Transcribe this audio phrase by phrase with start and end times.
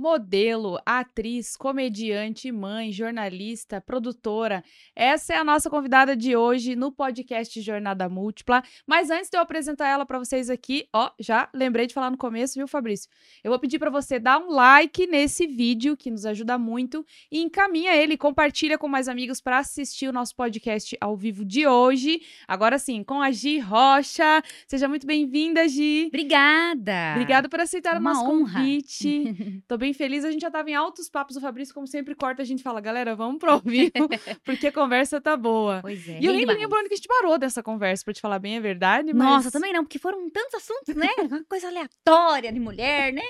[0.00, 4.64] modelo, atriz, comediante, mãe, jornalista, produtora.
[4.96, 8.62] Essa é a nossa convidada de hoje no podcast Jornada Múltipla.
[8.86, 12.16] Mas antes de eu apresentar ela para vocês aqui, ó, já lembrei de falar no
[12.16, 13.10] começo, viu, Fabrício?
[13.44, 17.42] Eu vou pedir para você dar um like nesse vídeo, que nos ajuda muito, e
[17.42, 22.22] encaminha ele, compartilha com mais amigos para assistir o nosso podcast ao vivo de hoje.
[22.48, 24.42] Agora sim, com a Gi Rocha.
[24.66, 26.06] Seja muito bem-vinda, Gi.
[26.06, 27.12] Obrigada.
[27.16, 28.60] Obrigada por aceitar Uma o nosso honra.
[28.60, 29.60] convite.
[29.68, 30.24] Tô bem feliz.
[30.24, 31.36] A gente já tava em altos papos.
[31.36, 32.42] O Fabrício, como sempre, corta.
[32.42, 33.90] A gente fala, galera, vamos pro ao vivo,
[34.44, 35.80] porque a conversa tá boa.
[35.82, 36.18] Pois é.
[36.20, 36.58] E eu nem demais.
[36.58, 39.12] lembro onde que a gente parou dessa conversa, pra te falar bem a verdade.
[39.12, 41.08] Mas Nossa, também não, porque foram tantos assuntos, né?
[41.30, 43.22] Uma coisa aleatória de mulher, né?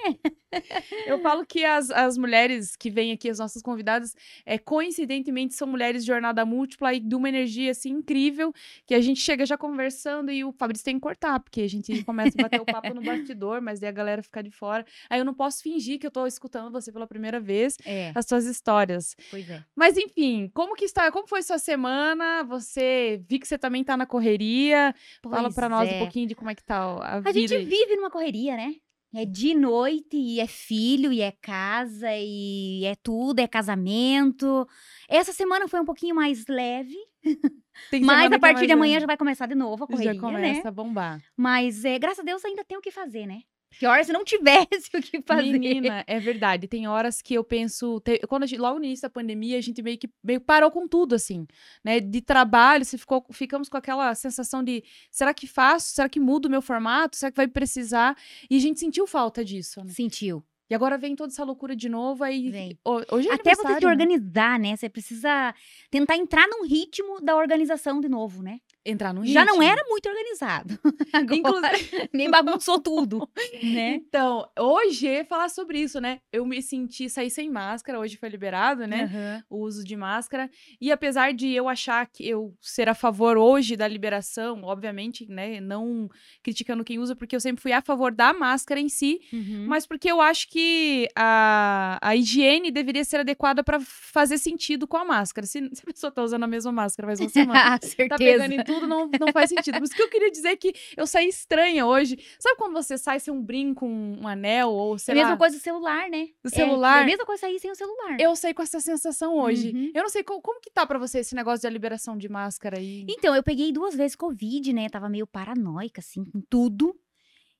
[1.06, 5.68] Eu falo que as, as mulheres que vêm aqui, as nossas convidadas, é, coincidentemente são
[5.68, 8.52] mulheres de jornada múltipla e de uma energia assim incrível,
[8.86, 12.02] que a gente chega já conversando e o Fabrício tem que cortar, porque a gente
[12.04, 14.84] começa a bater o papo no bastidor, mas daí a galera fica de fora.
[15.08, 18.24] Aí eu não posso fingir que eu tô escutando você pela primeira vez, É, as
[18.26, 19.14] suas histórias.
[19.30, 19.62] pois é.
[19.76, 21.12] Mas enfim, como que está?
[21.12, 22.42] Como foi sua semana?
[22.44, 24.94] Você vi que você também tá na correria.
[25.22, 25.96] Fala Pois pra nós é.
[25.96, 27.32] um pouquinho de como é que tá a, A vida.
[27.32, 27.64] gente aí.
[27.66, 28.74] vive numa correria, né?
[29.12, 34.66] É de noite, e é filho, e é casa, e é tudo, é casamento.
[35.08, 36.94] Essa semana foi um pouquinho mais leve,
[38.02, 39.00] mas a é partir mais de amanhã leve.
[39.00, 40.68] já vai começar de novo a correria, já começa né?
[40.68, 41.20] a bombar.
[41.36, 43.40] Mas é, graças a Deus ainda tem o que fazer, né?
[43.78, 45.42] Pior se não tivesse o que fazer.
[45.58, 46.66] Menina, é verdade.
[46.68, 48.00] Tem horas que eu penso.
[48.00, 50.86] te- quando gente, logo no início da pandemia, a gente meio que meio parou com
[50.88, 51.46] tudo, assim,
[51.84, 52.00] né?
[52.00, 55.94] De trabalho, se ficou, ficamos com aquela sensação de será que faço?
[55.94, 57.16] Será que mudo o meu formato?
[57.16, 58.16] Será que vai precisar?
[58.50, 59.90] E a gente sentiu falta disso, né?
[59.92, 60.44] Sentiu.
[60.68, 62.48] E agora vem toda essa loucura de novo, aí.
[62.48, 62.78] Vem.
[62.84, 63.90] ho- Hoje é Até você se né?
[63.90, 64.76] organizar, né?
[64.76, 65.52] Você precisa
[65.90, 68.60] tentar entrar num ritmo da organização de novo, né?
[68.90, 69.70] Entrar no Já não ritmo.
[69.72, 70.78] era muito organizado.
[71.12, 73.28] Agora, Inclusive, nem bagunçou tudo,
[73.62, 73.94] né?
[73.94, 76.18] Então, hoje falar sobre isso, né?
[76.32, 79.04] Eu me senti sair sem máscara, hoje foi liberado, né?
[79.04, 79.44] Aham.
[79.50, 80.50] o uso de máscara.
[80.80, 85.60] E apesar de eu achar que eu ser a favor hoje da liberação, obviamente, né,
[85.60, 86.08] não
[86.42, 89.66] criticando quem usa, porque eu sempre fui a favor da máscara em si, Uhum.
[89.68, 94.96] mas porque eu acho que a, a higiene deveria ser adequada para fazer sentido com
[94.96, 95.46] a máscara.
[95.46, 98.52] Se, se a pessoa tá usando a mesma máscara faz uma semana, Ah, tá pegando
[98.54, 99.78] em tudo, não, não faz sentido.
[99.80, 102.18] Mas o que eu queria dizer é que eu saí estranha hoje.
[102.38, 105.30] Sabe quando você sai sem um brinco, um, um anel, ou É sei a mesma
[105.32, 106.28] lá, coisa do celular, né?
[106.42, 106.98] do É, celular?
[106.98, 108.16] É, a mesma coisa sair sem o celular.
[108.20, 109.72] Eu saí com essa sensação hoje.
[109.74, 109.90] Uhum.
[109.94, 112.78] Eu não sei como, como que tá pra você esse negócio da liberação de máscara
[112.78, 113.06] aí.
[113.08, 114.88] Então, eu peguei duas vezes Covid, né?
[114.88, 116.94] Tava meio paranoica, assim, com tudo.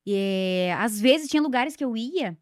[0.07, 0.15] E,
[0.69, 2.37] é, às vezes tinha lugares que eu ia,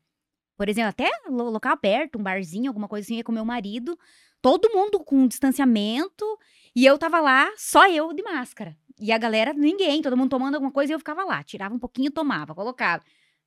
[0.56, 3.99] por exemplo, até lo- local aberto, um barzinho, alguma coisa assim, ia com meu marido,
[4.41, 6.25] todo mundo com distanciamento,
[6.75, 8.77] e eu tava lá, só eu de máscara.
[9.01, 11.79] E a galera, ninguém, todo mundo tomando alguma coisa, e eu ficava lá, tirava um
[11.79, 13.05] pouquinho, tomava, colocava.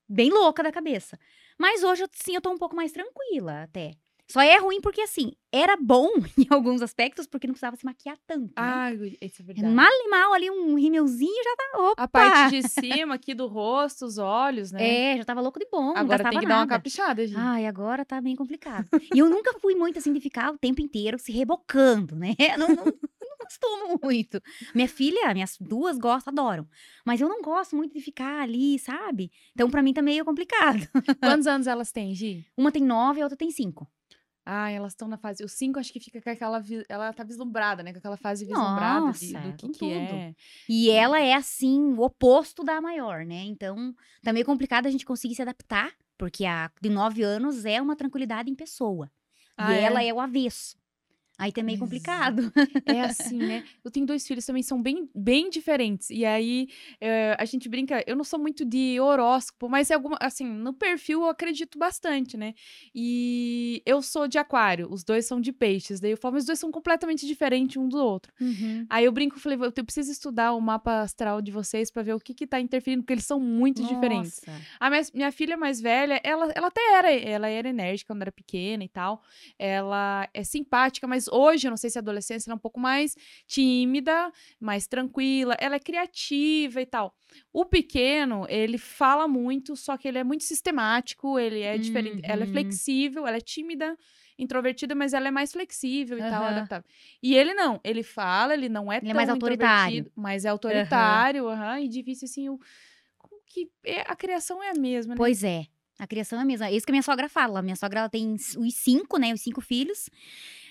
[0.08, 1.20] Bem louca da cabeça.
[1.58, 3.94] Mas hoje, sim, eu tô um pouco mais tranquila até.
[4.32, 8.18] Só é ruim porque, assim, era bom em alguns aspectos, porque não precisava se maquiar
[8.26, 8.48] tanto.
[8.48, 8.54] né?
[8.56, 9.74] Ai, isso é verdade.
[9.74, 11.80] Mal e mal ali, um rímelzinho já tá.
[11.92, 12.04] Opa!
[12.04, 15.14] A parte de cima aqui do rosto, os olhos, né?
[15.14, 15.94] É, já tava louco de bom.
[15.96, 16.70] Agora tem que dar uma nada.
[16.76, 17.38] caprichada, gente.
[17.38, 18.88] Ai, agora tá bem complicado.
[19.14, 22.36] e eu nunca fui muito assim de ficar o tempo inteiro se rebocando, né?
[22.58, 24.40] Não, não, não costumo muito.
[24.74, 26.68] Minha filha, minhas duas gostam, adoram.
[27.06, 29.32] Mas eu não gosto muito de ficar ali, sabe?
[29.54, 30.88] Então pra mim tá meio complicado.
[31.20, 32.46] Quantos anos elas têm, Gi?
[32.56, 33.90] Uma tem nove e a outra tem cinco.
[34.54, 35.46] Ah, elas estão na fase.
[35.46, 36.62] Os cinco acho que fica com aquela.
[36.90, 37.94] Ela tá vislumbrada, né?
[37.94, 40.36] Com aquela fase vislumbrada de- Nossa, do que, que é.
[40.68, 43.44] E ela é assim, o oposto da maior, né?
[43.46, 47.82] Então, tá meio complicado a gente conseguir se adaptar, porque a de nove anos é
[47.82, 49.10] uma tranquilidade em pessoa.
[49.56, 49.84] Ah, e é?
[49.84, 50.78] ela é o avesso.
[51.38, 51.86] Aí tá meio Exato.
[51.86, 52.54] complicado.
[52.86, 53.64] É assim, né?
[53.84, 56.10] Eu tenho dois filhos também, são bem, bem diferentes.
[56.10, 56.68] E aí,
[57.00, 60.74] eh, a gente brinca, eu não sou muito de horóscopo, mas é alguma, assim, no
[60.74, 62.54] perfil eu acredito bastante, né?
[62.94, 66.00] E eu sou de aquário, os dois são de peixes.
[66.00, 68.32] Daí eu falo, mas os dois são completamente diferentes um do outro.
[68.90, 72.20] Aí eu brinco, falei, eu preciso estudar o mapa astral de vocês pra ver o
[72.20, 74.42] que que tá interferindo, porque eles são muito diferentes.
[74.46, 74.62] Nossa.
[74.80, 78.32] A minha, minha filha mais velha, ela, ela até era, ela era enérgica quando era
[78.32, 79.24] pequena e tal.
[79.58, 82.80] Ela é simpática, mas hoje, eu não sei se a adolescência ela é um pouco
[82.80, 83.16] mais
[83.48, 85.56] tímida, mais tranquila.
[85.60, 87.16] Ela é criativa e tal.
[87.54, 92.20] O pequeno, ele fala muito, só que ele é muito sistemático, ele é diferente.
[92.24, 92.52] Ela é Uhum.
[92.52, 93.98] flexível, ela é tímida,
[94.38, 96.50] introvertida, mas ela é mais flexível e tal, Aham.
[96.58, 96.90] adaptável.
[97.22, 100.12] E ele não, ele fala, ele não é Ele é tão mais autoritário.
[100.16, 102.60] mas é autoritário, aham, e difícil assim, o,
[103.48, 105.18] que é- a criação é a mesma, né?
[105.18, 105.66] Pois é.
[106.00, 106.68] A criação é a mesma.
[106.68, 107.62] É isso que a minha sogra fala.
[107.62, 109.34] Minha sogra ela tem os cinco, né?
[109.34, 110.10] Os cinco filhos.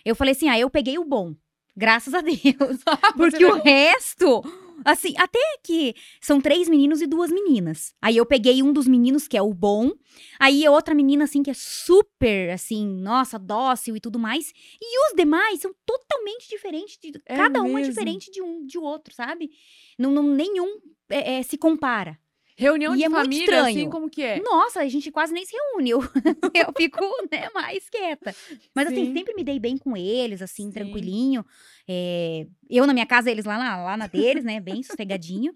[0.05, 1.35] Eu falei assim: ah, eu peguei o bom.
[1.77, 2.39] Graças a Deus.
[3.17, 4.43] Porque o resto
[4.85, 7.95] Assim, até que são três meninos e duas meninas.
[8.01, 9.93] Aí eu peguei um dos meninos, que é o bom.
[10.39, 14.53] Aí outra menina, assim, que é super, assim, nossa, dócil e tudo mais.
[14.81, 16.99] E os demais são totalmente diferentes.
[16.99, 17.93] De, É cada um é mesmo?
[17.93, 19.51] diferente de um de outro, sabe?
[19.99, 22.19] Não, não, nenhum é, é, se compara.
[22.61, 24.39] Reunião E de é família, assim, como que é?
[24.43, 25.91] Nossa, a gente quase nem se reúne.
[25.91, 26.01] Eu,
[26.55, 27.03] eu fico,
[27.33, 28.35] né, mais quieta.
[28.75, 29.13] Mas assim, Sim.
[29.15, 30.71] sempre me dei bem com eles, assim, Sim.
[30.71, 31.43] tranquilinho.
[31.89, 35.55] É, eu na minha casa, eles lá na, lá na deles, né, bem sossegadinho.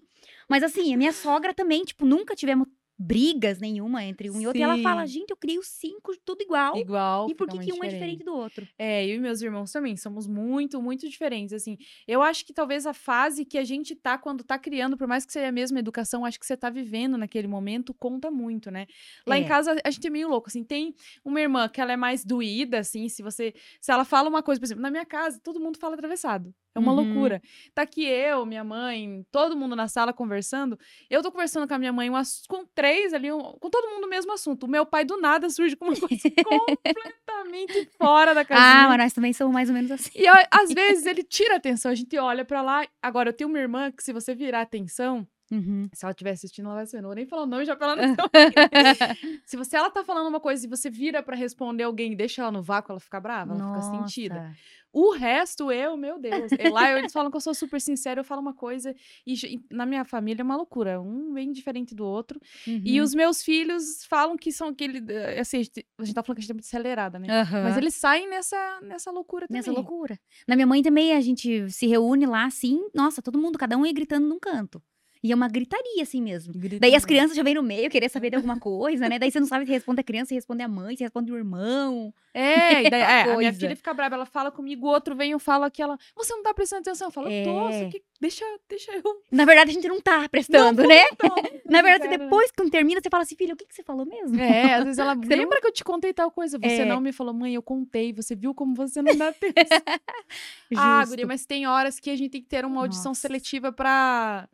[0.49, 2.67] Mas assim, a minha sogra também, tipo, nunca tivemos
[2.97, 4.61] brigas nenhuma entre um e outro.
[4.61, 4.83] E ela Sim.
[4.83, 6.81] fala, gente, eu criei os cinco tudo igual.
[6.81, 7.27] Igual.
[7.27, 8.67] E por que, que um é diferente do outro?
[8.77, 11.77] É, eu e meus irmãos também somos muito, muito diferentes, assim.
[12.07, 15.25] Eu acho que talvez a fase que a gente tá quando tá criando, por mais
[15.25, 18.85] que seja a mesma educação, acho que você tá vivendo naquele momento, conta muito, né?
[19.27, 19.45] Lá em É.
[19.45, 20.93] casa a gente é meio louco, assim, tem
[21.23, 24.59] uma irmã que ela é mais doída, assim, se você, se ela fala uma coisa,
[24.59, 26.53] por exemplo, na minha casa, todo mundo fala atravessado.
[26.75, 27.03] É uma Uhum.
[27.05, 27.41] loucura.
[27.73, 30.77] Tá aqui eu, minha mãe, todo mundo na sala conversando.
[31.09, 32.15] Eu tô conversando com a minha mãe, um
[32.49, 34.65] com três ali, um- com todo mundo o mesmo assunto.
[34.65, 38.83] O meu pai do nada surge com uma coisa completamente fora da casinha.
[38.85, 40.11] Ah, mas nós também somos mais ou menos assim.
[40.15, 42.85] E ó, às vezes ele tira a atenção, a gente olha pra lá.
[43.01, 45.87] Agora, eu tenho uma irmã que, se você virar a atenção, Uhum.
[45.93, 47.01] se ela estiver assistindo, ela vai saber.
[47.01, 48.15] Não vou nem falar o nome já pra ela não.
[49.45, 52.41] Se você ela tá falando uma coisa e você vira pra responder alguém e deixa
[52.41, 54.41] ela no vácuo, ela fica brava, ela fica sentida.
[54.41, 54.55] Nossa.
[54.91, 56.51] O resto, eu, meu Deus.
[56.57, 58.95] E lá eles falam que eu sou super sincera, eu falo uma coisa.
[59.27, 61.01] E e na minha família é uma loucura.
[61.01, 62.39] Um bem diferente do outro.
[62.65, 63.03] E Uhum.
[63.03, 65.03] os meus filhos falam que são aquele.
[65.11, 67.27] eh, Assim, a gente, a gente tá falando que a gente é muito acelerada, né?
[67.27, 67.77] Mas Aham.
[67.77, 69.59] eles saem nessa, nessa loucura também.
[69.59, 70.17] Nessa loucura.
[70.47, 73.85] Na minha mãe também, a gente se reúne lá, assim, nossa, todo mundo, cada um
[73.85, 74.81] ia gritando num canto.
[75.25, 76.53] E é uma gritaria, assim mesmo.
[76.55, 79.17] Grita Daí as crianças já vêm no meio, querer saber de alguma coisa, né?
[79.17, 81.35] Daí você não sabe se responde a criança, se responde a mãe, se responde o
[81.35, 82.13] irmão.
[82.31, 85.31] É, e daí, é, a minha filha fica brava, ela fala comigo, o outro vem,
[85.31, 87.07] eu falo aquela, você não tá prestando atenção?
[87.07, 87.83] Eu falo, tô, É.
[87.85, 89.01] só que deixa, deixa eu.
[89.31, 91.05] Na verdade, a gente não tá prestando, né?
[91.13, 91.29] Então,
[91.65, 94.39] Na verdade, depois que termina, você fala assim, filha, o que, que você falou mesmo?
[94.39, 96.59] É, às vezes ela, Você não- lembra que eu te contei tal coisa?
[96.59, 96.85] Você É.
[96.85, 99.55] não me falou, mãe, eu contei, você viu como você não dá atenção.
[100.77, 103.21] ah, guria, mas tem horas que a gente tem que ter uma audição Nossa.
[103.21, 104.47] seletiva pra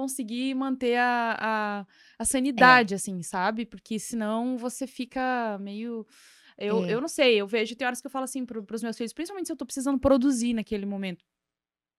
[0.00, 1.86] conseguir manter a, a,
[2.18, 2.96] a sanidade, É.
[2.96, 3.64] assim, sabe?
[3.64, 6.06] Porque senão você fica meio...
[6.58, 6.94] Eu, É.
[6.94, 9.12] eu não sei, eu vejo, tem horas que eu falo assim pro, pros meus filhos,
[9.12, 11.22] principalmente se eu tô precisando produzir naquele momento.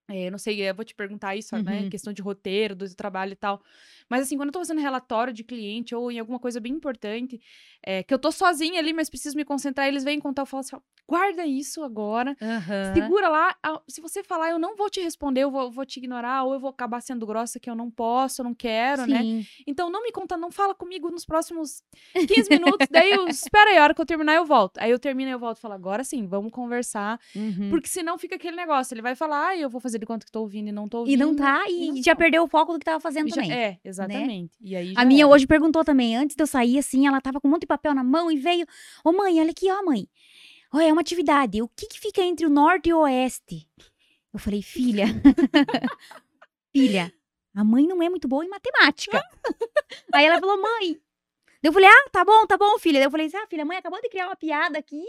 [0.10, 1.82] É, não sei, eu vou te perguntar isso, né?
[1.82, 1.90] Uhum.
[1.90, 3.62] Questão de roteiro, do trabalho e tal.
[4.10, 7.42] Mas assim, quando eu tô fazendo relatório de cliente ou em alguma coisa bem importante,
[7.86, 10.62] é, que eu tô sozinha ali, mas preciso me concentrar, eles vêm contar, eu falo
[10.62, 12.94] assim, ó, guarda isso agora, Aham.
[12.94, 13.56] segura lá.
[13.88, 16.60] Se você falar, eu não vou te responder, eu vou, vou te ignorar, ou eu
[16.60, 19.24] vou acabar sendo grossa que eu não posso, eu não quero, né?
[19.24, 19.44] Sim.
[19.66, 21.82] Então não me conta, não fala comigo nos próximos
[22.26, 24.78] 15 minutos, daí eu, espera aí, a hora que eu terminar eu volto.
[24.80, 27.70] Aí eu termino e eu volto e falo, agora sim, vamos conversar, Uhum.
[27.70, 30.32] porque senão fica aquele negócio, ele vai falar, ah, eu vou fazer de conta que
[30.32, 31.14] tô ouvindo e não tô ouvindo.
[31.14, 32.16] E não tá, e e não já tá.
[32.18, 33.52] perdeu o foco do que tava fazendo E já- também.
[33.52, 34.56] É, exatamente.
[34.62, 35.34] E aí A minha era.
[35.34, 37.94] hoje perguntou também, antes de eu sair, assim, ela tava com um monte de papel
[37.94, 38.66] na mão e veio.
[39.04, 40.08] Ô, mãe, olha aqui, ó, mãe.
[40.74, 41.62] Olha, é uma atividade.
[41.62, 43.68] O que que fica entre o norte e o oeste?
[44.34, 45.06] Eu falei, filha.
[46.74, 47.12] filha,
[47.56, 49.22] a mãe não é muito boa em matemática.
[50.14, 51.00] Aí ela falou, mãe.
[51.64, 53.00] Eu falei, ah, tá bom, tá bom, filha.
[53.00, 55.04] Daí Eu falei, ah, filha, mãe acabou de criar uma piada aqui,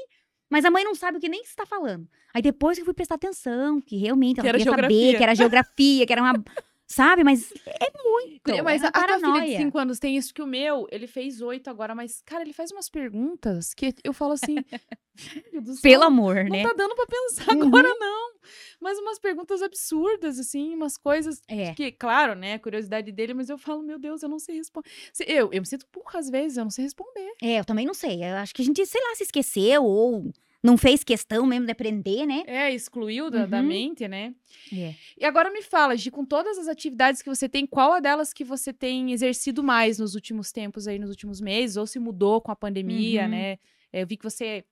[0.51, 2.07] mas a mãe não sabe o que nem você tá falando.
[2.33, 5.17] Aí depois que eu fui prestar atenção, que realmente ela Que queria saber, geografia.
[5.17, 6.45] que era geografia, que era uma.
[6.91, 7.23] Sabe?
[7.23, 8.65] Mas é muito.
[8.65, 9.59] Mas é a, a tua filha de paranoia.
[9.59, 12.73] 5 anos tem isso que o meu, ele fez 8 agora, mas, cara, ele faz
[12.73, 14.57] umas perguntas que eu falo assim.
[15.19, 16.63] céu, Pelo amor, Não né?
[16.63, 17.67] tá dando pra pensar Uhum.
[17.67, 18.33] agora, não.
[18.81, 21.75] Mas umas perguntas absurdas, assim, umas coisas É.
[21.75, 24.89] que, claro, né, a curiosidade dele, mas eu falo, meu Deus, eu não sei responder.
[25.27, 27.33] Eu, eu me sinto burra às vezes, eu não sei responder.
[27.43, 28.23] É, eu também não sei.
[28.25, 31.73] Eu acho que a gente, sei lá, se esqueceu ou não fez questão mesmo de
[31.73, 32.43] aprender, né?
[32.47, 33.67] É, excluiu da, da Uhum.
[33.67, 34.35] mente, né?
[34.73, 34.95] É.
[35.17, 38.33] E agora me fala, Gi, com todas as atividades que você tem, qual a delas
[38.33, 42.41] que você tem exercido mais nos últimos tempos aí, nos últimos meses, ou se mudou
[42.41, 43.29] com a pandemia, Uhum.
[43.31, 43.59] né?
[43.93, 44.65] É, Eu vi que você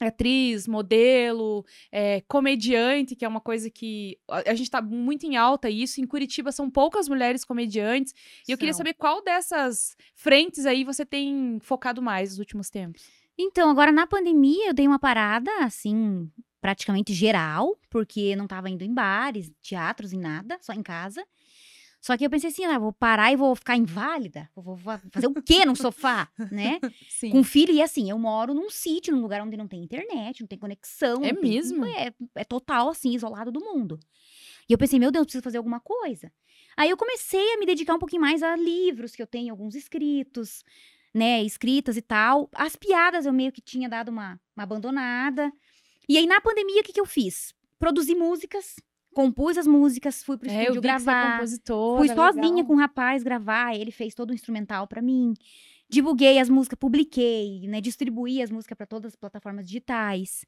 [0.00, 5.24] é atriz, modelo, é, comediante, que é uma coisa que a a gente tá muito
[5.24, 6.00] em alta isso.
[6.00, 8.12] Em Curitiba são poucas mulheres comediantes.
[8.46, 13.04] E eu queria saber qual dessas frentes aí você tem focado mais nos últimos tempos.
[13.38, 18.84] Então, agora na pandemia eu dei uma parada, assim, praticamente geral, porque não tava indo
[18.84, 21.24] em bares, teatros e nada, só em casa.
[22.00, 24.50] Só que eu pensei assim, ah, vou parar e vou ficar inválida?
[24.54, 26.78] Vou, fazer o quê no sofá, né?
[27.08, 27.30] Sim.
[27.30, 30.46] Com filho, e assim, eu moro num sítio, num lugar onde não tem internet, não
[30.46, 31.24] tem conexão.
[31.24, 31.82] É não tem- mesmo?
[31.86, 33.98] é, é total, assim, isolado do mundo.
[34.68, 36.30] E eu pensei, meu Deus, preciso fazer alguma coisa.
[36.76, 39.74] Aí eu comecei a me dedicar um pouquinho mais a livros, que eu tenho alguns
[39.74, 40.62] escritos,
[41.14, 42.50] né, escritas e tal.
[42.54, 45.52] As piadas eu meio que tinha dado uma, uma abandonada.
[46.08, 47.54] E aí, na pandemia, o que, que eu fiz?
[47.78, 48.76] Produzi músicas
[49.14, 51.38] compus as músicas, fui pro É, estúdio é gravar.
[51.96, 52.66] Fui sozinha legal.
[52.66, 55.32] com um rapaz gravar, ele fez todo o instrumental pra mim.
[55.88, 57.80] Divulguei as músicas, publiquei, né?
[57.80, 60.44] Distribuí as músicas pra todas as plataformas digitais.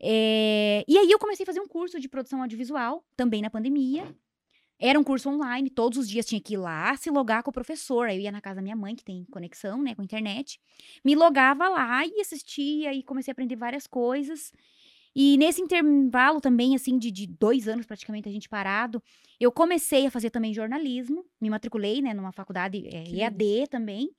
[0.00, 4.14] É, E aí eu comecei a fazer um curso de produção audiovisual, também na pandemia.
[4.80, 7.52] Era um curso online, todos os dias tinha que ir lá se logar com o
[7.52, 8.08] professor.
[8.08, 10.60] Aí eu ia na casa da minha mãe, que tem conexão, né, com a internet.
[11.04, 14.52] Me logava lá e assistia e comecei a aprender várias coisas.
[15.14, 19.02] E nesse intervalo também, assim, de, de dois anos praticamente a gente parado,
[19.40, 21.24] eu comecei a fazer também jornalismo.
[21.40, 24.10] Me matriculei, né, numa faculdade é, Que EAD também.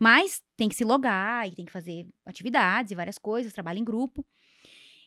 [0.00, 3.84] Mas tem que se logar e tem que fazer atividades e várias coisas, trabalho em
[3.84, 4.26] grupo.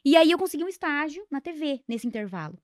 [0.03, 2.58] E aí eu consegui um estágio na TV nesse intervalo.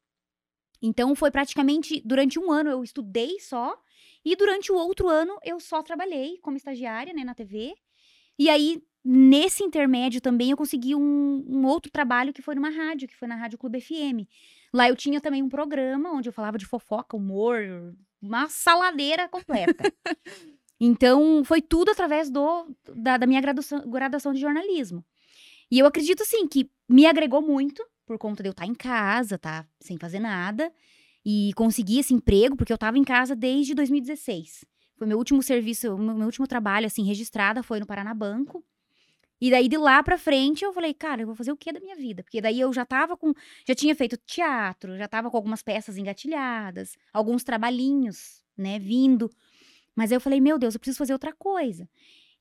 [0.81, 3.77] Então foi praticamente durante um ano eu estudei só
[4.23, 7.73] e durante o outro ano eu só trabalhei como estagiária, né, na TV.
[8.37, 13.07] E aí nesse intermédio também eu consegui um, um outro trabalho que foi numa rádio,
[13.07, 14.27] que foi na Rádio Clube FM.
[14.73, 19.83] Lá eu tinha também um programa onde eu falava de fofoca, humor, uma saladeira completa.
[20.79, 25.03] Então, foi tudo através do, da, da minha graduação, graduação de jornalismo.
[25.71, 29.37] E eu acredito, assim, que me agregou muito, por conta de eu estar em casa,
[29.37, 30.73] tá sem fazer nada,
[31.25, 34.65] e conseguir esse emprego, porque eu estava em casa desde 2016.
[34.95, 38.63] Foi meu último serviço, meu, último trabalho, assim, registrada, foi no Paranabanco.
[39.39, 41.79] E daí, de lá pra frente, eu falei, cara, eu vou fazer o que da
[41.79, 42.23] minha vida?
[42.23, 43.33] Porque daí eu já tava com.
[43.67, 49.29] Já tinha feito teatro, já tava com algumas peças engatilhadas, alguns trabalhinhos, né, vindo.
[49.95, 51.87] Mas aí eu falei, meu Deus, eu preciso fazer outra coisa.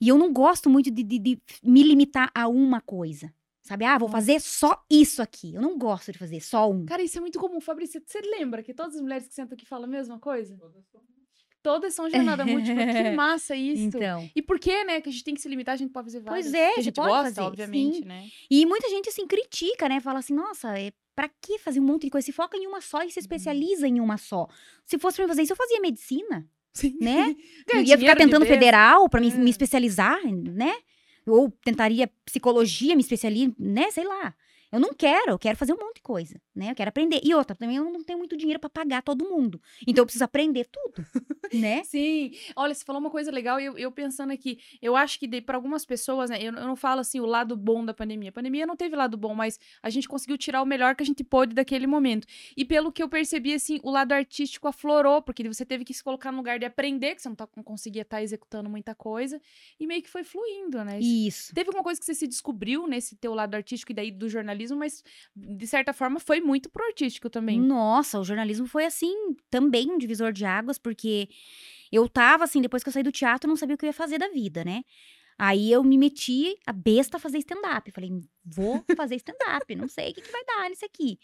[0.00, 3.32] E eu não gosto muito de, de- de me limitar a uma coisa.
[3.66, 3.84] Sabe?
[3.84, 4.18] Ah, vou Nossa.
[4.18, 5.54] fazer só isso aqui.
[5.54, 6.86] Eu não gosto de fazer só um.
[6.86, 7.60] Cara, isso é muito comum.
[7.60, 10.56] Fabrício, você lembra que todas as mulheres que sentam aqui falam a mesma coisa?
[11.62, 12.86] Todas são jornada múltipla.
[12.86, 13.82] Que massa isso.
[13.82, 14.30] Então.
[14.36, 16.20] E por que, né, que a gente tem que se limitar, a gente pode fazer
[16.20, 16.46] várias.
[16.46, 18.04] Pois é, Porque a gente pode gosta, fazer, obviamente, sim.
[18.04, 18.28] né?
[18.48, 19.98] E muita gente, assim, critica, né?
[19.98, 22.24] Fala assim, nossa, é, pra que fazer um monte de coisa?
[22.24, 24.46] Se foca em uma só e se especializa em uma só.
[24.84, 26.96] Se fosse pra mim fazer isso, eu fazia medicina, Sim.
[27.00, 27.34] né?
[27.74, 29.34] Eu ia ficar tentando federal pra me, É.
[29.34, 30.72] me especializar, né?
[31.26, 33.90] Ou tentaria psicologia, me especializar, né?
[33.90, 34.34] Sei lá.
[34.72, 36.70] Eu não quero, eu quero fazer um monte de coisa, né?
[36.70, 37.20] Eu quero aprender.
[37.22, 39.60] E outra, também eu não tenho muito dinheiro pra pagar todo mundo.
[39.86, 41.06] Então eu preciso aprender tudo,
[41.52, 41.82] né?
[41.84, 45.40] Sim, olha, você falou uma coisa legal e eu, eu pensando aqui, eu acho que
[45.40, 48.30] para algumas pessoas, né, eu, eu não falo assim o lado bom da pandemia.
[48.30, 51.06] A pandemia não teve lado bom, mas a gente conseguiu tirar o melhor que a
[51.06, 52.26] gente pôde daquele momento.
[52.56, 56.02] E pelo que eu percebi, assim, o lado artístico aflorou, porque você teve que se
[56.02, 59.40] colocar no lugar de aprender, que você não, tá, não conseguia estar executando muita coisa,
[59.78, 60.98] e meio que foi fluindo, né?
[61.00, 61.54] Isso.
[61.54, 64.55] Teve alguma coisa que você se descobriu nesse teu lado artístico e daí do jornalismo,
[64.76, 67.60] mas de certa forma foi muito pro artístico também.
[67.60, 71.28] Nossa, o jornalismo foi assim, também um divisor de águas, porque
[71.90, 73.88] eu tava assim, depois que eu saí do teatro, eu não sabia o que eu
[73.88, 74.82] ia fazer da vida, né?
[75.38, 77.90] Aí eu me meti a besta a fazer stand-up.
[77.90, 78.10] Falei,
[78.44, 81.18] vou fazer stand-up, não sei o que, que vai dar nisso aqui.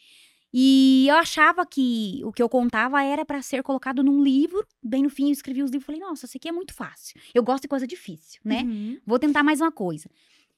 [0.53, 4.67] E eu achava que o que eu contava era pra ser colocado num livro.
[4.83, 7.19] Bem no fim, eu escrevi os livros e falei, nossa, isso aqui é muito fácil.
[7.33, 8.63] Eu gosto de coisa difícil, né?
[8.63, 9.01] Uhum.
[9.07, 10.11] Vou tentar mais uma coisa.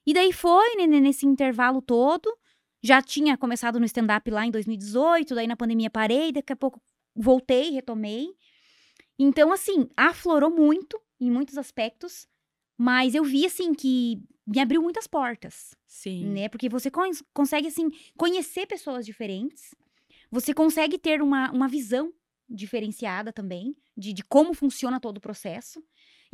[0.05, 2.29] E daí foi, né, nesse intervalo todo.
[2.85, 6.79] Já tinha começado no stand-up lá em 2018, daí na pandemia parei, daqui a pouco
[7.17, 8.29] voltei, retomei.
[9.19, 12.29] Então, assim, aflorou muito em muitos aspectos,
[12.77, 16.27] mas eu vi, assim, que me abriu muitas portas, Sim.
[16.27, 16.47] né?
[16.51, 17.89] Porque você cons- consegue, assim,
[18.19, 19.75] conhecer pessoas diferentes,
[20.31, 22.13] você consegue ter uma, uma visão
[22.47, 25.83] diferenciada também de, de como funciona todo o processo.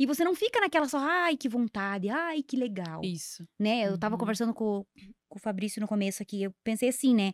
[0.01, 3.47] E você não fica naquela só, ai, que vontade, ai, que legal Isso.
[3.59, 3.87] né?
[3.87, 4.19] Eu tava Uhum.
[4.19, 4.83] conversando com,
[5.29, 7.33] com o Fabrício no começo aqui, eu pensei assim, né?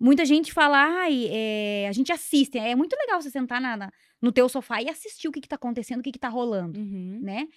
[0.00, 3.90] Muita gente fala, ai, é, a gente assiste, é muito legal você sentar na, na-
[4.22, 6.78] no teu sofá e assistir o que que tá acontecendo, o que que tá rolando,
[6.78, 7.18] Uhum.
[7.20, 7.48] né?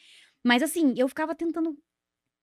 [0.43, 1.77] Mas assim, eu ficava tentando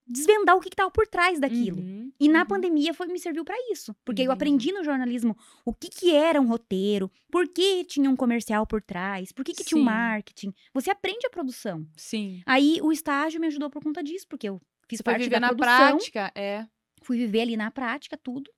[0.08, 1.78] desvendar o que que tava por trás daquilo.
[1.80, 2.10] Uhum.
[2.18, 2.46] E na Uhum.
[2.46, 4.32] pandemia foi me serviu pra isso, porque eu Entendi.
[4.34, 8.80] aprendi no jornalismo o que que era um roteiro, por que tinha um comercial por
[8.82, 10.52] trás, por que que tinha um marketing.
[10.72, 11.86] Você aprende a produção.
[11.96, 12.42] Sim.
[12.46, 15.36] Aí o estágio me ajudou por conta disso, porque eu fiz Você foi parte viver
[15.36, 16.66] da na produção prática, é.
[17.02, 18.50] fui viver ali na prática tudo.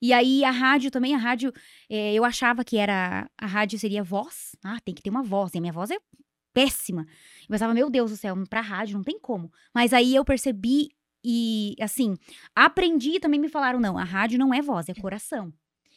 [0.00, 1.52] E aí a rádio também, a rádio,
[1.90, 4.54] eh, eu achava que era a rádio seria voz.
[4.64, 5.52] Ah, tem que ter uma voz.
[5.54, 5.96] E a minha voz é
[6.66, 7.06] péssima.
[7.42, 9.50] Eu pensava, meu Deus do céu, pra rádio não tem como.
[9.74, 10.90] Mas aí eu percebi
[11.24, 12.16] e assim,
[12.54, 15.52] aprendi e também me falaram, não, a rádio não é voz, é coração.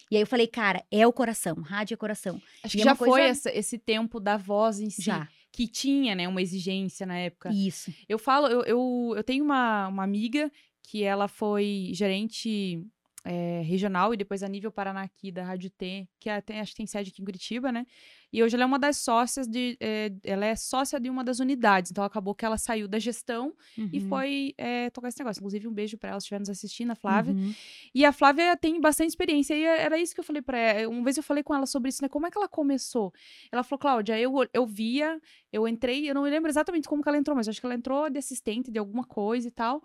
[0.10, 2.41] E aí eu falei, cara, é o coração, rádio é coração.
[2.63, 5.01] Acho E que é já uma foi coisa- essa- esse tempo da voz em si.
[5.01, 5.27] Já.
[5.53, 7.50] Que tinha, né, uma exigência na época.
[7.53, 7.94] Isso.
[8.10, 10.51] Eu falo, eu, eu, eu tenho uma, uma amiga
[10.84, 12.84] que ela foi gerente
[13.24, 16.72] é, regional e depois a nível Paraná aqui da Rádio T, que é, tem, acho
[16.72, 17.86] que tem sede aqui em Curitiba, né?
[18.34, 19.78] E hoje ela é uma das sócias de.
[19.80, 21.92] É, ela é sócia de uma das unidades.
[21.92, 23.90] Então acabou que ela saiu da gestão uhum.
[23.92, 25.40] e foi é, tocar esse negócio.
[25.40, 27.34] Inclusive, um beijo para ela, se estiver nos assistindo, a Flávia.
[27.34, 27.54] Uhum.
[27.94, 29.54] E a Flávia tem bastante experiência.
[29.54, 30.90] E era isso que eu falei para ela.
[30.90, 32.08] Uma vez eu falei com ela sobre isso, né?
[32.08, 33.12] Como é que ela começou?
[33.51, 35.20] Ela falou, Cláudia, eu, eu via,
[35.51, 37.75] eu entrei, eu não me lembro exatamente como que ela entrou, mas acho que ela
[37.75, 39.84] entrou de assistente de alguma coisa e tal.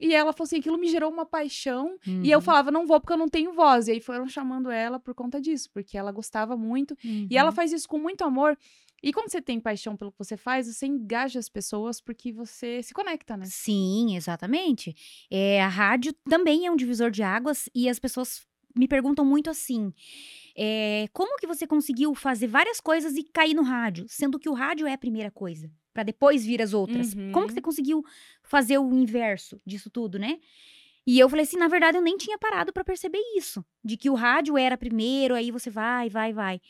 [0.00, 1.98] E ela falou assim: aquilo me gerou uma paixão.
[2.06, 2.22] Uhum.
[2.22, 2.44] E eu uhum.
[2.44, 3.88] falava, não vou porque eu não tenho voz.
[3.88, 6.96] E aí foram chamando ela por conta disso, porque ela gostava muito.
[7.04, 7.26] Uhum.
[7.30, 7.54] E ela uhum.
[7.54, 8.56] faz isso com muito amor.
[9.02, 12.82] E quando você tem paixão pelo que você faz, você engaja as pessoas porque você
[12.82, 13.44] se conecta, né?
[13.46, 14.94] Sim, exatamente.
[15.30, 18.44] É, a rádio também é um divisor de águas e as pessoas
[18.76, 19.92] me perguntam muito assim:
[20.56, 24.54] é, como que você conseguiu fazer várias coisas e cair no rádio, sendo que o
[24.54, 25.70] rádio é a primeira coisa?
[25.98, 27.12] Para depois vir as outras.
[27.12, 27.32] Uhum.
[27.32, 27.64] Como que você uhum.
[27.64, 28.04] conseguiu
[28.44, 30.38] fazer o inverso disso tudo, né?
[31.04, 34.08] E eu falei assim, na verdade eu nem tinha parado para perceber isso, de que
[34.08, 36.60] o rádio era primeiro, aí você vai, vai, vai.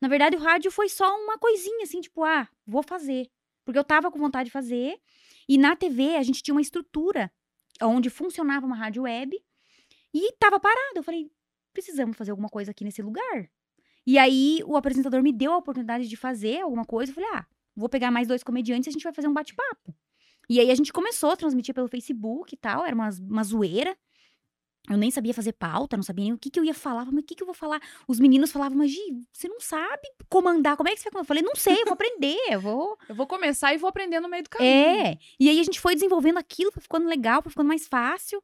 [0.00, 3.28] Na verdade o rádio foi só uma coisinha assim, tipo, ah, vou fazer,
[3.64, 4.96] porque eu tava com vontade de fazer.
[5.48, 7.32] E na TV a gente tinha uma estrutura
[7.82, 9.36] onde funcionava uma rádio web
[10.14, 10.98] e tava parado.
[10.98, 11.28] Eu falei,
[11.72, 13.50] precisamos fazer alguma coisa aqui nesse lugar.
[14.06, 17.10] E aí o apresentador me deu a oportunidade de fazer alguma coisa.
[17.10, 17.46] Eu falei, ah,
[17.78, 19.94] vou pegar mais dois comediantes e a gente vai fazer um bate-papo.
[20.48, 23.96] E aí a gente começou a transmitir pelo Facebook e tal, era uma, uma zoeira.
[24.90, 27.04] Eu nem sabia fazer pauta, não sabia nem o que, que eu ia falar.
[27.12, 27.78] Mas o que, que eu vou falar?
[28.06, 28.98] Os meninos falavam, mas Gi,
[29.30, 31.24] você não sabe comandar, como é que você vai comandar?
[31.24, 32.96] Eu falei, não sei, eu vou aprender, eu vou...
[33.06, 34.70] Eu vou começar e vou aprender no meio do caminho.
[34.70, 38.42] É, e aí a gente foi desenvolvendo aquilo, foi ficando legal, foi ficando mais fácil.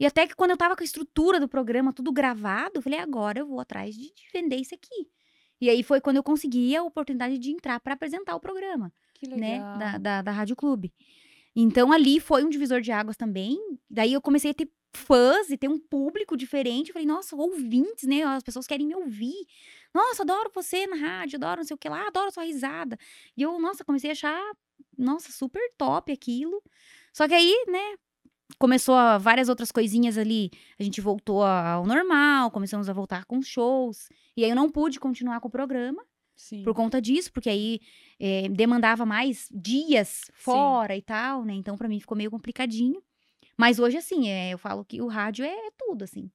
[0.00, 2.98] E até que quando eu tava com a estrutura do programa tudo gravado, eu falei,
[2.98, 5.08] agora eu vou atrás de, de vender isso aqui.
[5.64, 8.92] E aí foi quando eu consegui a oportunidade de entrar para apresentar o programa.
[9.14, 9.38] Que legal.
[9.40, 10.92] Né, da, da, da Rádio Clube.
[11.56, 13.58] Então ali foi um divisor de águas também.
[13.88, 16.88] Daí eu comecei a ter fãs e ter um público diferente.
[16.88, 18.22] Eu falei, nossa, ouvintes, né?
[18.24, 19.46] As pessoas querem me ouvir.
[19.94, 22.98] Nossa, adoro você na rádio, adoro não sei o que lá, adoro sua risada.
[23.34, 24.42] E eu, nossa, comecei a achar,
[24.98, 26.62] nossa, super top aquilo.
[27.10, 27.96] Só que aí, né,
[28.58, 30.50] começou a, várias outras coisinhas ali.
[30.78, 34.08] A gente voltou ao normal, começamos a voltar com shows.
[34.36, 36.04] E aí eu não pude continuar com o programa.
[36.36, 36.62] Sim.
[36.64, 37.80] Por conta disso, porque aí
[38.18, 40.98] é, demandava mais dias fora Sim.
[40.98, 41.54] e tal, né?
[41.54, 43.00] Então, para mim ficou meio complicadinho.
[43.56, 46.28] Mas hoje, assim, é, eu falo que o rádio é, é tudo, assim.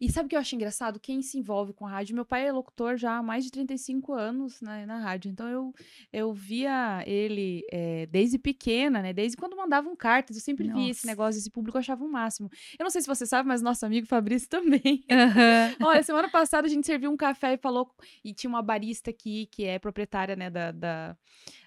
[0.00, 1.00] E sabe o que eu acho engraçado?
[1.00, 4.12] Quem se envolve com a rádio, meu pai é locutor já há mais de 35
[4.12, 5.74] anos na, na rádio, então eu,
[6.12, 9.12] eu via ele é, desde pequena, né?
[9.12, 10.80] Desde quando mandavam cartas, eu sempre Nossa.
[10.80, 12.50] vi esse negócio, esse público eu achava o um máximo.
[12.78, 15.04] Eu não sei se você sabe, mas nosso amigo Fabrício também.
[15.10, 15.86] Uhum.
[15.86, 17.90] Olha, semana passada a gente serviu um café e falou,
[18.24, 21.16] e tinha uma barista aqui, que é proprietária, né, da, da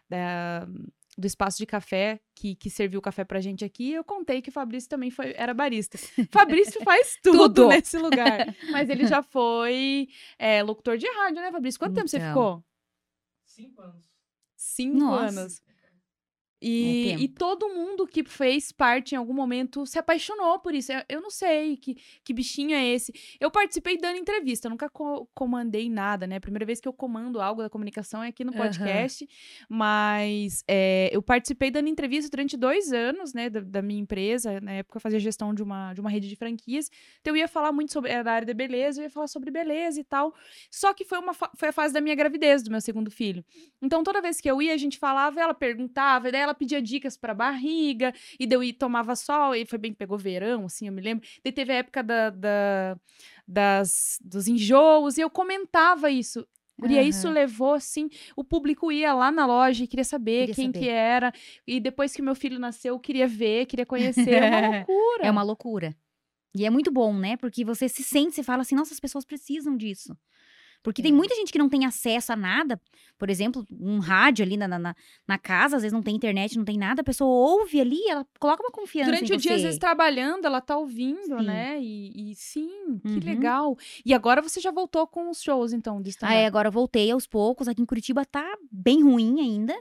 [0.09, 0.67] da,
[1.17, 4.49] do espaço de café que, que serviu o café pra gente aqui, eu contei que
[4.49, 5.97] o Fabrício também foi, era barista.
[6.31, 8.55] Fabrício faz tudo, tudo, nesse lugar.
[8.71, 11.79] Mas ele já foi é, locutor de rádio, né, Fabrício?
[11.79, 12.01] Quanto então.
[12.03, 12.29] tempo você então.
[12.29, 12.63] ficou?
[13.45, 14.05] Cinco anos.
[14.55, 15.39] Cinco Nossa.
[15.39, 15.61] anos.
[16.63, 20.93] E, é e, todo mundo que fez parte em algum momento se apaixonou por isso.
[20.93, 23.13] Eu, eu não sei que, que bichinho é esse.
[23.37, 26.39] Eu participei dando entrevista, nunca co comandei nada, né?
[26.39, 29.25] Primeira vez que eu comando algo da comunicação é aqui no podcast.
[29.25, 29.77] Uhum.
[29.77, 33.49] Mas é, eu participei dando entrevista durante dois anos, né?
[33.49, 34.61] Da, da, minha empresa.
[34.61, 36.89] Na época eu fazia gestão de uma, de uma rede de franquias.
[37.19, 38.09] Então eu ia falar muito sobre.
[38.09, 40.33] Era da área da beleza, eu ia falar sobre beleza e tal.
[40.71, 43.43] Só que foi, uma, foi a fase da minha gravidez, do meu segundo filho.
[43.81, 46.55] Então toda vez que eu ia, a gente falava, ela perguntava, e daí ela ela
[46.55, 50.65] pedia dicas para barriga, e daí eu tomava sol, e foi bem que pegou verão,
[50.65, 51.27] assim, eu me lembro.
[51.43, 52.97] Daí teve a época da, da
[53.45, 56.47] das, dos enjoos, e eu comentava isso.
[56.81, 57.01] E uhum.
[57.01, 60.79] isso levou, assim, o público ia lá na loja e queria saber queria quem saber.
[60.79, 61.33] que era.
[61.67, 64.41] E depois que meu filho nasceu, queria ver, queria conhecer.
[64.41, 65.23] É uma loucura.
[65.23, 65.95] É uma loucura.
[66.55, 67.37] E é muito bom, né?
[67.37, 70.17] Porque você se sente, você fala assim, nossa, as pessoas precisam disso.
[70.83, 72.79] Porque tem muita gente que não tem acesso a nada.
[73.17, 74.93] Por exemplo, um rádio ali na, na,
[75.25, 77.01] na, casa, às vezes não tem internet, não tem nada.
[77.01, 80.59] A pessoa ouve ali, ela coloca uma confiança Durante o dia, às vezes, trabalhando, ela
[80.59, 81.45] tá ouvindo, sim.
[81.45, 81.79] né?
[81.81, 83.19] E, e sim, que uhum.
[83.23, 83.77] legal.
[84.05, 87.09] E agora você já voltou com os shows, então, de Ah, é, agora eu voltei
[87.11, 87.69] aos poucos.
[87.69, 89.73] Aqui em Curitiba tá bem ruim ainda.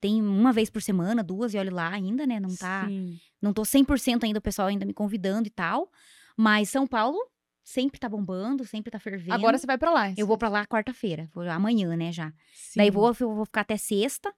[0.00, 2.40] Tem uma vez por semana, duas, e olha lá ainda, né?
[2.40, 2.86] Não tá.
[2.86, 3.18] Sim.
[3.40, 5.90] Não tô 100% ainda, o pessoal ainda me convidando e tal.
[6.36, 7.18] Mas São Paulo
[7.62, 9.34] sempre tá bombando, sempre tá fervendo.
[9.34, 10.12] Agora você vai para lá.
[10.16, 12.32] Eu vou para lá quarta-feira, amanhã, né, já.
[12.52, 12.78] Sim.
[12.78, 14.32] Daí vou, eu vou ficar até sexta.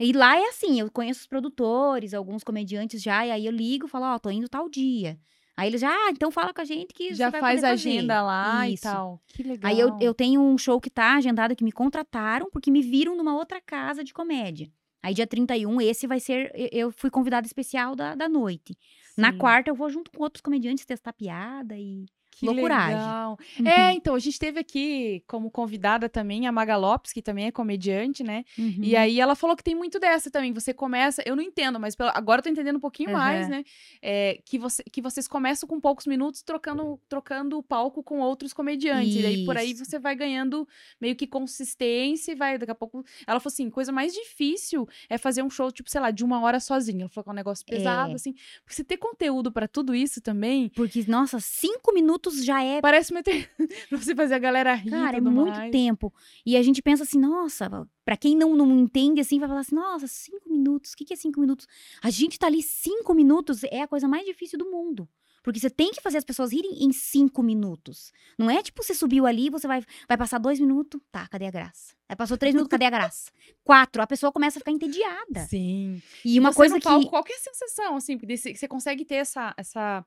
[0.00, 3.86] E lá é assim, eu conheço os produtores, alguns comediantes já, e aí eu ligo
[3.86, 5.18] e falo, ó, oh, tô indo tal dia.
[5.56, 8.68] Aí eles já, ah, então fala com a gente que já faz a agenda lá
[8.68, 8.86] Isso.
[8.86, 9.20] e tal.
[9.26, 9.68] Que legal.
[9.68, 13.16] Aí eu, eu tenho um show que tá agendado que me contrataram porque me viram
[13.16, 14.70] numa outra casa de comédia.
[15.02, 18.78] Aí dia 31, esse vai ser, eu fui convidada especial da, da noite.
[19.16, 19.20] Sim.
[19.20, 22.06] Na quarta eu vou junto com outros comediantes testar piada e
[22.38, 22.94] Que loucuragem.
[22.96, 23.38] legal.
[23.58, 27.46] Uhum, É, então, a gente teve aqui como convidada também a Maga Lopes, que também
[27.46, 28.44] é comediante, né?
[28.56, 29.00] E uhum.
[29.00, 30.52] aí ela falou que tem muito dessa também.
[30.52, 33.50] Você começa, eu não entendo, mas pela- agora eu tô entendendo um pouquinho mais, Aham.
[33.56, 33.64] né?
[34.00, 38.52] É, que, você, que vocês começam com poucos minutos trocando, trocando o palco com outros
[38.52, 39.16] comediantes.
[39.16, 39.84] E daí por aí Isso.
[39.84, 40.66] você vai ganhando
[41.00, 43.04] meio que consistência e vai, daqui a pouco.
[43.26, 46.40] Ela falou assim: coisa mais difícil é fazer um show, tipo, sei lá, de uma
[46.40, 47.02] hora sozinha.
[47.02, 48.14] Ela falou que é um negócio pesado, É.
[48.14, 48.32] assim.
[48.62, 50.68] Porque você ter conteúdo pra tudo isso também.
[50.70, 53.50] Porque, nossa, cinco minutos já é Parece uma eternidade
[53.88, 54.90] pra você fazer a galera rir.
[54.90, 55.70] Cara, é muito mais.
[55.70, 56.12] tempo.
[56.44, 59.74] E a gente pensa assim, nossa, pra quem não, não entende assim, vai falar assim,
[59.74, 61.66] nossa, cinco minutos, o que, que é cinco minutos?
[62.02, 65.08] A gente tá ali cinco minutos, é a coisa mais difícil do mundo.
[65.48, 68.12] Porque você tem que fazer as pessoas rirem em cinco minutos.
[68.38, 71.50] Não é tipo, você subiu ali, você vai, vai passar dois minutos, tá, cadê a
[71.50, 71.96] graça?
[72.06, 73.30] Aí passou três minutos, cadê a graça?
[73.62, 75.40] Quatro, a pessoa começa a ficar entediada.
[75.46, 76.02] Sim.
[76.24, 76.88] E uma Você coisa no que...
[76.88, 80.04] palco, qual que é a sensação, assim, você você consegue ter essa, essa...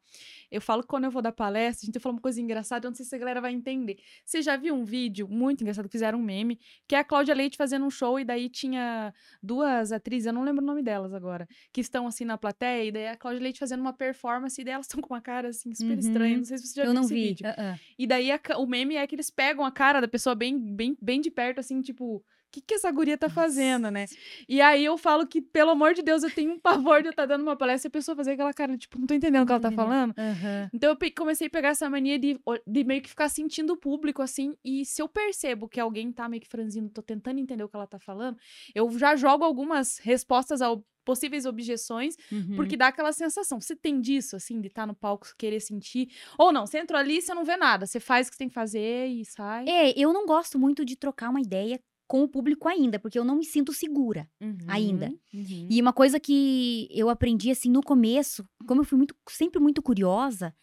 [0.49, 2.89] Eu falo que quando eu vou dar palestra, a gente fala uma coisa engraçada, eu
[2.89, 3.99] não sei se a galera vai entender.
[4.25, 7.35] Você já viu um vídeo muito engraçado, que fizeram um meme, que é a Cláudia
[7.35, 11.13] Leite fazendo um show, e daí tinha duas atrizes, eu não lembro o nome delas
[11.13, 14.63] agora, que estão, assim, na plateia, e daí a Cláudia Leite fazendo uma performance, e
[14.63, 15.99] daí elas estão com uma cara, assim, super Uhum.
[15.99, 17.27] estranha, não sei se você já Eu viu não esse vi.
[17.27, 17.47] vídeo.
[17.47, 17.79] Ah, ah.
[17.97, 20.97] E daí a o meme é que eles pegam a cara da pessoa bem, bem,
[21.01, 24.05] bem de perto, assim, tipo, o que, que essa guria tá fazendo, né?
[24.47, 27.11] E aí eu falo que, pelo amor de Deus, eu tenho um pavor de eu
[27.11, 29.45] estar dando uma palestra e a pessoa fazer aquela cara, tipo, não tô entendendo o
[29.45, 29.85] que ela tá Entendeu?
[29.85, 30.13] falando.
[30.17, 30.69] Aham.
[30.73, 34.21] Então eu comecei a pegar essa mania de, de meio que ficar sentindo o público,
[34.21, 37.69] assim, e se eu percebo que alguém tá meio que franzindo, tô tentando entender o
[37.69, 38.37] que ela tá falando,
[38.75, 40.67] eu já jogo algumas respostas a
[41.05, 42.55] possíveis objeções, Uhum.
[42.55, 43.59] porque dá aquela sensação.
[43.59, 46.09] Você tem disso, assim, de estar no palco, querer sentir.
[46.37, 47.85] Ou não, você entrou ali e você não vê nada.
[47.85, 49.65] Você faz o que você tem que fazer e sai.
[49.67, 53.23] É, eu não gosto muito de trocar uma ideia com o público ainda, porque eu
[53.23, 54.29] não me sinto segura.
[54.67, 55.07] ainda.
[55.33, 55.67] Uhum.
[55.69, 59.81] E uma coisa que eu aprendi assim no começo, como eu fui muito, sempre muito
[59.81, 60.53] curiosa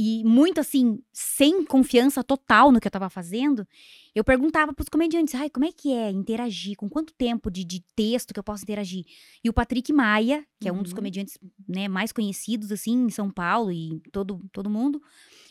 [0.00, 3.66] e muito assim, sem confiança total no que eu tava fazendo,
[4.14, 6.76] eu perguntava pros comediantes, ai, como é que é interagir?
[6.76, 9.04] Com quanto tempo de, de texto que eu posso interagir?
[9.42, 10.96] E o Patrick Maia, que é um dos Uhum.
[10.98, 11.36] comediantes
[11.68, 15.02] né, mais conhecidos assim em São Paulo e em todo, todo mundo,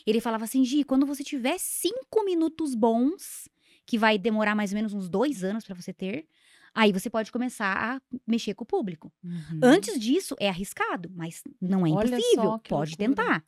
[0.06, 3.48] ele falava assim, Gi, quando você tiver cinco minutos bons,
[3.84, 6.26] que vai demorar mais ou menos uns dois anos pra você ter,
[6.74, 9.12] aí você pode começar a mexer com o público.
[9.22, 9.60] Uhum.
[9.62, 12.58] Antes disso, é arriscado, mas não é Olha impossível.
[12.66, 12.96] Pode loucura.
[12.96, 13.44] tentar.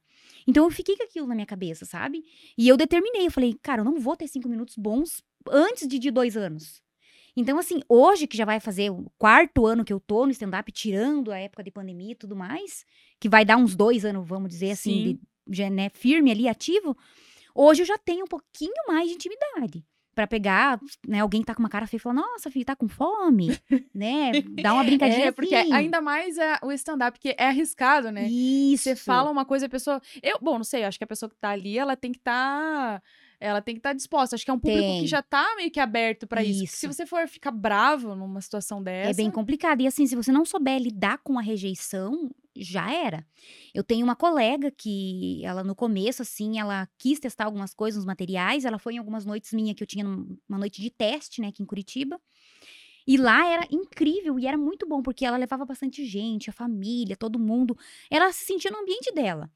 [0.46, 2.24] Então eu fiquei com aquilo na minha cabeça, sabe?
[2.56, 5.98] E eu determinei, eu falei, cara, eu não vou ter cinco minutos bons antes de,
[5.98, 6.82] de dois anos.
[7.36, 10.70] Então, assim, hoje que já vai fazer o quarto ano que eu tô no stand-up,
[10.72, 12.84] tirando a época de pandemia e tudo mais,
[13.18, 15.02] que vai dar uns dois anos, vamos dizer assim, Sim.
[15.46, 16.96] de, já, né, firme ali, ativo,
[17.54, 19.84] hoje eu já tenho um pouquinho mais de intimidade.
[20.20, 20.78] Pra pegar,
[21.08, 23.58] né, alguém que tá com uma cara feia e falar, nossa, filho, tá com fome,
[23.94, 24.32] né?
[24.62, 25.72] Dá uma brincadinha É, porque assim.
[25.72, 28.28] ainda mais é o stand-up, porque é arriscado, né?
[28.28, 28.82] Isso.
[28.84, 29.98] Você fala uma coisa, a pessoa.
[30.22, 33.02] Eu, bom, não sei, acho que a pessoa que tá ali, ela tem que estar.
[33.40, 34.36] ela tem que estar disposta.
[34.36, 35.00] Acho que é um público Tem.
[35.00, 36.64] que já tá meio que aberto pra isso.
[36.64, 36.76] Isso.
[36.76, 39.12] Se você for ficar bravo numa situação dessa.
[39.12, 39.80] É bem complicado.
[39.80, 42.30] E assim, se você não souber lidar com a rejeição,
[42.60, 43.26] já era.
[43.74, 48.06] Eu tenho uma colega que, ela no começo, assim, ela quis testar algumas coisas, uns
[48.06, 48.64] materiais.
[48.64, 51.62] Ela foi em algumas noites minhas que eu tinha uma noite de teste, né, aqui
[51.62, 52.20] em Curitiba.
[53.06, 57.16] E lá era incrível e era muito bom, porque ela levava bastante gente, a família,
[57.16, 57.76] todo mundo.
[58.10, 59.50] Ela se sentia no ambiente dela.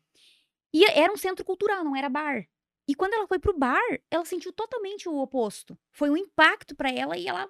[0.73, 2.49] E era um centro cultural, não era bar.
[2.87, 5.79] E quando ela foi pro bar, ela sentiu totalmente o oposto.
[5.93, 7.49] Foi um impacto pra ela e ela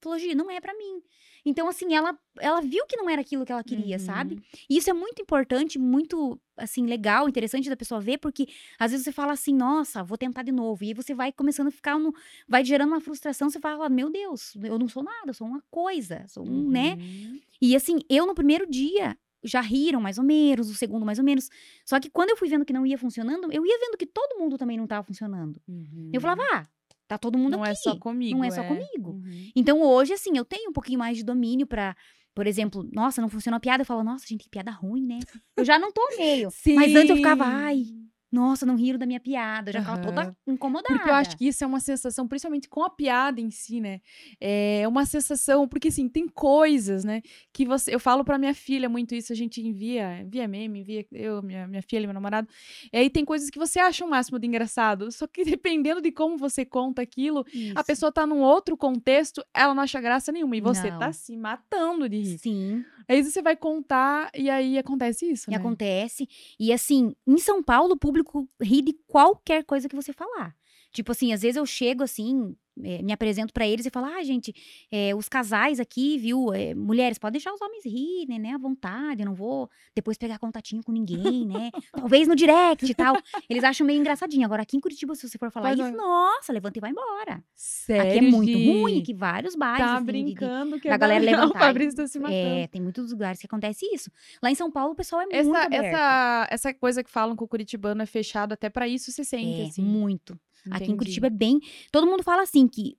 [0.00, 1.02] falou: Gi, não é pra mim.
[1.44, 4.04] Então, assim, ela, ela viu que não era aquilo que ela queria, Uhum.
[4.04, 4.42] sabe?
[4.68, 8.46] E isso é muito importante, muito, assim, legal, interessante da pessoa ver, porque
[8.78, 10.84] às vezes você fala assim, nossa, vou tentar de novo.
[10.84, 12.12] E aí você vai começando a ficar, no,
[12.46, 15.62] vai gerando uma frustração, você fala, meu Deus, eu não sou nada, eu sou uma
[15.70, 16.94] coisa, sou um, né?
[17.00, 17.40] Uhum.
[17.62, 21.24] E assim, eu no primeiro dia já riram mais ou menos, o segundo mais ou
[21.24, 21.48] menos.
[21.84, 24.38] Só que quando eu fui vendo que não ia funcionando, eu ia vendo que todo
[24.38, 25.60] mundo também não estava funcionando.
[25.68, 26.10] Uhum.
[26.12, 26.66] Eu falava, ah,
[27.08, 27.72] tá todo mundo Não aqui.
[27.72, 28.36] é só comigo.
[28.36, 29.10] não é só comigo.
[29.12, 29.50] Uhum.
[29.56, 31.96] Então hoje, assim, eu tenho um pouquinho mais de domínio pra.
[32.34, 33.82] Por exemplo, nossa, não funcionou a piada.
[33.82, 35.18] Eu falo, nossa, gente, que piada ruim, né?
[35.56, 36.50] Eu já não tô meio.
[36.76, 37.82] Mas antes eu ficava, ai,
[38.30, 39.70] nossa, não riram da minha piada.
[39.70, 40.94] Eu já ficava toda incomodada.
[40.94, 44.00] Porque eu acho que isso é uma sensação, principalmente com a piada em si, né?
[44.40, 47.22] É uma sensação, porque assim, tem coisas, né?
[47.52, 47.94] Que você.
[47.94, 51.66] Eu falo pra minha filha muito isso, a gente envia, envia meme, envia eu, minha,
[51.66, 52.46] minha filha, meu namorado.
[52.92, 55.10] E aí tem coisas que você acha o máximo de engraçado.
[55.10, 57.84] Só que dependendo de como você conta aquilo, a Isso.
[57.86, 60.56] pessoa tá num outro contexto, ela não acha graça nenhuma.
[60.56, 60.98] E você Não.
[60.98, 62.38] tá se matando de rir.
[62.38, 65.56] Sim, Aí você vai contar e aí acontece isso, e né?
[65.56, 66.28] acontece.
[66.60, 70.54] E assim, em São Paulo, o público ri de qualquer coisa que você falar.
[70.92, 74.22] Tipo assim, às vezes eu chego assim, é, me apresento pra eles e falo, ah,
[74.22, 74.54] gente,
[74.90, 76.52] é, os casais aqui, viu?
[76.52, 78.52] é, mulheres, podem deixar os homens rirem, né?
[78.52, 81.70] À vontade, eu não vou depois pegar contatinho com ninguém, né?
[81.92, 83.16] Talvez no direct e tal.
[83.48, 84.44] Eles acham meio engraçadinho.
[84.44, 86.90] Agora, aqui em Curitiba, se você for falar Faz isso, uma- nossa, levanta e vai
[86.90, 87.42] embora.
[87.54, 89.78] Sério, aqui é muito ruim, que vários bares.
[89.78, 91.58] Tá assim, de- de- brincando que da agora galera o levantar.
[91.58, 92.34] Fabrício tá se matando.
[92.36, 94.10] É, tem muitos lugares que acontece isso.
[94.42, 95.84] Lá em São Paulo, o pessoal é muito Essa, aberto.
[95.84, 99.62] essa, essa coisa que falam que o curitibano é fechado, até pra isso se sente,
[99.62, 99.82] é, assim.
[99.82, 100.38] muito.
[100.66, 100.96] Aqui em Entendi.
[100.98, 101.60] Curitiba é bem.
[101.92, 102.96] Todo mundo fala assim que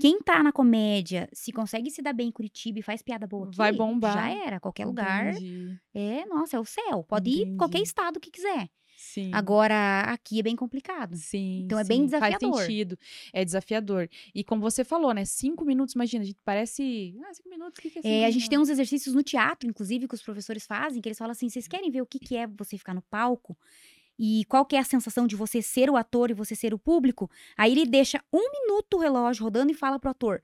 [0.00, 3.46] quem tá na comédia, se consegue se dar bem em Curitiba e faz piada boa
[3.46, 4.14] aqui, Vai bombar.
[4.14, 4.58] já era.
[4.58, 5.32] Qualquer lugar.
[5.34, 5.78] Entendi.
[5.94, 7.04] É, nossa, é o céu.
[7.08, 7.88] Pode ir em qualquer Entendi.
[7.88, 8.68] estado que quiser.
[8.96, 9.30] Sim.
[9.34, 11.16] Agora, aqui é bem complicado.
[11.16, 12.52] Sim, Então é bem desafiador.
[12.52, 12.96] Faz sentido.
[13.32, 14.08] É desafiador.
[14.32, 15.24] E como você falou, né?
[15.24, 17.12] Cinco minutos, imagina, a gente parece.
[17.24, 19.22] Ah, cinco minutos, o que, que é cinco É, a gente tem uns exercícios no
[19.22, 22.20] teatro, inclusive, que os professores fazem, que eles falam assim: vocês querem ver o que,
[22.20, 23.58] que é você ficar no palco?
[24.24, 26.78] E qual que é a sensação de você ser o ator e você ser o
[26.78, 27.28] público?
[27.56, 30.40] Aí ele deixa um minuto o relógio rodando e fala pro ator: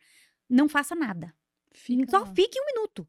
[0.50, 1.32] não faça nada.
[1.72, 2.26] Fica Só lá.
[2.26, 3.06] fique um minuto.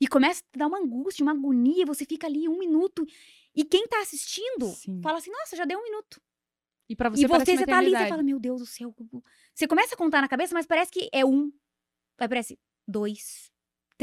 [0.00, 3.04] E começa a dar uma angústia, uma agonia, você fica ali um minuto.
[3.54, 4.98] E quem tá assistindo Sim.
[5.02, 6.22] fala assim: nossa, já deu um minuto.
[6.88, 8.94] E pra você, e você, você tá ali, você fala: meu Deus do céu.
[9.54, 11.52] Você começa a contar na cabeça, mas parece que é um.
[12.16, 13.52] Aí parece dois.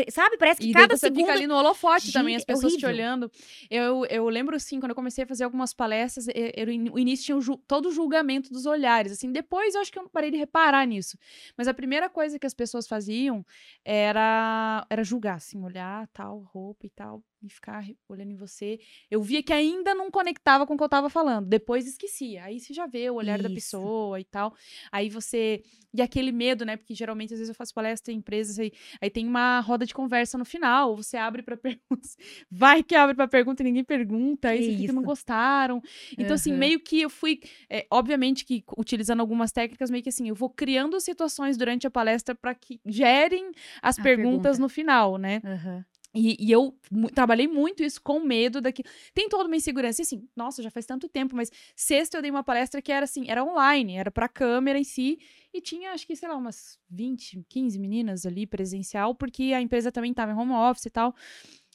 [0.10, 0.38] Sabe?
[0.38, 1.22] Parece que E cada você segundo.
[1.22, 2.90] fica ali no holofote também, Gente, as é pessoas te horrível.
[3.06, 3.32] olhando.
[3.70, 6.90] Eu, eu lembro, assim, quando eu comecei a fazer algumas palestras, e- era o in-
[6.90, 9.32] o início tinha o ju- todo o julgamento dos olhares, assim.
[9.32, 11.18] Depois eu acho que eu parei de reparar nisso.
[11.58, 13.46] Mas a primeira coisa que as pessoas faziam
[13.84, 18.80] era, era julgar, assim, olhar tal, roupa e tal, e ficar olhando em você.
[19.10, 21.48] Eu via que ainda não conectava com o que eu tava falando.
[21.48, 22.44] Depois esquecia.
[22.46, 23.56] Aí você já vê o olhar da Isso.
[23.56, 24.54] pessoa e tal.
[24.92, 25.64] Aí você.
[25.94, 26.76] E aquele medo, né?
[26.76, 29.94] Porque geralmente, às vezes, eu faço palestra em empresas aí, aí tem uma roda de
[29.94, 32.18] conversa no final, você abre pra perguntas.
[32.52, 35.82] Vai que abre pra pergunta e ninguém pergunta, aí você fica, não gostaram.
[36.18, 36.60] Então, assim, Aham.
[36.60, 37.40] meio que eu fui.
[37.70, 41.92] é, obviamente que utilizando algumas técnicas, meio que assim, eu vou criando situações durante a
[41.92, 44.60] palestra pra que gerem as A perguntas pergunta.
[44.60, 45.42] no final, né?
[45.46, 45.86] Aham.
[46.16, 46.74] E, e eu
[47.14, 48.84] trabalhei muito isso com medo daqui.
[49.14, 50.02] Tem toda uma insegurança.
[50.02, 53.04] E assim, nossa, já faz tanto tempo, mas sexta eu dei uma palestra que era
[53.04, 55.20] assim, era online, era pra câmera em si.
[55.54, 59.92] E tinha, acho que, sei lá, umas 20, 15 meninas ali presencial, porque a empresa
[59.92, 61.14] também tava em home office e tal.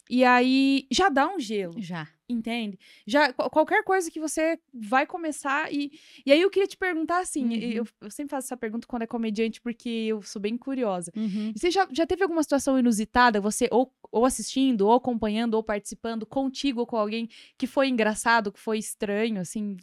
[0.09, 2.07] E aí já dá um gelo, Já.
[2.27, 2.77] entende?
[3.07, 5.91] Já qual- qualquer coisa que você vai começar e
[6.25, 7.53] e aí eu queria te perguntar assim, Uhum.
[7.71, 11.11] eu, eu sempre faço essa pergunta quando é comediante porque eu sou bem curiosa.
[11.15, 11.53] Uhum.
[11.55, 16.25] Você já, já teve alguma situação inusitada, você ou, ou assistindo, ou acompanhando, ou participando,
[16.25, 19.77] contigo ou com alguém, que foi engraçado, que foi estranho, assim?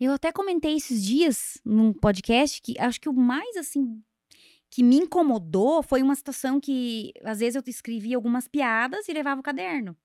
[0.00, 4.00] Eu até comentei esses dias num podcast que acho que o mais assim
[4.70, 9.40] que me incomodou foi uma situação que às vezes eu escrevia algumas piadas e levava
[9.40, 9.96] o caderno.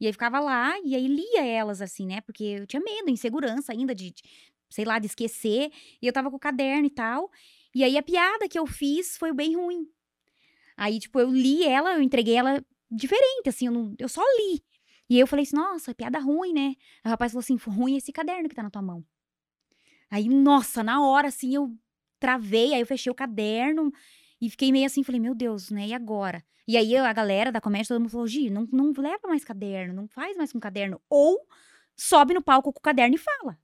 [0.00, 2.20] E aí ficava lá e aí lia elas assim, né?
[2.20, 4.22] Porque eu tinha medo, insegurança ainda de, de,
[4.70, 5.70] sei lá, de esquecer.
[6.00, 7.30] E eu tava com o caderno e tal.
[7.74, 9.88] E aí a piada que eu fiz foi bem ruim.
[10.76, 14.62] Aí, tipo, eu li ela, eu entreguei ela diferente, assim, eu, não, eu só li.
[15.10, 16.76] E aí eu falei assim, nossa, piada ruim, né?
[17.02, 19.04] Aí o rapaz falou assim, ruim esse caderno que tá na tua mão.
[20.10, 21.76] Aí, nossa, na hora, assim, eu
[22.18, 23.92] travei, aí eu fechei o caderno
[24.40, 25.88] e fiquei meio assim, falei, meu Deus, né?
[25.88, 26.44] E agora?
[26.66, 29.94] E aí a galera da comédia, todo mundo falou, Gi, não, não leva mais caderno,
[29.94, 31.00] não faz mais com caderno.
[31.08, 31.38] Ou
[31.96, 33.58] sobe no palco com o caderno e fala.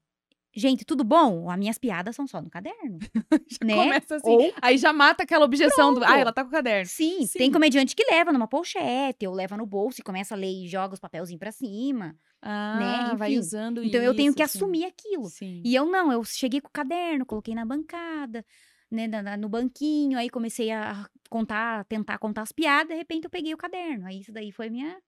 [0.56, 1.50] Gente, tudo bom?
[1.50, 2.98] As minhas piadas são só no caderno.
[3.50, 3.74] Já né?
[3.74, 4.30] começa assim.
[4.30, 6.00] Ou Aí já mata aquela objeção do.
[6.00, 6.12] Pronto.
[6.12, 6.86] Ah, ela tá com o caderno.
[6.86, 7.38] Sim, Sim.
[7.38, 10.68] tem comediante que leva numa pochete, ou leva no bolso e começa a ler e
[10.68, 12.16] joga os papelzinhos pra cima.
[12.46, 13.38] Ah, vai Enfim.
[13.38, 14.58] usando Então eu tenho isso, que assim.
[14.58, 15.24] assumir aquilo.
[15.30, 15.62] Sim.
[15.64, 18.44] E eu não, eu cheguei com o caderno, coloquei na bancada,
[18.90, 23.30] né, na- no banquinho, aí comecei a contar, tentar contar as piadas, de repente eu
[23.30, 24.06] peguei o caderno.
[24.06, 25.00] Aí isso daí foi minha.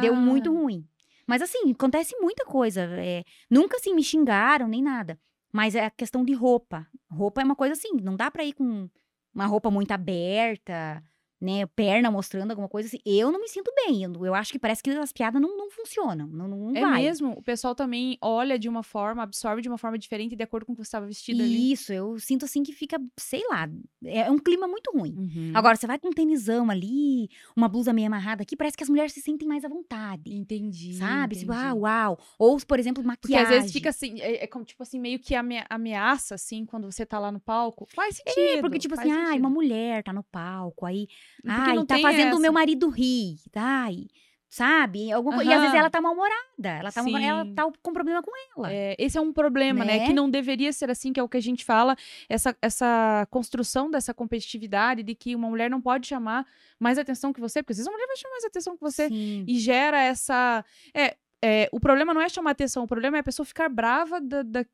[0.00, 0.86] Deu muito ruim.
[1.26, 2.82] Mas assim, acontece muita coisa.
[2.98, 5.18] é, nunca assim me xingaram nem nada.
[5.52, 6.86] Mas é a questão de roupa.
[7.10, 8.88] Roupa é uma coisa assim, não dá pra ir com
[9.34, 11.02] uma roupa muito aberta,
[11.42, 11.66] né?
[11.66, 12.98] Perna mostrando alguma coisa assim.
[13.04, 14.04] Eu não me sinto bem.
[14.04, 16.28] Eu, eu acho que parece que as piadas não, não funcionam.
[16.28, 17.02] Não, não É vai.
[17.02, 17.32] mesmo?
[17.32, 20.72] O pessoal também olha de uma forma, absorve de uma forma diferente de acordo com
[20.72, 21.72] o que você estava vestido ali.
[21.72, 23.68] Isso, eu sinto assim que fica, sei lá,
[24.04, 25.14] é um clima muito ruim.
[25.18, 25.52] Uhum.
[25.54, 28.88] Agora, você vai com um tenisão ali, uma blusa meio amarrada aqui, parece que as
[28.88, 30.32] mulheres se sentem mais à vontade.
[30.32, 30.94] Entendi.
[30.94, 31.34] Sabe?
[31.36, 31.80] Tipo, ah, entendi.
[31.80, 32.18] uau.
[32.38, 33.46] Ou, por exemplo, Porque maquiagem.
[33.46, 36.90] às vezes fica assim, é, é como, tipo assim, meio que ame- ameaça, assim, quando
[36.90, 37.88] você tá lá no palco.
[37.94, 38.58] Faz sentido.
[38.58, 39.38] É, porque, tipo assim, sentido.
[39.40, 42.52] uma mulher tá no palco, aí, Porque ai, não tá fazendo o meu essa.
[42.52, 44.06] marido rir, ai,
[44.48, 45.10] sabe?
[45.10, 48.22] Alguma co- E às vezes ela tá mal-humorada, ela tá, mal- ela tá com problema
[48.22, 48.70] com ela.
[48.72, 49.98] É, esse é um problema, né?
[50.00, 50.06] Né?
[50.06, 51.96] Que não deveria ser assim, que é o que a gente fala,
[52.28, 56.46] essa, essa construção dessa competitividade de que uma mulher não pode chamar
[56.78, 59.08] mais atenção que você, porque às vezes a mulher vai chamar mais atenção que você
[59.08, 59.44] Sim.
[59.48, 60.62] e gera essa.
[60.94, 64.20] É, é, o problema não é chamar atenção, o problema é a pessoa ficar brava
[64.20, 64.64] da, da-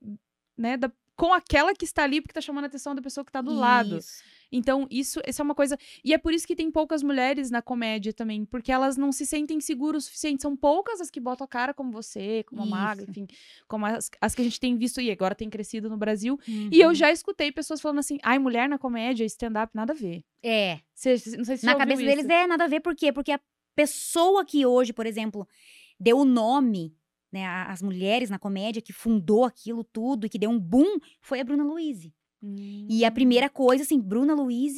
[0.56, 3.30] né, da- com aquela que está ali porque tá chamando a atenção da pessoa que
[3.32, 3.98] tá do lado.
[4.50, 4.58] Isso.
[4.60, 5.76] Então, isso, isso é uma coisa.
[6.04, 9.26] E é por isso que tem poucas mulheres na comédia também, porque elas não se
[9.26, 10.42] sentem seguras o suficiente.
[10.42, 13.10] São poucas as que botam a cara como você, como a Maga, Isso.
[13.10, 13.26] enfim,
[13.66, 16.38] como as, as que a gente tem visto e agora tem crescido no Brasil.
[16.46, 16.94] E eu Uhum.
[16.94, 20.24] já escutei pessoas falando assim: ai, mulher na comédia, stand-up, nada a ver.
[20.42, 20.80] É.
[20.94, 22.32] Cê- não sei se Na cabeça deles isso.
[22.32, 23.12] é nada a ver, por quê?
[23.12, 23.40] Porque a
[23.74, 25.46] pessoa que hoje, por exemplo,
[26.00, 26.96] deu o nome,
[27.30, 31.40] né, as mulheres na comédia, que fundou aquilo tudo e que deu um boom, foi
[31.40, 32.08] a Bruna Luiz.
[32.42, 33.12] E a Hum.
[33.12, 34.74] primeira coisa, assim, Bruna Luiz,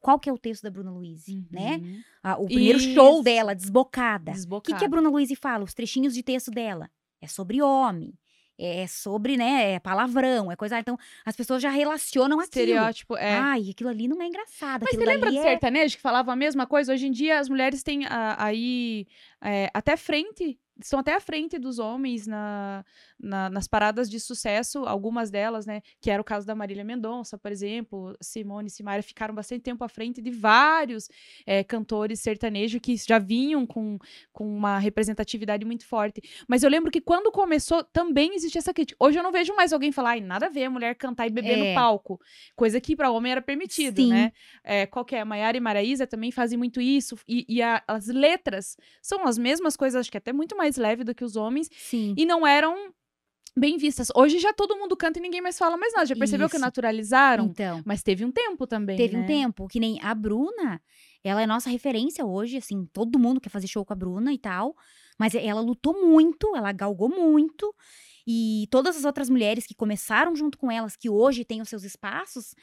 [0.00, 1.76] qual que é o texto da Bruna Luiz, né?
[1.76, 2.00] Uhum.
[2.22, 3.22] Ah, o primeiro show Isso.
[3.22, 4.32] dela, Desbocada.
[4.50, 5.64] O que, que a Bruna Luiz fala?
[5.64, 6.90] Os trechinhos de texto dela.
[7.20, 8.14] É sobre homem.
[8.58, 10.78] É sobre, né, é palavrão, é coisa.
[10.78, 12.62] Então, as pessoas já relacionam aquilo.
[12.62, 13.34] Estereótipo, é.
[13.34, 14.82] Ai, aquilo ali não é engraçado.
[14.82, 15.42] Mas você lembra do é...
[15.42, 16.92] sertanejo que falava a mesma coisa?
[16.92, 19.06] Hoje em dia as mulheres têm ah, aí
[19.42, 22.82] é, até frente, estão até à frente dos homens na,
[23.18, 25.80] na- nas paradas de sucesso, algumas delas, né?
[26.00, 29.82] Que era o caso da Marília Mendonça, por exemplo, Simone e Simaria ficaram bastante tempo
[29.84, 31.08] à frente de vários
[31.46, 33.98] é, cantores sertanejos que já vinham com,
[34.32, 36.20] com uma representatividade muito forte.
[36.46, 38.96] Mas eu lembro que quando começou também existia essa crítica.
[39.00, 41.30] Hoje eu não vejo mais alguém falar, ai, nada a ver a mulher cantar e
[41.30, 41.68] beber É.
[41.70, 42.20] no palco.
[42.54, 44.10] Coisa que para homem era permitido, Sim.
[44.10, 44.32] né?
[44.62, 45.24] É, qual que é?
[45.24, 47.16] Maiara e Maraísa também fazem muito isso.
[47.26, 51.02] E, e a- as letras são as mesmas coisas, acho que até muito mais leve
[51.04, 51.70] do que os homens.
[51.72, 52.14] Sim.
[52.16, 52.92] E não eram
[53.56, 54.08] bem vistas.
[54.14, 56.06] Hoje já todo mundo canta e ninguém mais fala mais nada.
[56.06, 56.64] Já percebeu que Isso.
[56.64, 57.46] naturalizaram?
[57.46, 59.22] Então, Mas teve um tempo também, teve né?
[59.22, 60.80] um tempo que nem a Bruna,
[61.24, 64.38] ela é nossa referência hoje, assim, todo mundo quer fazer show com a Bruna e
[64.38, 64.76] tal.
[65.18, 67.74] Mas ela lutou muito, ela galgou muito.
[68.26, 71.84] E todas as outras mulheres que começaram junto com elas, que hoje têm os seus
[71.84, 72.54] espaços,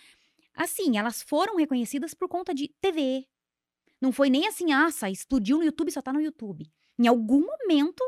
[0.56, 3.26] assim, elas foram reconhecidas por conta de TV.
[4.00, 6.70] Não foi nem assim, ah, explodiu no YouTube, só tá no YouTube.
[7.00, 8.04] Em algum momento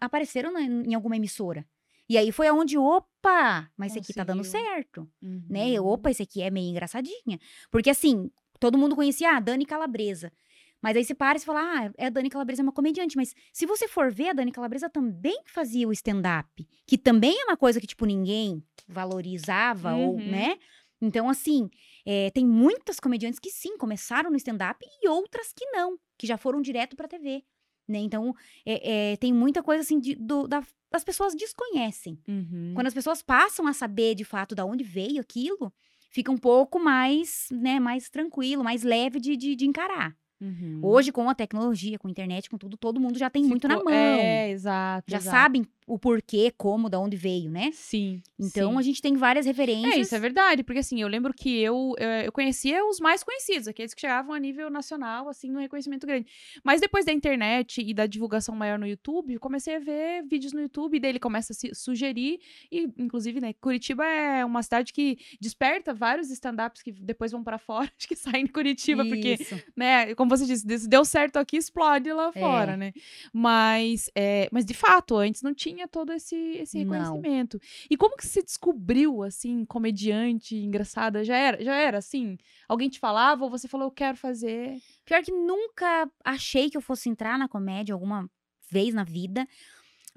[0.00, 1.64] apareceram na- em alguma emissora.
[2.08, 4.66] E aí foi aonde, opa, mas esse aqui tá dando Conseguiu.
[4.66, 5.78] certo né?
[5.80, 5.86] Uhum.
[5.88, 7.38] Opa, esse aqui é meio engraçadinha.
[7.70, 10.32] Porque assim, todo mundo conhecia a Dani Calabresa.
[10.80, 13.16] Mas aí você para e fala, ah, é a Dani Calabresa é uma comediante.
[13.16, 16.66] Mas se você for ver, a Dani Calabresa também fazia o stand-up.
[16.86, 20.30] Que também é uma coisa que, tipo, ninguém valorizava, ou, Uhum.
[20.30, 20.56] né?
[21.00, 21.68] Então, assim,
[22.06, 26.36] é, tem muitas comediantes que sim, começaram no stand-up e outras que não, que já
[26.36, 27.44] foram direto pra TV.
[27.88, 27.98] Né?
[28.00, 28.34] Então,
[28.66, 32.18] é, é, tem muita coisa assim de, do, da, as pessoas desconhecem.
[32.28, 32.72] Uhum.
[32.74, 35.72] Quando as pessoas passam a saber de fato da onde veio aquilo,
[36.10, 40.14] fica um pouco mais, né, mais tranquilo, mais leve de, de, de encarar.
[40.40, 40.80] Uhum.
[40.82, 43.78] Hoje, com a tecnologia, com a internet, com tudo, todo mundo já tem muito na
[43.78, 44.00] Ficou- mão.
[44.20, 45.10] É, exato.
[45.10, 45.36] já exato.
[45.36, 47.70] sabem o porquê, como, da onde veio, né?
[47.72, 48.22] Sim.
[48.38, 48.78] Então, sim.
[48.78, 49.94] a gente tem várias referências.
[49.94, 53.66] É, isso é verdade, porque assim, eu lembro que eu, eu conhecia os mais conhecidos,
[53.66, 56.26] aqueles que chegavam a nível nacional, assim, no reconhecimento grande.
[56.62, 60.52] Mas depois da internet e da divulgação maior no YouTube, eu comecei a ver vídeos
[60.52, 62.38] no YouTube, e daí ele começa a se sugerir,
[62.70, 67.58] e inclusive, né, Curitiba é uma cidade que desperta vários stand-ups que depois vão pra
[67.58, 69.60] fora, acho que saem de Curitiba, porque Isso.
[69.76, 72.40] né, como você disse, se deu certo aqui, explode lá É.
[72.40, 72.92] fora, né?
[73.32, 76.94] Mas, é, mas de fato, antes não tinha todo esse, esse Não.
[76.94, 77.60] reconhecimento.
[77.88, 81.22] E como que você descobriu, assim, comediante, engraçada?
[81.22, 82.36] Já era, já era assim?
[82.66, 84.80] Alguém te falava ou você falou, eu quero fazer?
[85.04, 88.28] Pior que nunca achei que eu fosse entrar na comédia alguma
[88.70, 89.46] vez na vida.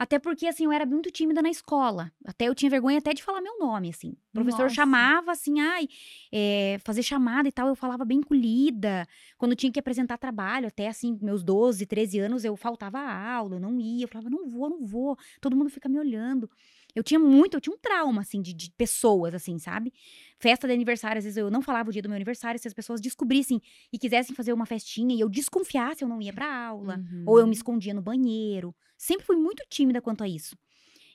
[0.02, 2.12] Até porque, assim, eu era muito tímida na escola.
[2.26, 4.14] Até eu tinha vergonha até de falar meu nome, assim.
[4.30, 4.74] O professor Nossa.
[4.74, 5.88] chamava, assim, ai,
[6.32, 9.08] é, fazer chamada e tal, eu falava bem colhida.
[9.38, 13.58] Quando tinha que apresentar trabalho, até, assim, meus 12, 13 anos, eu faltava a aula,
[13.58, 14.06] eu não ia.
[14.06, 15.16] Eu falava, não vou, não vou.
[15.40, 16.50] Todo mundo fica me olhando.
[16.96, 19.94] Eu tinha muito, eu tinha um trauma, assim, de, de pessoas, assim, sabe?
[20.38, 22.74] Festa de aniversário, às vezes eu não falava o dia do meu aniversário, se as
[22.74, 27.00] pessoas descobrissem e quisessem fazer uma festinha e eu desconfiasse, eu não ia pra aula.
[27.26, 27.54] Ou eu me Uhum.
[27.54, 28.76] escondia no banheiro.
[28.98, 30.58] Sempre fui muito tímida quanto a isso.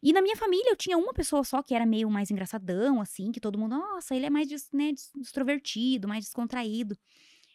[0.03, 3.33] E na minha família eu tinha uma pessoa só que era meio mais engraçadão, assim,
[3.33, 6.97] que todo mundo, nossa, ele é mais né, extrovertido, mais descontraído.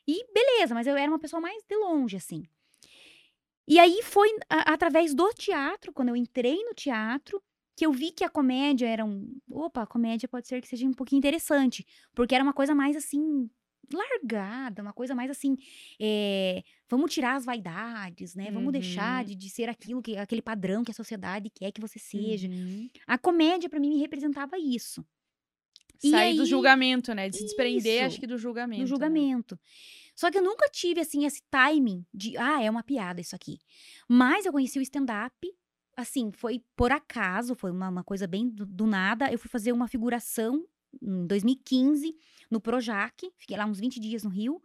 [0.08, 2.44] E beleza, mas eu era uma pessoa mais de longe, assim.
[3.68, 7.42] E aí foi a- através do teatro, quando eu entrei no teatro,
[7.82, 9.28] que eu vi que a comédia era um.
[9.50, 11.84] Opa, a comédia pode ser que seja um pouquinho interessante.
[12.14, 13.50] Porque era uma coisa mais assim.
[13.92, 15.58] Largada, uma coisa mais assim.
[16.00, 18.52] é, vamos tirar as vaidades, né?
[18.52, 19.26] Vamos deixar Uhum.
[19.30, 22.48] de, de ser aquilo que aquele padrão que a sociedade quer que você seja.
[22.48, 22.88] Uhum.
[23.08, 25.04] A comédia, pra mim, me representava isso.
[25.98, 27.30] Sair do aí- julgamento, né?
[27.30, 28.82] De se desprender, Isso, acho que do julgamento.
[28.82, 28.88] né?
[28.88, 29.60] julgamento.
[30.16, 33.58] Só que eu nunca tive, assim, esse timing de, ah, é uma piada isso aqui.
[34.08, 35.36] Mas eu conheci o stand-up,
[35.96, 39.32] assim, foi por acaso, foi uma, uma coisa bem do, do nada.
[39.32, 40.66] Eu fui fazer uma figuração
[41.02, 42.16] em 2015
[42.50, 44.62] no Projac, fiquei lá uns 20 dias no Rio.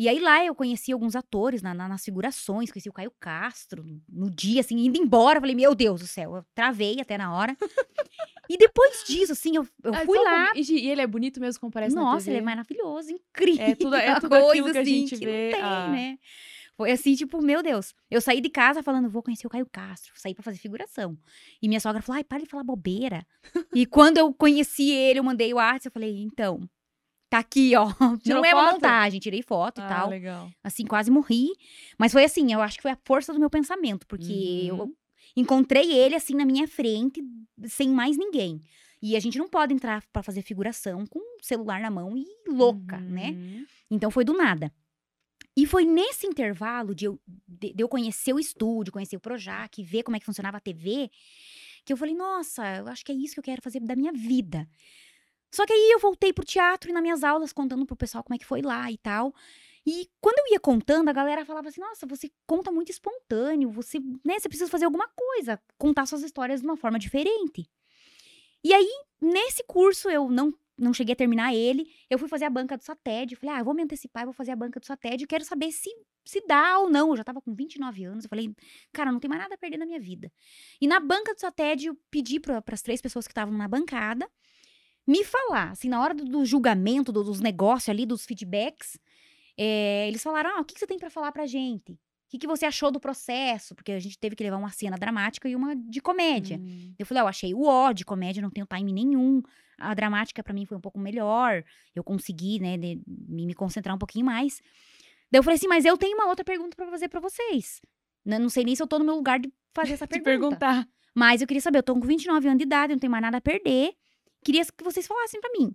[0.00, 3.84] E aí lá eu conheci alguns atores na- na- nas figurações, conheci o Caio Castro
[4.08, 5.40] no dia, assim, indo embora.
[5.40, 7.56] Falei, meu Deus do céu, eu travei até na hora.
[8.48, 10.52] E depois disso, assim, eu, eu fui lá.
[10.52, 13.64] com- E, ele é bonito mesmo como parece Nossa, ele é maravilhoso, incrível.
[13.66, 15.88] É tudo- é tudo aquilo coisa que a assim gente que vê, Não tem, ah.
[15.88, 16.18] né?
[16.78, 17.92] Foi assim, tipo, meu Deus.
[18.08, 20.12] Eu saí de casa falando, vou conhecer o Caio Castro.
[20.14, 21.18] Saí pra fazer figuração.
[21.60, 23.26] E minha sogra falou, ai, para de falar bobeira.
[23.74, 26.60] e quando eu conheci ele, eu mandei o WhatsApp, eu falei, então,
[27.28, 27.88] tá aqui, ó.
[28.22, 28.72] Tirou não é uma foto?
[28.74, 30.08] montagem, tirei foto e Ah, tal.
[30.08, 30.48] legal.
[30.62, 31.48] Assim, quase morri.
[31.98, 34.06] Mas foi assim, eu acho que foi a força do meu pensamento.
[34.06, 34.78] Porque Uhum.
[34.78, 34.96] eu
[35.36, 37.20] encontrei ele, assim, na minha frente,
[37.66, 38.62] sem mais ninguém.
[39.02, 42.24] E a gente não pode entrar pra fazer figuração com o celular na mão e
[42.48, 43.30] louca, né?
[43.30, 43.66] Uhum.
[43.90, 44.72] Então foi do nada.
[45.58, 49.82] E foi nesse intervalo de eu, de, de eu conhecer o estúdio, conhecer o Projac,
[49.82, 51.10] ver como é que funcionava a TV,
[51.84, 54.12] que eu falei, nossa, eu acho que é isso que eu quero fazer da minha
[54.12, 54.68] vida.
[55.50, 58.36] Só que aí eu voltei pro teatro e nas minhas aulas contando pro pessoal como
[58.36, 59.34] é que foi lá e tal.
[59.84, 63.98] E quando eu ia contando, a galera falava assim: "Nossa, você conta muito espontâneo, você,
[64.24, 67.68] né, você precisa fazer alguma coisa, contar suas histórias de uma forma diferente".
[68.62, 68.90] E aí,
[69.20, 72.82] nesse curso eu não não cheguei a terminar ele, eu fui fazer a banca do
[72.84, 75.72] SATED, falei: "Ah, vou me antecipar, vou fazer a banca do SATED, eu quero saber
[75.72, 75.90] se
[76.24, 77.10] se dá ou não".
[77.10, 78.54] Eu já tava com 29 anos, eu falei:
[78.92, 80.30] "Cara, não tem mais nada a perder na minha vida".
[80.80, 84.28] E na banca do SATED eu pedi para as três pessoas que estavam na bancada
[85.06, 88.98] me falar, assim, na hora do, do julgamento, do- dos negócios ali, dos feedbacks,
[89.56, 91.92] é, eles falaram: ah, o que, que você tem pra falar pra gente?
[91.92, 93.74] O que, que você achou do processo?
[93.74, 96.58] Porque a gente teve que levar uma cena dramática e uma de comédia.
[96.58, 96.94] Hum.
[96.98, 99.42] Eu falei: ah, eu achei o ó de comédia, não tenho time nenhum.
[99.78, 101.64] A dramática pra mim foi um pouco melhor.
[101.94, 104.60] Eu consegui, né, de- me, me concentrar um pouquinho mais.
[105.30, 107.80] Daí eu falei assim: mas eu tenho uma outra pergunta pra fazer pra vocês.
[108.26, 110.56] N- Não sei nem se eu tô no meu lugar de fazer essa pergunta.
[110.58, 110.88] perguntar.
[111.14, 113.38] Mas eu queria saber, eu tô com 29 anos de idade, não tenho mais nada
[113.38, 113.92] a perder.
[114.44, 115.74] Queria que vocês falassem pra mim.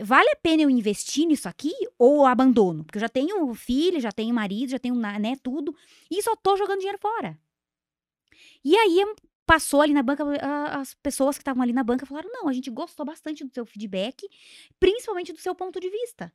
[0.00, 2.84] Vale a pena eu investir nisso aqui ou eu abandono?
[2.84, 5.74] Porque eu já tenho filho, já tenho marido, já tenho, né, tudo.
[6.08, 7.36] E só tô jogando dinheiro fora.
[8.64, 9.02] E aí
[9.48, 10.22] passou ali na banca,
[10.78, 13.64] as pessoas que estavam ali na banca falaram: não, a gente gostou bastante do seu
[13.64, 14.28] feedback,
[14.78, 16.30] principalmente do seu ponto de vista.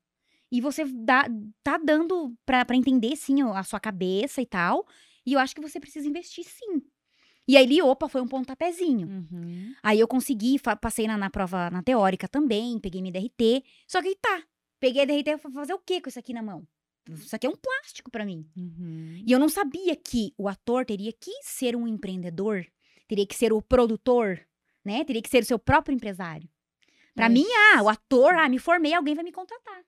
[0.51, 1.25] E você dá,
[1.63, 4.87] tá dando pra, pra entender, sim, a sua cabeça e tal.
[5.25, 6.81] E eu acho que você precisa investir sim.
[7.47, 9.07] E aí, opa, foi um pontapézinho.
[9.07, 9.75] Uhum.
[9.83, 13.63] Aí eu consegui, passei na, na prova na teórica também, peguei minha DRT.
[13.87, 14.43] Só que aí tá,
[14.79, 16.65] peguei a DRT, fui fazer o quê com isso aqui na mão?
[17.11, 18.47] Isso aqui é um plástico pra mim.
[18.55, 19.21] Uhum.
[19.25, 22.65] E eu não sabia que o ator teria que ser um empreendedor,
[23.13, 24.39] teria que ser o produtor,
[24.83, 25.03] né?
[25.03, 26.49] Teria que ser o seu próprio empresário.
[27.15, 27.45] Pra Mas mim,
[27.75, 29.81] ah, o ator, ah, me formei, alguém vai me contratar.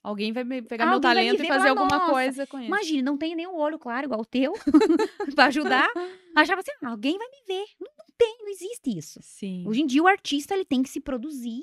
[0.00, 2.46] Alguém vai pegar meu Alguém vai me talento e e fazer falar, alguma "Nossa, coisa
[2.46, 2.66] com isso.
[2.68, 4.52] Imagine, não tem nenhum olho claro igual o teu
[5.34, 5.88] pra ajudar.
[6.36, 7.64] Achava assim, ah, alguém vai me ver.
[7.80, 9.18] Não, não tem, não existe isso.
[9.22, 9.64] Sim.
[9.66, 11.62] Hoje em dia, o artista ele tem que se produzir,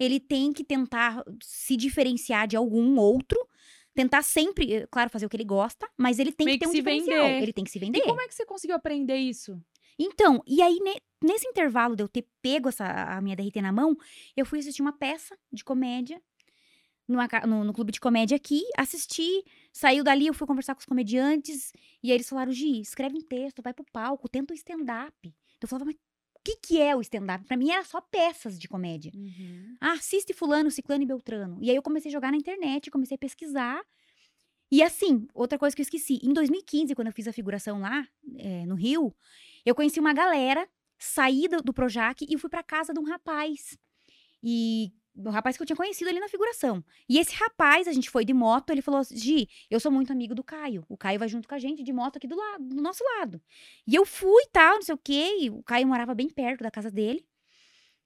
[0.00, 3.38] ele tem que tentar se diferenciar de algum outro,
[3.94, 6.64] tentar sempre, eh, claro, fazer o que ele gosta, mas ele tem Meio que ter
[6.66, 7.24] que um se diferencial.
[7.24, 7.42] vender.
[7.44, 8.02] Ele tem que se E vender.
[8.02, 9.58] como é que você conseguiu aprender isso?
[9.98, 13.72] Então, e aí, ne- nesse intervalo de eu ter pego essa, a minha DRT na
[13.72, 13.96] mão,
[14.36, 16.20] eu fui assistir uma peça de comédia
[17.08, 20.86] numa no, no clube de comédia aqui, assisti, saiu dali, eu fui conversar com os
[20.86, 21.72] comediantes,
[22.02, 25.14] e aí eles falaram, Gi, escreve um texto, vai pro palco, tenta o stand-up.
[25.60, 25.98] Eu falava, mas o
[26.44, 27.44] que, que é o stand-up?
[27.44, 29.12] Pra mim era só peças de comédia.
[29.80, 31.58] Ah, assiste fulano, ciclano e beltrano.
[31.62, 33.80] E aí eu comecei a jogar na internet, comecei a pesquisar.
[34.70, 36.18] E assim, outra coisa que eu esqueci.
[36.22, 39.14] Em 2015, quando eu fiz a figuração lá, eh, no Rio,
[39.66, 40.66] eu conheci uma galera,
[40.98, 43.76] saí do, do Projac e fui pra casa de um rapaz.
[44.42, 46.84] E o rapaz que eu tinha conhecido ali na figuração.
[47.08, 50.12] E esse rapaz, a gente foi de moto, ele falou assim, Gi, eu sou muito
[50.12, 50.84] amigo do Caio.
[50.88, 53.40] O Caio vai junto com a gente de moto aqui do, lado, do nosso lado.
[53.86, 55.38] E eu fui e tal, não sei o quê.
[55.40, 57.26] E o Caio morava bem perto da casa dele.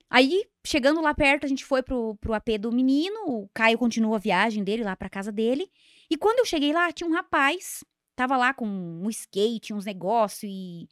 [0.09, 3.17] Aí, chegando lá perto, a gente foi pro, pro AP do menino.
[3.27, 5.69] O Caio continuou a viagem dele lá pra casa dele.
[6.09, 7.83] E quando eu cheguei lá, tinha um rapaz.
[8.15, 10.87] Tava lá com um skate, uns negócios e.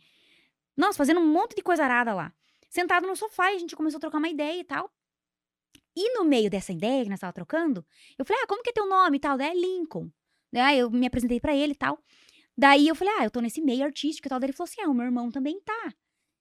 [0.80, 2.34] Nossa, fazendo um monte de coisa arada lá.
[2.70, 4.90] Sentado no sofá e a gente começou a trocar uma ideia e tal.
[5.94, 7.86] E no meio dessa ideia que nós tava trocando,
[8.18, 9.38] eu falei, ah, como que é teu nome e tal?
[9.38, 10.10] Daí é Lincoln.
[10.54, 12.02] Daí eu me apresentei pra ele e tal.
[12.58, 14.40] Daí eu falei, ah, eu tô nesse meio artístico e tal.
[14.40, 15.94] Daí ele falou assim, ah, o meu irmão também tá.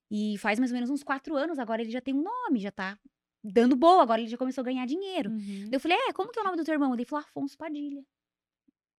[0.09, 2.71] E faz mais ou menos uns quatro anos, agora ele já tem um nome, já
[2.71, 2.97] tá
[3.43, 5.31] dando boa, agora ele já começou a ganhar dinheiro.
[5.31, 5.65] Uhum.
[5.65, 6.91] Daí eu falei, é, como que é o nome do teu irmão?
[6.91, 8.05] Daí ele falou, Afonso Padilha.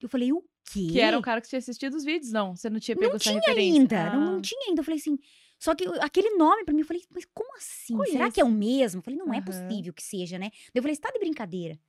[0.01, 0.87] Eu falei, o quê?
[0.91, 2.55] Que era o cara que tinha assistido os vídeos, não?
[2.55, 3.79] Você não tinha pego Não essa tinha referência?
[3.81, 4.31] ainda, não, Ah.
[4.33, 4.81] não tinha ainda.
[4.81, 5.17] Eu falei assim,
[5.57, 7.95] só que aquele nome pra mim, eu falei, mas como assim?
[8.11, 8.99] Será que é o mesmo?
[8.99, 9.45] Eu falei, não é Aham.
[9.45, 10.49] possível que seja, né?
[10.51, 11.79] Daí eu falei, você tá de brincadeira?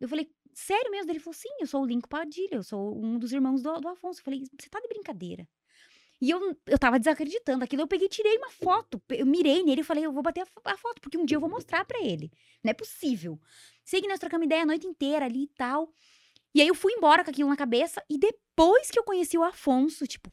[0.00, 1.10] Eu falei, sério mesmo?
[1.12, 3.88] Ele falou, sim, eu sou o Lincoln Padilha, eu sou um dos irmãos do, do
[3.88, 4.20] Afonso.
[4.20, 5.46] Eu falei, você tá de brincadeira?
[6.20, 7.82] E eu, eu tava desacreditando aquilo.
[7.82, 10.76] Eu peguei, tirei uma foto, eu mirei nele e falei, eu vou bater a, a
[10.76, 12.30] foto, porque um dia eu vou mostrar pra ele.
[12.62, 13.40] Não é possível.
[13.84, 15.92] Sei que nós trocamos ideia a noite inteira ali e tal.
[16.54, 18.02] E aí eu fui embora com aquilo na cabeça.
[18.08, 20.30] E depois que eu conheci o Afonso, tipo,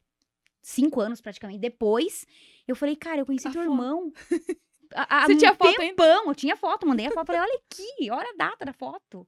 [0.62, 2.26] cinco anos praticamente depois,
[2.68, 3.72] eu falei, cara, eu conheci teu Afonso.
[3.72, 4.14] irmão.
[4.94, 6.28] há Você um tinha foto tempão.
[6.28, 9.28] Eu tinha foto, mandei a foto, falei, olha aqui, olha a data da foto.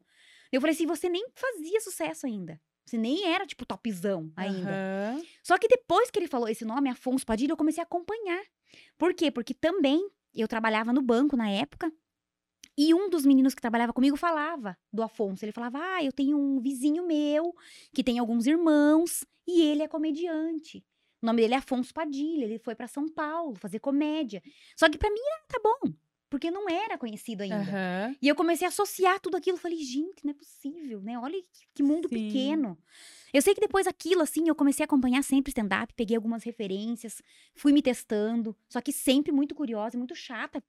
[0.51, 2.59] Eu falei assim, você nem fazia sucesso ainda.
[2.85, 4.69] Você nem era, tipo, topzão ainda.
[4.69, 5.23] Aham.
[5.43, 8.41] Só que depois que ele falou esse nome, Afonso Padilha, eu comecei a acompanhar.
[8.97, 9.31] Por quê?
[9.31, 11.91] Porque também eu trabalhava no banco na época.
[12.77, 15.43] E um dos meninos que trabalhava comigo falava do Afonso.
[15.43, 17.53] Ele falava: Ah, eu tenho um vizinho meu
[17.93, 20.83] que tem alguns irmãos e ele é comediante.
[21.21, 22.45] O nome dele é Afonso Padilha.
[22.45, 24.41] Ele foi pra São Paulo fazer comédia.
[24.75, 25.93] Só que pra mim tá bom,
[26.29, 27.57] porque não era conhecido ainda.
[27.57, 28.15] Aham.
[28.21, 29.57] E eu comecei a associar tudo aquilo.
[29.57, 31.19] Falei, gente, não é possível, né?
[31.19, 32.15] Olha que, que mundo Sim.
[32.15, 32.77] pequeno.
[33.33, 37.21] Eu sei que depois aquilo, assim, eu comecei a acompanhar sempre stand-up, peguei algumas referências,
[37.55, 40.63] fui me testando, só que sempre muito curiosa, e muito chata.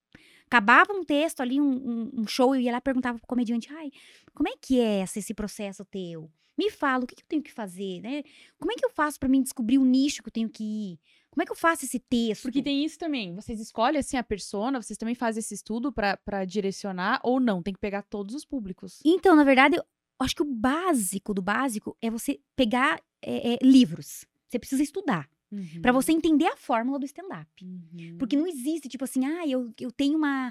[0.47, 3.69] Acabava um texto ali, um, um- um show, eu ia lá e perguntava pro comediante,
[3.73, 3.91] ai,
[4.35, 6.31] como é que é esse, esse processo teu?
[6.57, 8.23] Me fala, o que, que eu tenho que fazer, né?
[8.59, 11.01] Como é que eu faço pra mim descobrir o nicho que eu tenho que ir?
[11.31, 12.43] Como é que eu faço esse texto?
[12.43, 13.35] Porque tem isso também.
[13.35, 17.63] Vocês escolhem assim a persona, vocês também fazem esse estudo pra direcionar ou não?
[17.63, 19.01] Tem que pegar todos os públicos.
[19.03, 19.81] Então, na verdade,
[20.23, 24.27] acho que o básico do básico é você pegar é, é, livros.
[24.49, 25.29] Você precisa estudar.
[25.51, 25.83] Uhum.
[25.83, 27.47] Pra você entender a fórmula do stand-up.
[27.63, 28.17] Uhum.
[28.19, 30.51] Porque não existe, tipo assim, ah, eu, eu tenho uma,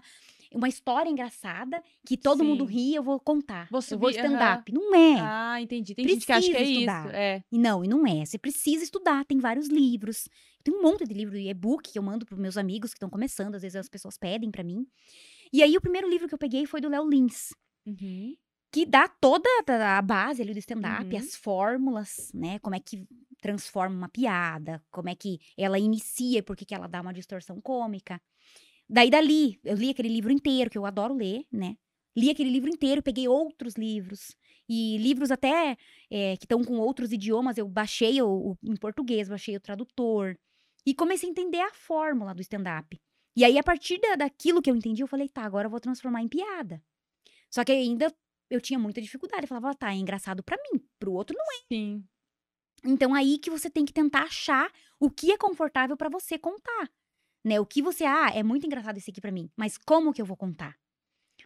[0.53, 2.73] uma história engraçada que todo mundo Sim.
[2.73, 3.67] ri, eu vou contar.
[3.71, 4.71] Vou eu vou stand-up.
[4.71, 5.19] Não é.
[5.19, 5.95] Ah, entendi.
[5.95, 6.91] Tem gente que acha que é Precisa isso.
[6.91, 7.15] estudar.
[7.15, 7.43] É.
[7.51, 8.23] E não, e não é.
[8.23, 9.25] Você precisa estudar.
[9.25, 10.29] Tem vários livros.
[10.63, 13.09] Tem um monte de livro e e-book que eu mando pros meus amigos que estão
[13.09, 13.55] começando.
[13.55, 14.85] Às vezes as pessoas pedem pra mim.
[15.51, 17.53] E aí, o primeiro livro que eu peguei foi do Léo Lins.
[17.85, 18.35] Uhum.
[18.71, 19.47] Que dá toda
[19.97, 21.17] a base ali do stand-up, Uhum.
[21.19, 22.57] as fórmulas, né?
[22.59, 23.05] Como é que
[23.41, 27.59] transforma uma piada, como é que ela inicia e por que ela dá uma distorção
[27.59, 28.21] cômica.
[28.89, 31.75] Daí dali, eu li aquele livro inteiro, que eu adoro ler, né?
[32.15, 34.35] Li aquele livro inteiro, peguei outros livros.
[34.69, 35.77] E livros até
[36.09, 40.37] eh, que estão com outros idiomas, eu baixei o, o- em português, baixei o tradutor.
[40.85, 42.99] E comecei a entender a fórmula do stand-up.
[43.35, 45.79] E aí, a partir da- daquilo que eu entendi, eu falei, tá, agora eu vou
[45.79, 46.83] transformar em piada.
[47.49, 48.13] Só que ainda
[48.51, 49.43] eu tinha muita dificuldade.
[49.43, 52.03] Eu falava, tá, é engraçado pra mim, pro outro não Sim.
[52.85, 52.89] é.
[52.89, 56.89] Então aí que você tem que tentar achar o que é confortável pra você contar.
[57.43, 57.59] Né?
[57.59, 60.25] O que você, ah, é muito engraçado esse aqui pra mim, mas como que eu
[60.25, 60.77] vou contar?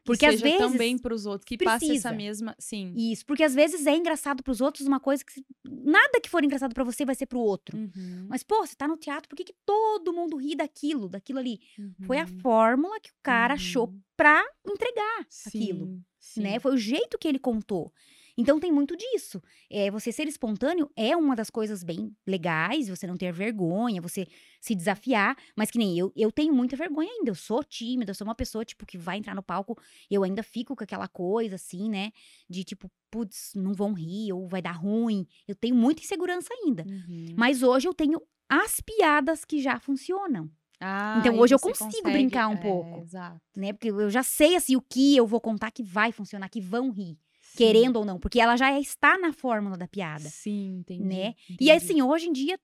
[0.05, 2.55] Porque que às vezes também pros outros, que passe essa mesma.
[2.59, 2.93] Sim.
[2.95, 6.73] isso, porque às vezes é engraçado pros outros uma coisa que nada que for engraçado
[6.73, 7.75] pra você vai ser pro outro.
[7.77, 8.25] Uhum.
[8.29, 11.59] Mas pô, você tá no teatro, por que, que todo mundo ri daquilo, daquilo ali?
[12.05, 12.39] Foi a Uhum.
[12.39, 13.99] fórmula que o cara achou Uhum.
[14.15, 15.85] pra entregar aquilo.
[15.87, 16.41] Sim, sim.
[16.41, 16.59] né?
[16.59, 17.91] Foi o jeito que ele contou.
[18.37, 19.41] Então tem muito disso.
[19.69, 24.27] É, você ser espontâneo é uma das coisas bem legais, você não ter vergonha, você
[24.59, 27.31] se desafiar, mas que nem eu, eu tenho muita vergonha ainda.
[27.31, 29.77] Eu sou tímida, eu sou uma pessoa, tipo, que vai entrar no palco,
[30.11, 32.11] eu ainda fico com aquela coisa, assim, né?
[32.49, 35.25] De tipo, putz, não vão rir, ou vai dar ruim.
[35.47, 36.83] Eu tenho muita insegurança ainda.
[36.85, 37.27] Uhum.
[37.37, 42.11] Mas hoje eu tenho as piadas que já funcionam, Ah, então hoje eu consigo consegue-
[42.11, 42.99] brincar um é, pouco.
[43.01, 43.39] Exato.
[43.55, 43.71] né?
[43.71, 46.91] Porque eu já sei, assim, o que eu vou contar que vai funcionar, que vão
[46.91, 47.17] rir.
[47.55, 51.03] Querendo ou não, porque ela já está na fórmula da piada, Sim, entendi.
[51.03, 51.35] né?
[51.49, 51.57] entendi.
[51.65, 52.59] E assim, hoje em dia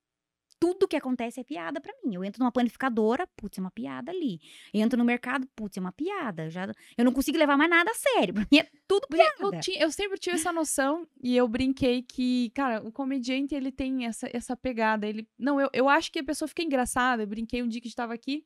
[0.59, 2.13] tudo que acontece é piada pra mim.
[2.13, 4.39] Eu entro numa panificadora, putz, é uma piada ali.
[4.71, 6.45] Entro no mercado, putz, é uma piada.
[6.45, 8.31] Eu Já, eu não consigo levar mais nada a sério.
[8.35, 9.33] Pra mim é tudo piada.
[9.39, 13.71] eu, ti- eu sempre tive essa noção e eu brinquei que, cara, o comediante ele
[13.71, 15.07] tem essa, essa pegada.
[15.07, 17.23] Ele, não, eu, eu acho que a pessoa fica engraçada.
[17.23, 18.45] Eu brinquei um dia que estava aqui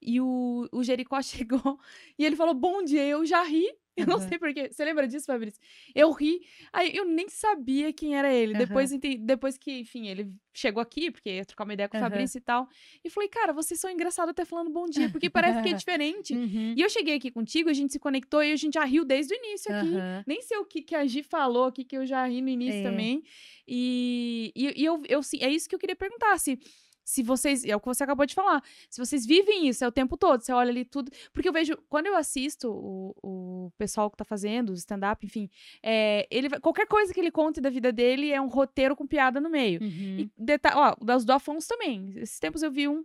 [0.00, 1.78] e o, o Jericó chegou
[2.18, 3.02] e ele falou bom dia.
[3.04, 3.66] Eu já ri.
[3.96, 4.28] Eu não Aham.
[4.28, 4.72] sei porquê.
[4.72, 5.60] Você lembra disso, Fabrício?
[5.94, 6.40] Eu ri.
[6.72, 8.52] Aí eu nem sabia quem era ele.
[8.52, 8.58] Aham.
[8.66, 12.10] Depois, depois que, enfim, ele chegou aqui, porque ia trocar uma ideia com o Aham.
[12.10, 12.68] Fabrício e tal.
[13.04, 16.34] E falei, cara, vocês são engraçados até falando bom dia, porque parece que é diferente.
[16.34, 16.74] Uhum.
[16.76, 19.32] E eu cheguei aqui contigo, a gente se conectou e a gente já riu desde
[19.32, 19.92] o início aqui.
[20.26, 22.80] Nem sei o que, que a Gi falou aqui, que eu já ri no início
[22.80, 22.82] É.
[22.82, 23.22] também.
[23.68, 26.36] E, e, e eu, eu, sim- é isso que eu queria perguntar.
[26.38, 26.58] Se,
[27.04, 27.64] se vocês.
[27.64, 28.62] É o que você acabou de falar.
[28.88, 31.10] Se vocês vivem isso é o tempo todo, você olha ali tudo.
[31.32, 35.48] Porque eu vejo, quando eu assisto o, o pessoal que tá fazendo, o stand-up, enfim,
[35.82, 39.40] é, ele, qualquer coisa que ele conte da vida dele é um roteiro com piada
[39.40, 39.82] no meio.
[39.82, 40.18] Uhum.
[40.20, 42.12] E deta- ó, das do Afonso também.
[42.16, 43.04] Esses tempos eu vi um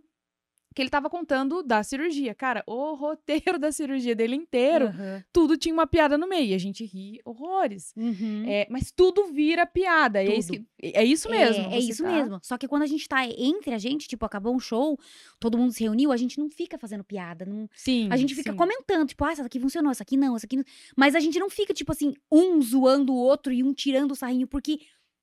[0.74, 2.34] que ele tava contando da cirurgia.
[2.34, 5.24] Cara, o roteiro da cirurgia dele inteiro, Aham.
[5.32, 6.50] tudo tinha uma piada no meio.
[6.50, 7.92] E a gente ri horrores.
[7.96, 8.44] Uhum.
[8.46, 10.22] É, mas tudo vira piada.
[10.22, 10.64] E é, isso Tudo.
[10.78, 11.64] que- é isso mesmo.
[11.70, 12.38] É, é isso tá- mesmo.
[12.42, 14.98] Só que quando a gente tá entre a gente, tipo, acabou um show,
[15.40, 17.44] todo mundo se reuniu, a gente não fica fazendo piada.
[17.44, 18.08] Não, Sim.
[18.10, 18.56] A gente fica sim.
[18.56, 20.64] comentando, tipo, ah, essa daqui funcionou, essa aqui não, essa aqui não.
[20.96, 24.16] Mas a gente não fica, tipo assim, um zoando o outro e um tirando o
[24.16, 24.78] sarrinho, porque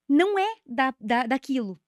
[0.09, 1.79] não é da, da, daquilo.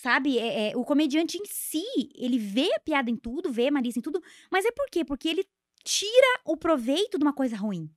[0.00, 0.38] Sabe?
[0.38, 1.82] É, é, o comediante em si,
[2.14, 5.04] ele vê a piada em tudo, vê a malícia em tudo, mas é por quê?
[5.04, 5.44] Porque ele
[5.84, 7.90] tira o proveito de uma coisa ruim.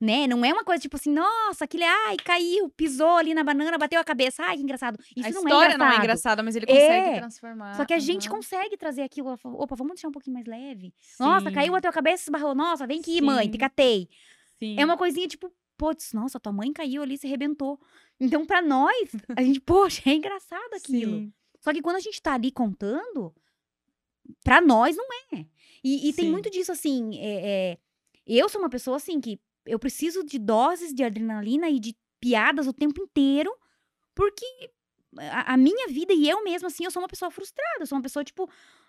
[0.00, 0.26] né?
[0.26, 3.98] Não é uma coisa tipo assim, nossa, aquele, ai, caiu, pisou ali na banana, bateu
[4.00, 4.98] a cabeça, ai, que engraçado.
[5.16, 5.78] Isso a não história é engraçado.
[5.78, 7.18] não é engraçada, mas ele consegue É.
[7.20, 7.74] transformar.
[7.76, 8.36] Só que a gente Aham.
[8.36, 9.30] consegue trazer aquilo.
[9.44, 10.92] Opa, vamos deixar um pouquinho mais leve.
[11.20, 12.54] Nossa, Sim, caiu, bateu a cabeça, esbarrou.
[12.54, 13.58] Nossa, vem aqui, mãe, te Sim.
[13.58, 14.08] catei.
[14.58, 14.76] sim.
[14.78, 17.80] É uma coisinha tipo, putz, nossa, tua mãe caiu ali, se arrebentou.
[18.18, 21.18] Então, pra nós, a gente, poxa, é engraçado aquilo.
[21.18, 21.32] Sim.
[21.60, 23.34] Só que quando a gente tá ali contando,
[24.44, 25.46] pra nós não é.
[25.82, 27.78] E, e tem muito disso, assim, é, é,
[28.26, 32.66] eu sou uma pessoa, assim, que eu preciso de doses de adrenalina e de piadas
[32.66, 33.52] o tempo inteiro,
[34.14, 34.44] porque
[35.18, 37.96] a, a minha vida e eu mesma, assim, eu sou uma pessoa frustrada, eu sou
[37.96, 38.48] uma pessoa, tipo,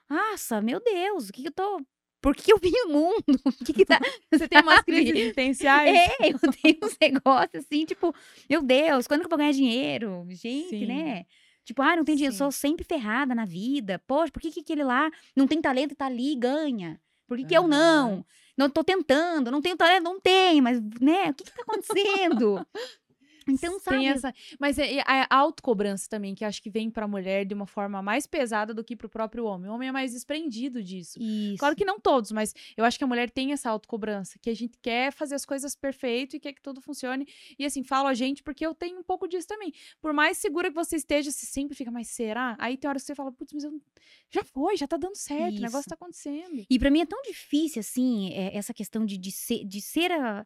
[0.09, 1.81] nossa, meu Deus, o que que eu tô...
[2.21, 3.23] Por que eu vim no mundo?
[3.61, 3.99] O que que tá...
[4.31, 5.95] Você tem umas crises existenciais?
[5.95, 8.13] É, eu tenho uns negócios assim, tipo,
[8.49, 10.25] meu Deus, quando que eu vou ganhar dinheiro?
[10.29, 10.85] Gente, Sim.
[10.85, 11.25] né?
[11.63, 14.01] Tipo, ah, não tem dinheiro, sou sempre ferrada na vida.
[14.07, 16.99] Poxa, por que, que aquele lá não tem talento e tá ali e ganha?
[17.27, 18.25] Por que, que eu não?
[18.57, 22.65] Não tô tentando, não tenho talento, não tenho, mas, né, o que que tá acontecendo?
[23.47, 23.97] Então, sabe?
[23.97, 27.53] Tem essa, mas é, é a autocobrança também, que acho que vem pra mulher de
[27.53, 29.69] uma forma mais pesada do que pro próprio homem.
[29.69, 31.17] O homem é mais desprendido disso.
[31.21, 31.57] Isso.
[31.57, 34.55] Claro que não todos, mas eu acho que a mulher tem essa autocobrança, que a
[34.55, 37.27] gente quer fazer as coisas perfeito e quer que tudo funcione.
[37.57, 39.73] E assim, falo a gente porque eu tenho um pouco disso também.
[40.01, 42.55] Por mais segura que você esteja, você sempre fica, mas será?
[42.59, 43.81] Aí tem horas que você fala, putz, mas eu...
[44.29, 45.61] já foi, já tá dando certo, o Isso.
[45.61, 46.65] negócio tá acontecendo.
[46.69, 50.11] E pra mim é tão difícil, assim, é, essa questão de, de ser, de ser
[50.11, 50.45] a,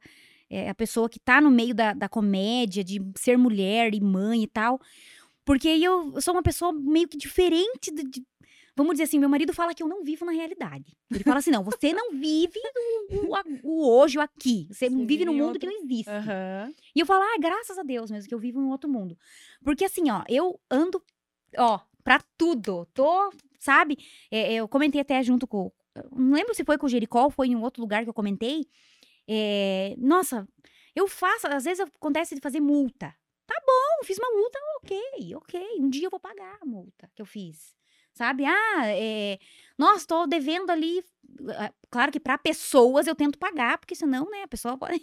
[0.52, 4.44] é, a pessoa que tá no meio da, da comédia, de ser mulher e mãe
[4.44, 4.80] e tal.
[5.46, 8.26] Porque aí eu, eu sou uma pessoa meio que diferente de, de-
[8.74, 10.96] Vamos dizer assim, meu marido fala que eu não vivo na realidade.
[11.12, 12.58] Ele fala assim: não, você não vive
[13.12, 14.66] o, o o hoje, o aqui.
[14.72, 16.10] Você, Você vive num mundo outro- que não existe.
[16.10, 16.74] Aham.
[16.96, 19.18] E eu falo, ah, graças a Deus mesmo, que eu vivo em outro mundo.
[19.62, 21.04] Porque assim, ó, eu ando,
[21.58, 22.88] ó, pra tudo.
[22.94, 23.98] Tô, sabe?
[24.32, 25.70] É, eu comentei até junto com.
[26.16, 28.14] Não lembro se foi com o Jericó ou foi em um outro lugar que eu
[28.14, 28.66] comentei.
[29.34, 30.46] É, nossa,
[30.94, 33.16] eu faço, às vezes acontece de fazer multa.
[33.48, 35.68] Tá bom, fiz uma multa, ok, ok.
[35.80, 37.74] Um dia eu vou pagar a multa que eu fiz.
[38.14, 38.44] Sabe?
[38.46, 39.40] Ah, é,
[39.78, 41.02] nossa, tô devendo ali.
[41.58, 45.02] ah, Claro que pra pessoas eu tento pagar, porque senão, né, a pessoa pode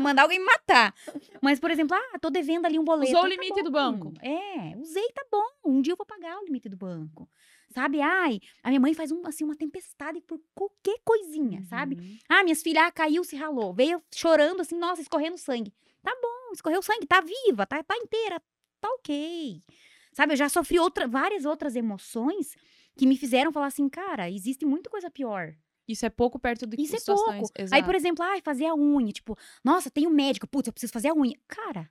[0.00, 0.94] mandar alguém me matar.
[1.42, 3.10] Mas, por exemplo, ah, tô devendo ali um boleto.
[3.10, 3.92] Usou o Tá limite do bom.
[3.92, 4.12] banco.
[4.22, 5.44] É, usei, tá bom.
[5.64, 7.28] Um dia eu vou pagar o limite do banco.
[7.72, 8.00] Sabe?
[8.00, 11.94] Ai, a minha mãe faz um, assim, uma tempestade por qualquer coisinha, sabe?
[11.96, 12.18] Uhum.
[12.28, 13.72] Ah, minhas filhas, ah, caiu, se ralou.
[13.72, 15.72] Veio chorando assim, nossa, escorrendo sangue.
[16.02, 18.42] Tá bom, escorreu sangue, tá viva, tá, tá inteira,
[18.80, 19.62] tá ok.
[20.12, 22.56] Sabe, eu já sofri outra, várias outras emoções
[22.96, 25.54] que me fizeram falar assim, cara, existe muita coisa pior.
[25.86, 27.30] Isso é pouco perto do que Isso é pouco.
[27.30, 27.84] Aí, Exato.
[27.84, 29.12] por exemplo, ai, fazer a unha.
[29.12, 31.36] Tipo, nossa, tem um médico, putz, eu preciso fazer a unha.
[31.48, 31.90] Cara,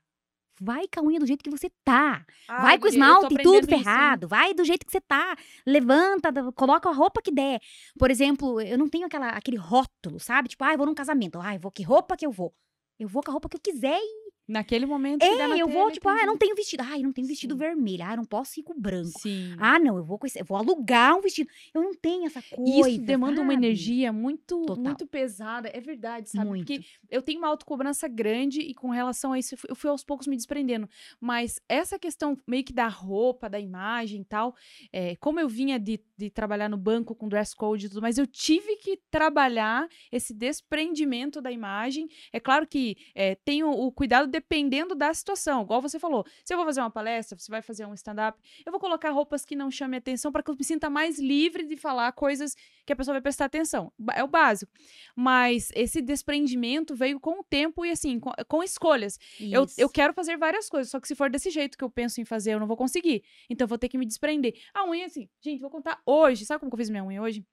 [0.59, 2.25] vai com a unha do jeito que você tá.
[2.47, 4.27] Ah, vai com o esmalte tudo aprendendo isso, ferrado.
[4.27, 5.35] vai do jeito que você tá.
[5.65, 7.59] Levanta, coloca a roupa que der.
[7.97, 10.49] Por exemplo, eu não tenho aquela, aquele rótulo, sabe?
[10.49, 11.39] Tipo, ah, eu vou num casamento.
[11.39, 12.53] Ah, eu vou que roupa que eu vou?
[12.99, 16.09] Eu vou com a roupa que eu quiser e Naquele momento é, eu vou, tipo,
[16.09, 16.81] ah, eu não tenho vestido.
[16.83, 17.59] Ah, eu não tenho vestido Sim.
[17.59, 18.03] vermelho.
[18.03, 19.19] Ah, eu não posso ir com branco.
[19.19, 19.53] Sim.
[19.59, 21.49] Ah, não, eu vou com esse, eu vou alugar um vestido.
[21.71, 22.89] Eu não tenho essa coisa.
[22.89, 23.65] Isso demanda uma sabe?
[23.65, 24.83] energia muito, Total.
[24.83, 25.69] muito pesada.
[25.71, 26.47] É verdade, sabe?
[26.47, 26.65] Muito.
[26.65, 29.89] Porque eu tenho uma autocobrança grande e com relação a isso, eu fui- eu fui
[29.91, 30.89] aos poucos me desprendendo.
[31.21, 34.55] Mas essa questão meio que da roupa, da imagem e tal,
[34.91, 38.17] é, como eu vinha de, de trabalhar no banco com dress code e tudo, mas
[38.17, 42.07] eu tive que trabalhar esse desprendimento da imagem.
[42.33, 45.63] É claro que é, tem o, o cuidado dependendo da situação.
[45.63, 48.71] Igual você falou, se eu vou fazer uma palestra, você vai fazer um stand-up, eu
[48.71, 51.75] vou colocar roupas que não chamem atenção para que eu me sinta mais livre de
[51.75, 53.91] falar coisas que a pessoa vai prestar atenção.
[54.13, 54.71] É o básico.
[55.15, 59.19] Mas esse desprendimento veio com o tempo e assim, com, com escolhas.
[59.39, 62.21] Eu, eu quero fazer várias coisas, só que se for desse jeito que eu penso
[62.21, 63.23] em fazer, eu não vou conseguir.
[63.49, 64.53] Então eu vou ter que me desprender.
[64.73, 66.45] A unha, assim, gente, vou contar hoje.
[66.45, 67.45] Sabe como que eu fiz minha unha hoje?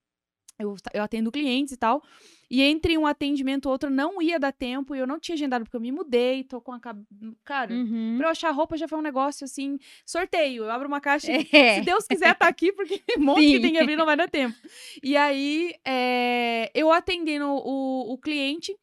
[0.58, 2.02] Eu, eu atendo clientes e tal.
[2.48, 5.64] E entre um atendimento e outro não ia dar tempo e eu não tinha agendado
[5.64, 6.80] porque eu me mudei, tô com a.
[7.44, 8.14] Cara, Uhum.
[8.16, 10.64] pra eu achar roupa já foi um negócio assim, sorteio.
[10.64, 11.74] Eu abro uma caixa e É.
[11.74, 13.60] se Deus quiser, tá aqui, porque um monte que Sim.
[13.62, 14.56] tem que abrir não vai dar tempo.
[15.02, 18.74] E aí, é, eu atendendo o, o cliente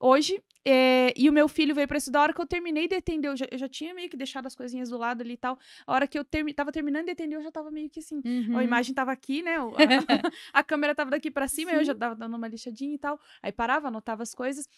[0.00, 2.20] hoje, é, e o meu filho veio pra estudar.
[2.20, 4.46] A hora que eu terminei de atender, eu já, eu já tinha meio que deixado
[4.46, 5.58] as coisinhas do lado ali e tal.
[5.86, 8.20] A hora que eu termi, tava terminando de atender, eu já tava meio que assim.
[8.24, 8.56] Uhum.
[8.56, 9.60] A imagem tava aqui, né?
[9.60, 9.76] o- A,
[10.60, 13.18] a câmera tava daqui pra cima, eu já tava dando uma lixadinha e tal.
[13.42, 14.68] Aí parava, anotava as coisas.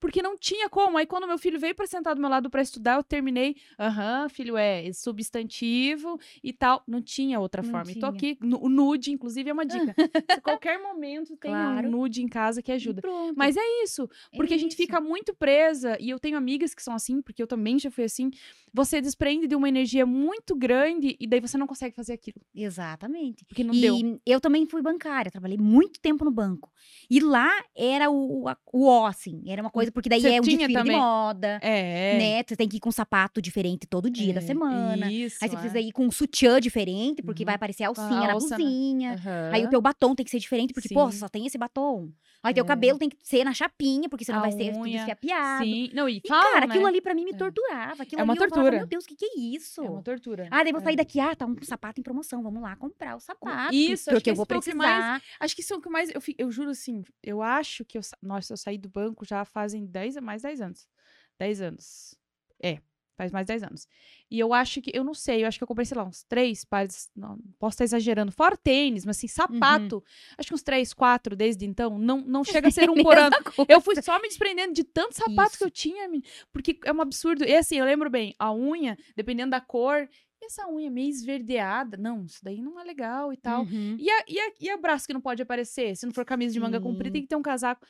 [0.00, 0.98] Porque não tinha como.
[0.98, 3.56] Aí quando meu filho veio pra sentar do meu lado pra estudar, eu terminei.
[3.78, 6.82] Aham, filho, é substantivo e tal.
[6.86, 7.90] Não tinha outra Não forma.
[7.90, 8.32] E tô tinha.
[8.32, 8.38] aqui.
[8.60, 9.94] O nude, inclusive, é uma dica.
[10.32, 11.88] Se qualquer momento tem Claro.
[11.88, 13.02] um nude em casa que ajuda.
[13.36, 14.76] Mas é isso, É porque a gente isso.
[14.76, 18.04] fica muito presa, e eu tenho amigas que são assim, porque eu também já fui
[18.04, 18.30] assim.
[18.72, 23.44] Você desprende de uma energia muito grande e daí você não consegue fazer aquilo, Exatamente.
[23.44, 24.20] porque não e deu.
[24.26, 26.72] eu também fui bancária, trabalhei muito tempo no banco.
[27.08, 30.40] E lá era o, o, o ó, assim, era uma coisa porque daí Você é
[30.40, 30.94] um tinha desfile também?
[30.96, 32.18] de moda, É.
[32.18, 32.44] né?
[32.46, 35.10] Você tem que ir com um sapato diferente todo dia da é, semana.
[35.10, 35.38] Isso.
[35.40, 35.58] Aí você é.
[35.58, 37.46] precisa ir com um sutiã diferente, porque Uhum.
[37.46, 38.64] vai aparecer a Com a alcinha na alça, né?
[38.64, 39.16] blusinha.
[39.52, 41.18] Aí o teu batom tem que ser diferente, porque, pô, Sim.
[41.18, 42.10] só tem esse batom.
[42.44, 42.66] Aí teu É.
[42.68, 45.64] cabelo tem que ser na chapinha, porque senão A vai ser tudo esfiapiado.
[45.64, 45.90] Sim.
[45.94, 46.88] Não, e E, falam, cara, aquilo né?
[46.90, 47.36] ali pra mim me É.
[47.36, 48.02] torturava.
[48.02, 48.76] Aquilo É uma ali eu falava, tortura.
[48.76, 49.82] meu Deus, o que, que é isso?
[49.82, 50.48] É uma tortura.
[50.50, 50.84] Ah, daí vou É.
[50.84, 53.74] sair daqui, ah, tá um sapato em promoção, vamos lá comprar o sapato.
[53.74, 54.74] Isso, acho porque que eu vou precisar.
[54.76, 56.10] mais- Acho que isso é o que mais.
[56.14, 58.02] Eu, eu juro assim, eu acho que eu.
[58.02, 60.86] sa- Nossa, eu saí do banco já fazem 10, mais 10 anos.
[61.38, 62.14] 10 anos.
[62.62, 62.78] É,
[63.16, 63.88] faz mais 10 anos.
[64.30, 64.90] E eu acho que.
[64.94, 67.10] Eu não sei, eu acho que eu comprei, sei lá, uns três pares.
[67.14, 68.32] Não, posso estar exagerando.
[68.32, 70.02] Fora tênis, mas assim, sapato.
[70.36, 71.98] Acho que uns três, quatro desde então.
[71.98, 73.36] Não, não chega a ser um por ano.
[73.44, 73.72] Coisa.
[73.72, 76.08] Eu fui só me desprendendo de tantos sapatos que eu tinha,
[76.52, 77.44] porque é um absurdo.
[77.44, 80.08] E assim, eu lembro bem, a unha, dependendo da cor,
[80.46, 83.62] essa unha meio esverdeada, não, isso daí não é legal e tal.
[83.62, 83.96] Uhum.
[83.98, 85.96] E, a, e, a, e o braço que não pode aparecer?
[85.96, 87.86] Se não for camisa de manga comprida, tem que ter um casaco.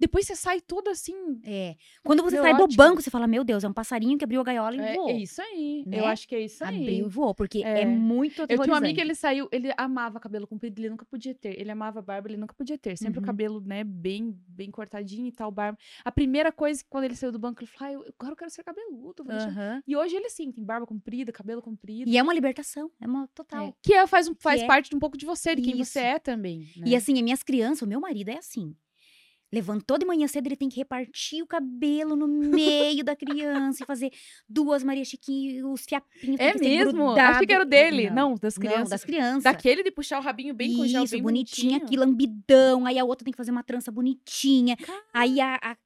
[0.00, 1.40] Depois você sai todo assim.
[1.44, 1.74] É.
[2.04, 4.40] Quando você Meu, sai do banco, você fala, meu Deus, é um passarinho que abriu
[4.40, 5.10] a gaiola e É, voou.
[5.10, 5.82] é isso aí.
[5.88, 5.98] né?
[5.98, 6.82] Eu acho que é isso aí.
[6.82, 7.84] Abriu e voou, porque é, É.
[7.86, 11.34] muito Eu tinha um amigo que ele saiu, ele amava cabelo comprido, ele nunca podia
[11.34, 11.58] ter.
[11.60, 12.96] Ele amava barba, ele nunca podia ter.
[12.96, 13.26] Sempre o Uhum.
[13.26, 15.76] cabelo, né, bem, bem cortadinho e tal, barba.
[16.04, 18.50] A primeira coisa, quando ele saiu do banco, ele falou, ah, eu, agora eu quero
[18.52, 19.24] ser cabeludo.
[19.28, 19.82] Aham.
[19.84, 21.88] E hoje ele sim, tem barba comprida, cabelo comprido.
[22.06, 23.68] E é uma libertação, é uma total.
[23.68, 23.72] É.
[23.82, 25.98] Que é, faz, faz é- parte de um pouco de você, de quem você Isso.
[25.98, 26.60] é também.
[26.76, 26.84] né?
[26.86, 28.74] E assim, as minhas crianças, o meu marido é assim.
[29.50, 33.86] Levantou de manhã cedo, ele tem que repartir o cabelo no meio da criança e
[33.86, 34.10] fazer
[34.46, 36.38] duas Maria Chiquinho, os fiapinhos.
[36.38, 37.12] É que mesmo?
[37.12, 38.10] Achei que era o dele.
[38.10, 38.90] Não, das Não, crianças.
[38.90, 39.44] das crianças.
[39.44, 41.76] Daquele de puxar o rabinho bem com gel bem bonitinho.
[41.78, 42.84] aqui, lambidão.
[42.84, 44.76] Aí a outra tem que fazer uma trança bonitinha.
[45.14, 45.76] Aí a, a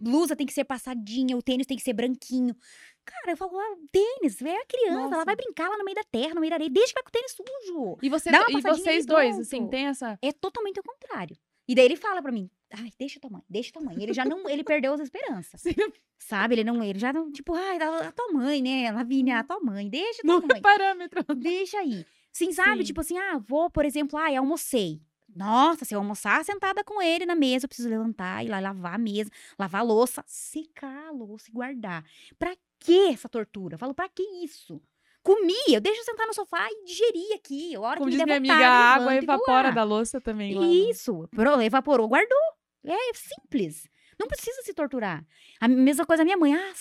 [0.00, 2.56] blusa tem que ser passadinha, o tênis tem que ser branquinho.
[3.04, 5.24] Cara, eu falo, ah, tênis, é a criança, ela Nossa.
[5.24, 7.08] vai brincar lá no meio da terra, no meio da areia, deixa que vai com
[7.08, 7.98] o tênis sujo.
[8.02, 10.18] E, você, e vocês dois, assim, tem essa.
[10.22, 11.36] É totalmente o contrário.
[11.68, 13.96] E daí ele fala pra mim, ai, deixa tua mãe, deixa tua mãe.
[14.00, 15.62] Ele já não, ele perdeu as esperanças,
[16.18, 16.54] sabe?
[16.54, 19.60] Ele não, ele já não, tipo, ai, a, a tua mãe, né, Lavínia, a tua
[19.60, 20.58] mãe, deixa tua Não mãe.
[20.58, 21.22] é parâmetro.
[21.34, 22.04] Deixa aí.
[22.32, 22.78] Sim, sabe?
[22.78, 22.84] Sim.
[22.84, 25.00] Tipo assim, ah, vou, por exemplo, ah, almocei.
[25.34, 28.94] Nossa, se eu almoçar sentada com ele na mesa, eu preciso levantar, ir lá lavar
[28.94, 32.04] a mesa, lavar a louça, secar a louça e guardar.
[32.38, 33.74] Pra que essa tortura?
[33.74, 34.80] Eu falo, pra que isso?
[35.22, 37.76] Comi, eu deixo eu sentar no sofá e digerir aqui.
[37.76, 40.52] A hora Como que diz minha amiga, a água e evapora da louça também.
[40.54, 42.38] lá Isso, pro- evaporou, guardou.
[42.84, 43.88] É simples.
[44.18, 45.24] Não precisa se torturar.
[45.60, 46.54] A mesma coisa a minha mãe.
[46.54, 46.72] Ah,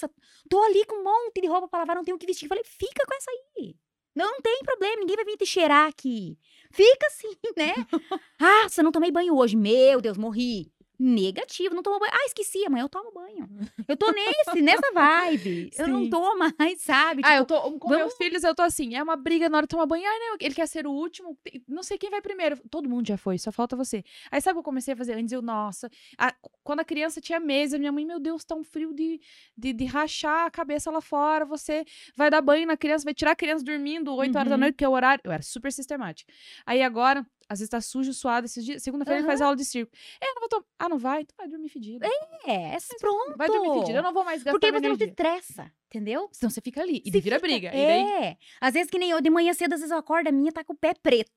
[0.49, 2.45] tô ali com um monte de roupa pra lavar, não tenho o que vestir.
[2.45, 3.75] Eu falei, fica com essa aí.
[4.15, 6.37] Não tem problema, ninguém vai vir te cheirar aqui.
[6.71, 7.73] Fica assim, né?
[8.39, 9.55] ah, você não tomei banho hoje.
[9.55, 10.71] Meu Deus, morri.
[11.03, 12.11] Negativo, não tomou banho.
[12.13, 13.49] Ah, esqueci, amanhã eu tomo banho.
[13.87, 15.71] Eu tô nesse, nessa vibe.
[15.77, 16.09] Eu não Sim.
[16.11, 17.21] tô mais, sabe?
[17.25, 17.71] Ah, eu Tipo, tô.
[17.79, 18.93] Com vamos- meus filhos, eu tô assim.
[18.95, 20.03] É uma briga na hora de tomar banho.
[20.05, 21.35] Ah, não, ele quer ser o último.
[21.67, 22.57] Não sei quem vai primeiro.
[22.69, 24.03] Todo mundo já foi, só falta você.
[24.29, 25.13] Aí sabe o que eu comecei a fazer?
[25.13, 25.89] Antes eu, nossa.
[26.17, 29.19] a- quando a criança tinha mesa, minha mãe, meu Deus, tá um frio de,
[29.57, 31.45] de, de rachar a cabeça lá fora.
[31.45, 31.83] Você
[32.15, 34.61] vai dar banho na criança, vai tirar a criança dormindo 8 horas da Uhum.
[34.61, 35.21] noite, que é o horário.
[35.23, 36.31] Eu era super sistemática.
[36.65, 37.25] Aí agora.
[37.51, 38.81] Às vezes tá sujo, suado esses dias.
[38.81, 39.91] Segunda-feira ele faz aula de circo.
[40.21, 40.65] É, eu não vou tomar.
[40.79, 41.21] Ah, não vai?
[41.23, 42.05] Então vai dormir fedido.
[42.45, 43.35] é, pronto.
[43.37, 43.97] Vai dormir fedido.
[43.97, 45.07] Eu não vou mais gastar Porque você não energia.
[45.07, 46.29] estressa, entendeu?
[46.31, 47.01] Senão você fica ali.
[47.05, 47.67] E Você vira fica- briga.
[47.69, 48.37] E daí É.
[48.61, 50.63] Às vezes que nem eu, de manhã cedo, às vezes eu acordo, a minha tá
[50.63, 51.31] com o pé preto.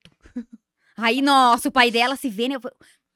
[0.96, 2.54] Aí, nossa, o pai dela se vê, né?
[2.54, 2.60] Eu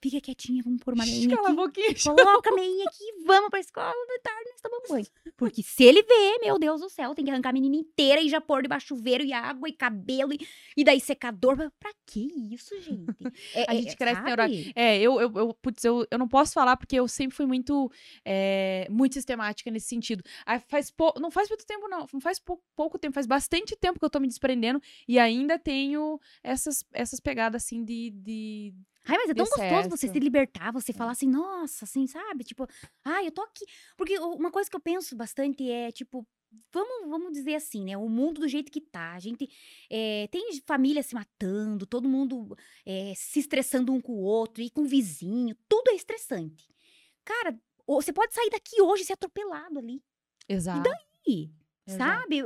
[0.00, 1.56] fica quietinha, vamos pôr uma meinha Cala aqui.
[1.56, 1.88] boquinha.
[2.04, 5.06] Coloca a meinha aqui, vamos pra escola, de tarde nós tomamos banho.
[5.36, 8.28] Porque se ele vê, meu Deus do céu, tem que arrancar a menina inteira e
[8.28, 10.38] já pôr debaixo chuveiro e água e cabelo e,
[10.76, 11.56] e daí secador.
[11.78, 13.06] Pra que isso, gente?
[13.54, 14.24] É- A é- gente cresce sabe?
[14.24, 14.72] sem horário.
[14.74, 17.90] É, eu, eu, eu, putz, eu, eu não posso falar porque eu sempre fui muito,
[18.24, 20.22] é, muito sistemática nesse sentido.
[20.46, 22.06] Aí faz pou- não faz muito tempo, não.
[22.12, 25.58] Não faz pou- pouco tempo, faz bastante tempo que eu tô me desprendendo e ainda
[25.58, 28.10] tenho essas, essas pegadas assim de.
[28.10, 28.74] de...
[29.08, 30.12] Ai, mas é tão gostoso você excesso.
[30.12, 32.44] se libertar, você falar assim, nossa, assim, sabe?
[32.44, 32.66] Tipo,
[33.04, 33.64] ai, eu tô aqui.
[33.96, 36.26] Porque uma coisa que eu penso bastante é, tipo,
[36.72, 37.96] vamos, vamos dizer assim, né?
[37.96, 39.14] O mundo do jeito que tá.
[39.14, 39.48] A gente
[39.90, 44.70] é, tem família se matando, todo mundo é, se estressando um com o outro, e
[44.70, 46.68] com o vizinho, tudo é estressante.
[47.24, 50.02] Cara, você pode sair daqui hoje e ser atropelado ali.
[50.46, 50.90] Exato.
[51.26, 51.50] Ih,
[51.88, 52.20] Exato.
[52.20, 52.42] Sabe?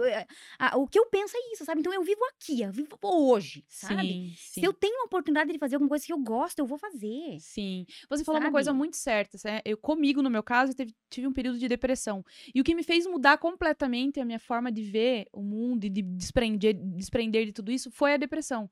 [0.58, 1.80] A- O que eu penso é isso, sabe?
[1.80, 4.02] Então eu vivo aqui, eu vivo hoje, sabe?
[4.02, 4.60] Sim, sim.
[4.60, 7.38] Se eu tenho uma oportunidade de fazer alguma coisa que eu gosto, eu vou fazer.
[7.40, 7.84] Sim.
[8.08, 8.78] Você falou uma coisa Sabe?
[8.78, 9.36] muito certa.
[9.64, 12.24] Eu, comigo, no meu caso, eu teve- tive um período de depressão.
[12.54, 15.90] E o que me fez mudar completamente a minha forma de ver o mundo e
[15.90, 18.70] de desprender, desprender de tudo isso foi a depressão.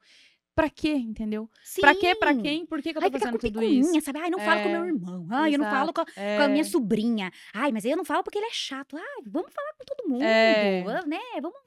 [0.60, 1.48] Pra quê, entendeu?
[1.80, 2.42] Pra quê, pra Sim.
[2.42, 3.98] quem, por que, que eu tô fica fazendo com tudo isso?
[4.02, 4.18] sabe?
[4.18, 5.26] Ai, não falo com meu É, irmão.
[5.30, 7.32] Ai, eu não falo com a, com a minha É, sobrinha.
[7.54, 8.94] Ai, mas aí eu não falo porque ele é chato.
[8.96, 10.84] Ai, vamos falar com todo mundo, É.
[10.86, 11.18] ah, né?
[11.40, 11.58] Vamos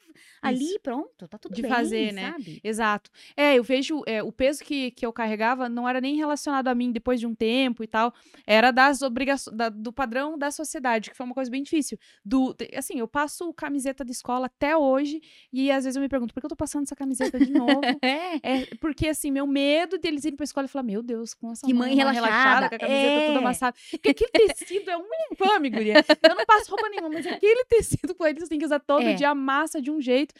[0.44, 0.80] ali, Isso.
[0.82, 2.32] pronto, tá tudo De bem, fazer, né?
[2.34, 2.60] sabe?
[2.64, 3.10] Exato.
[3.36, 6.76] É, eu vejo é, o peso que, que eu carregava não era nem relacionado a
[6.76, 8.14] mim depois de um tempo e tal,
[8.46, 11.98] era das obrigações do padrão da sociedade, que foi uma coisa bem difícil.
[12.24, 15.22] Do, assim, eu passo camiseta de escola até hoje
[15.52, 17.82] e às vezes eu me pergunto por que eu tô passando essa camiseta de novo?
[18.04, 18.66] É.
[18.84, 21.66] É, porque assim, meu medo deles irem pra escola e falar, meu Deus, com essa
[21.66, 22.70] Que mãe mãe relaxada.
[22.70, 23.38] com a camiseta toda É.
[23.38, 23.76] amassada.
[23.92, 25.96] Porque aquele tecido é um infame, guria.
[26.30, 29.14] Eu não passo roupa nenhuma, mas aquele tecido com eles tem que usar todo É.
[29.14, 30.34] dia, amassa de um jeito.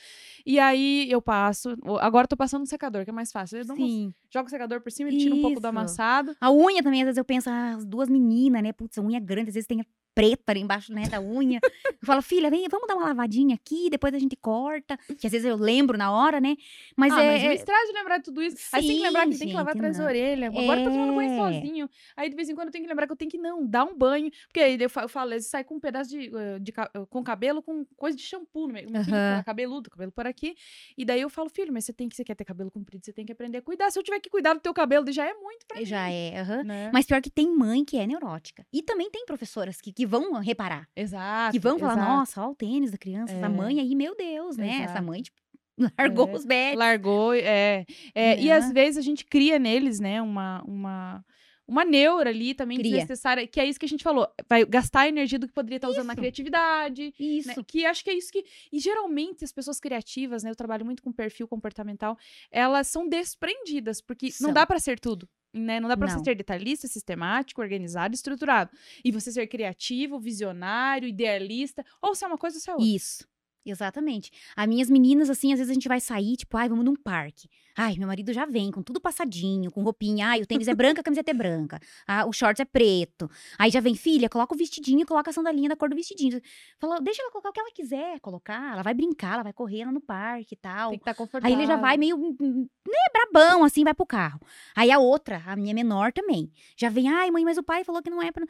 [0.46, 1.76] E aí eu passo.
[2.02, 3.60] Agora eu tô passando um secador, que é mais fácil.
[3.60, 4.14] Eu dou um- Sim.
[4.32, 6.36] jogo o secador por cima, ele tira um pouco do amassado.
[6.42, 8.74] A unha também, às vezes eu penso, ah, as duas meninas, né?
[8.74, 9.86] Putz, a unha grande, às vezes tem
[10.16, 11.60] preta ali embaixo, né, da unha.
[11.86, 14.98] Eu falo, filha, vem, vamos dar uma lavadinha aqui, depois a gente corta.
[15.18, 16.56] Que às vezes eu lembro na hora, né?
[16.96, 17.32] Mas ah, é.
[17.34, 18.58] mas me é- estrada de lembrar de tudo isso.
[18.74, 20.48] Aí você tem que lembrar que Sim, tem que lavar gente, atrás da orelha.
[20.48, 21.38] Agora eu tô tomando banho É.
[21.38, 21.90] sozinho.
[22.16, 23.86] Aí de vez em quando eu tenho que lembrar que eu tenho que não, dar
[23.86, 24.30] um banho.
[24.48, 26.72] Porque aí eu fa- eu falo, às vezes sai com um pedaço de, eh, de
[26.78, 28.90] eh, com cabelo, com coisa de shampoo no meio.
[28.92, 30.56] Meu filho tá cabeludo, cabelo por aqui.
[30.98, 33.14] E daí eu falo, filho, mas você tem que, você quer ter cabelo comprido, você
[33.14, 33.90] tem que aprender a cuidar.
[33.92, 36.14] Se eu tiver que cuidar do teu cabelo, já é muito pra Já mim.
[36.14, 36.64] é, aham.
[36.64, 36.92] Né?
[36.94, 38.66] Mas pior que tem mãe que é neurótica.
[38.72, 40.88] E também tem professoras que, que vão reparar.
[40.96, 41.52] Exato.
[41.54, 42.10] que vão falar, exato.
[42.10, 43.38] nossa, olha o tênis da criança, É.
[43.38, 44.82] essa mãe aí, meu Deus, né?
[44.84, 45.04] Essa Exato.
[45.04, 45.38] mãe, tipo,
[45.98, 46.34] largou É.
[46.34, 46.78] os becos.
[46.80, 47.86] Largou, é.
[48.14, 48.74] é E às Né?
[48.74, 51.26] vezes a gente cria neles, né, uma, uma,
[51.68, 52.92] uma neura ali também Cria.
[52.92, 54.28] desnecessária, que é isso que a gente falou.
[54.50, 56.20] Vai gastar a energia do que poderia estar usando na Isso.
[56.22, 57.14] criatividade.
[57.20, 57.48] Isso.
[57.48, 58.44] né, Que acho que é isso que.
[58.72, 60.50] E geralmente as pessoas criativas, né?
[60.52, 62.18] Eu trabalho muito com perfil comportamental,
[62.52, 64.54] elas são desprendidas, porque não São.
[64.54, 65.28] dá pra ser tudo.
[65.54, 65.80] Né?
[65.80, 68.72] Não dá pra você ser detalhista, sistemático, organizado, estruturado.
[69.04, 72.88] E você ser criativo, visionário, idealista, ou se é uma coisa ou se é outra.
[72.88, 73.28] Isso.
[73.66, 74.30] Exatamente.
[74.56, 77.48] As minhas meninas, assim, às vezes a gente vai sair, tipo, ai, vamos num parque.
[77.76, 80.28] Ai, meu marido já vem com tudo passadinho, com roupinha.
[80.28, 81.80] Ai, o tênis é branco, a camiseta é branca.
[82.06, 83.30] Ah, o shorts é preto.
[83.58, 86.40] Aí já vem, filha, coloca o vestidinho e coloca a sandalinha da cor do vestidinho.
[86.80, 88.74] Falou, deixa ela colocar o que ela quiser colocar.
[88.74, 90.90] Ela vai brincar, ela vai correr lá no parque e tal.
[90.90, 91.56] Tem que estar confortável.
[91.56, 94.40] Aí ele já vai meio, hum, hum, né, brabão, assim, vai pro carro.
[94.76, 98.02] Aí a outra, a minha menor também, já vem, ai, mãe, mas o pai falou
[98.04, 98.46] que não é pra.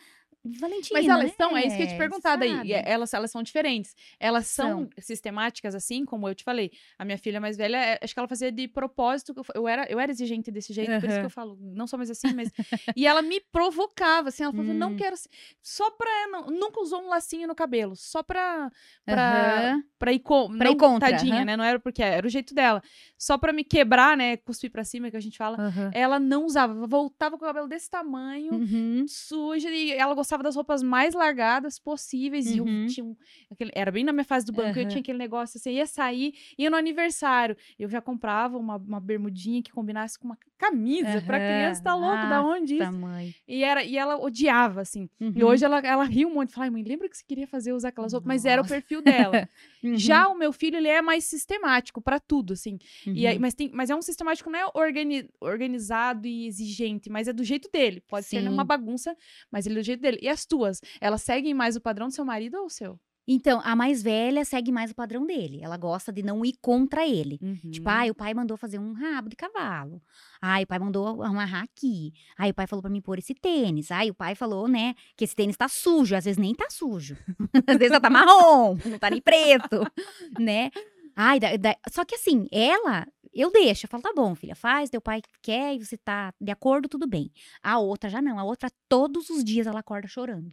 [0.46, 1.00] Valentina.
[1.00, 1.34] Mas elas né?
[1.38, 2.72] são, é isso que eu ia te perguntar daí.
[2.74, 3.96] é- Elas, elas são diferentes.
[4.20, 4.90] Elas são, São.
[5.00, 6.72] sistemáticas, assim, como eu te falei.
[6.98, 9.34] A minha filha mais velha, é- acho que ela fazia de propósito.
[9.56, 12.10] Eu, era, eu era exigente desse jeito, por isso que eu falo, não sou mais
[12.10, 12.50] assim, mas.
[12.96, 14.98] e ela me provocava, assim, ela falava, não Hum.
[14.98, 15.16] quero.
[15.16, 15.30] ser-
[15.62, 16.28] Só pra.
[16.30, 18.70] Não, nunca usou um lacinho no cabelo, só pra.
[19.06, 19.84] pra Aham.
[20.00, 21.46] Pra ir, co Pra ir não, contra, Tadinha, aham.
[21.46, 21.56] né?
[21.58, 22.82] Não era porque era o jeito dela.
[23.18, 24.36] Só pra me quebrar, né?
[24.38, 25.58] Cuspir pra cima, que a gente fala.
[25.94, 29.06] Ela não usava, voltava com o cabelo desse tamanho Uhum.
[29.08, 32.48] suja e ela gostava das roupas mais largadas possíveis.
[32.48, 32.88] E eu Uhum.
[32.88, 33.16] tinha um,
[33.52, 34.88] aquele- era bem na minha fase do banco, eu Aham.
[34.90, 37.56] tinha aquele negócio assim, ia sair, ia no aniversário.
[37.78, 40.38] Eu já comprava uma, uma bermudinha que combinasse com uma
[40.72, 41.48] camisa pra Aham.
[41.48, 42.28] criança, tá louco?
[42.28, 42.92] Da onde isso?
[42.94, 43.34] mãe.
[43.48, 45.10] E, era, e ela odiava, assim.
[45.20, 45.50] E Uhum.
[45.50, 46.54] hoje ela, ela riu um monte.
[46.54, 48.28] Fala, "Ai, mãe, lembra que você queria fazer usar aquelas roupas?
[48.28, 49.48] Mas era o perfil dela.
[49.84, 49.98] Uhum.
[49.98, 52.78] Já o meu filho, ele é mais sistemático pra tudo, assim.
[53.06, 53.42] E aí, Uhum.
[53.42, 57.44] mas, tem, mas é um sistemático não é organi- organizado e exigente, mas é do
[57.44, 58.02] jeito dele.
[58.08, 58.68] Pode ser uma Sim.
[58.68, 59.16] bagunça,
[59.52, 60.20] mas ele é do jeito dele.
[60.22, 62.98] E as tuas, elas seguem mais o padrão do seu marido ou o seu?
[63.28, 65.60] Então, a mais velha segue mais o padrão dele.
[65.62, 67.38] Ela gosta de não ir contra ele.
[67.72, 67.96] Tipo, Uhum.
[67.96, 70.02] ai, o pai mandou fazer um rabo de cavalo.
[70.42, 72.12] Ai, o pai mandou amarrar aqui.
[72.38, 73.92] Ai, o pai falou pra mim pôr esse tênis.
[73.92, 76.16] Ai, o pai falou, né, que esse tênis tá sujo.
[76.16, 77.16] Às vezes nem tá sujo.
[77.68, 79.80] Às vezes tá marrom, não tá nem preto,
[80.40, 80.70] né?
[81.16, 83.86] Ai, da- da- só que assim, ela, eu deixo.
[83.86, 87.08] Eu falo, tá bom, filha, faz, teu pai quer e você tá de acordo, tudo
[87.08, 87.32] bem.
[87.62, 88.38] A outra já não.
[88.40, 90.52] A outra, todos os dias ela acorda chorando.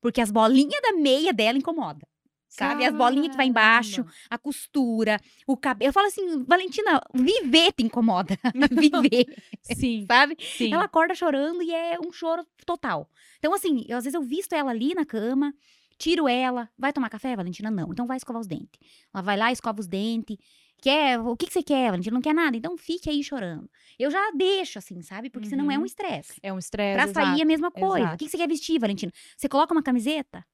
[0.00, 2.06] Porque as bolinhas da meia dela incomoda.
[2.48, 2.84] Sabe?
[2.84, 5.90] As bolinhas que vai embaixo, a costura, o cabelo.
[5.90, 8.36] Eu falo assim, Valentina, viver te incomoda.
[8.72, 9.26] viver,
[9.62, 10.36] Sim, sabe?
[10.40, 10.72] sim.
[10.72, 13.08] Ela acorda chorando e é um choro total.
[13.38, 15.52] Então, assim, eu, às vezes eu visto ela ali na cama,
[15.98, 16.68] tiro ela.
[16.76, 17.70] Vai tomar café, Valentina?
[17.70, 17.92] Não.
[17.92, 18.80] Então vai escovar os dentes.
[19.14, 20.38] Ela vai lá, escova os dentes.
[20.80, 22.14] Quer, o que, que você quer, Valentina?
[22.14, 22.56] Não quer nada?
[22.56, 23.68] Então fique aí chorando.
[23.98, 25.28] Eu já deixo, assim, sabe?
[25.28, 25.86] Porque senão é um Uhum.
[25.86, 26.34] estresse.
[26.42, 26.94] É um estresse.
[26.94, 27.42] Pra sair é exato.
[27.42, 27.98] a mesma coisa.
[27.98, 28.14] exato.
[28.14, 29.12] O que, que você quer vestir, Valentina?
[29.36, 30.44] Você coloca uma camiseta?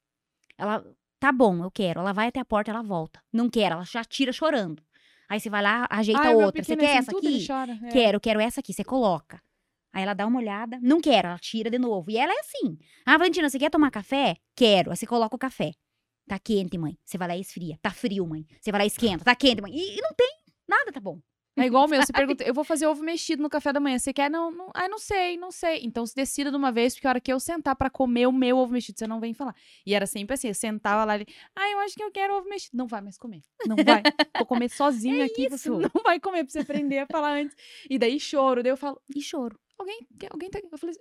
[0.57, 0.85] Ela,
[1.21, 2.01] tá bom, eu quero.
[2.01, 3.21] Ela vai até a porta, ela volta.
[3.33, 4.83] Não quer, ela já tira chorando.
[5.29, 6.63] Aí você vai lá, ajeita Ai, meu outra.
[6.63, 7.47] Você quer assim, essa aqui?
[7.47, 7.89] chora, é.
[7.89, 8.73] Quero, quero essa aqui.
[8.73, 9.43] Você coloca.
[9.93, 10.79] Aí ela dá uma olhada.
[10.83, 12.11] Não quero, ela tira de novo.
[12.11, 12.79] E ela é assim.
[13.07, 14.37] Ah, Valentina, você quer tomar café?
[14.57, 14.91] Quero.
[14.91, 15.73] Aí você coloca o café.
[16.27, 16.97] Tá quente, mãe.
[17.05, 17.79] Você vai lá e esfria.
[17.83, 18.47] Tá frio, mãe.
[18.61, 19.25] Você vai lá e esquenta.
[19.25, 19.73] Tá quente, mãe.
[19.75, 20.39] E, e não tem.
[20.67, 21.21] Nada tá bom.
[21.57, 23.97] É igual o meu, você pergunta, eu vou fazer ovo mexido no café da manhã,
[23.97, 24.29] você quer?
[24.29, 25.83] Não, não, ai, não sei, não sei.
[25.85, 28.33] Então se decida de uma vez, porque a hora que eu sentar pra comer o
[28.33, 29.55] meu ovo mexido, você não vem falar.
[29.87, 32.49] E era sempre assim, eu sentava lá, ele, ai, eu acho que eu quero ovo
[32.49, 32.77] mexido.
[32.77, 34.03] Não vai mais comer, não vai.
[34.37, 35.79] Vou comer sozinho É aqui, você isso.
[35.79, 37.55] não vai comer pra você aprender a falar antes.
[37.89, 39.57] E daí choro, daí eu falo, E choro.
[39.79, 40.61] Alguém, alguém tá.
[40.71, 40.95] Eu, falei,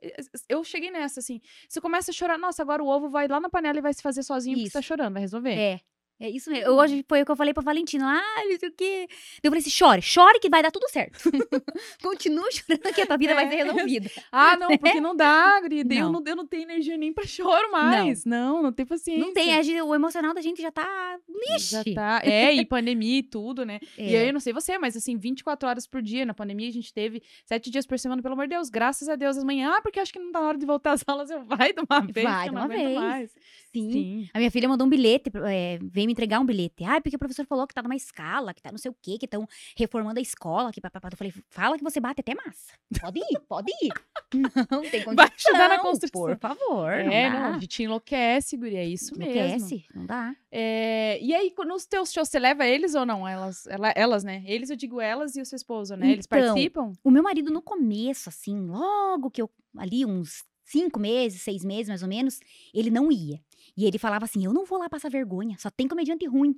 [0.50, 1.40] eu cheguei nessa, assim.
[1.68, 4.02] Você começa a chorar, nossa, agora o ovo vai lá na panela e vai se
[4.02, 4.88] fazer sozinho porque você tá Isso.
[4.88, 5.54] chorando, vai resolver.
[5.54, 5.82] É.
[6.24, 6.66] É isso mesmo.
[6.68, 8.06] Eu, hoje foi o que eu falei pra Valentina.
[8.18, 9.08] Ah, não sei o quê.
[9.44, 11.20] Eu falei assim: chore, chore que vai dar tudo certo.
[12.02, 13.64] Continua chorando que a tua vida vai ser É.
[13.64, 14.10] resolvida.
[14.32, 15.84] Ah, não, porque não dá, Gri.
[15.84, 16.22] daí Eu, Não.
[16.22, 18.24] não, eu não tenho energia nem pra choro mais.
[18.26, 19.24] Não, não, tem paciência.
[19.24, 21.18] Não tem, gente- o emocional da gente já tá.
[21.60, 21.94] Já Ixi.
[21.94, 22.22] tá.
[22.24, 23.80] É, e pandemia e tudo, né?
[23.98, 24.30] E aí, É.
[24.30, 26.26] eu não sei você, mas assim, 24 horas por dia.
[26.26, 28.70] Na pandemia, a gente teve sete dias por semana, pelo amor de Deus.
[28.70, 29.76] Graças a Deus, as manhãs.
[29.76, 31.30] Ah, porque acho que não tá na hora de voltar às aulas.
[31.30, 32.96] Eu vai de uma vez, Vai de não uma vez.
[32.98, 33.32] mais.
[33.74, 33.92] Sim.
[33.92, 34.30] Sim.
[34.34, 36.84] A minha filha mandou um bilhete, é, veio me entregar um bilhete.
[36.86, 39.18] Ah, porque o professor falou que tá numa escala, que tá não sei o quê,
[39.18, 39.46] que estão
[39.76, 41.10] reformando a escola, que papapá.
[41.12, 42.74] Eu falei, fala que você bate até massa.
[43.02, 43.92] Pode ir, pode ir.
[44.72, 45.16] Não tem condição.
[45.16, 46.22] Vai ajudar na construção.
[46.22, 47.56] Por favor, É, não não, dá.
[47.58, 49.34] a gente enlouquece, Guri, é isso mesmo.
[49.34, 50.36] Enlouquece, não dá.
[50.52, 53.28] É, e aí, nos teus shows, você leva eles ou não?
[53.28, 54.44] Elas, ela- elas, né?
[54.46, 56.12] Eles, eu digo elas e o seu esposo, né?
[56.12, 56.94] Eles Então, participam?
[57.04, 61.90] O meu marido, no começo, assim, logo que eu, ali uns cinco meses, seis meses
[61.90, 62.40] mais ou menos,
[62.74, 63.40] ele não ia.
[63.76, 66.54] E ele falava assim: eu não vou lá passar vergonha, só tem comediante ruim.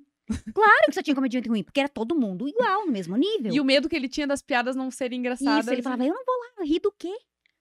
[0.54, 3.54] claro que só tinha comediante ruim, porque era todo mundo igual, no mesmo nível.
[3.54, 5.66] E o medo que ele tinha das piadas não serem engraçadas.
[5.66, 7.16] Isso, ele falava, eu não vou lá, rir do quê?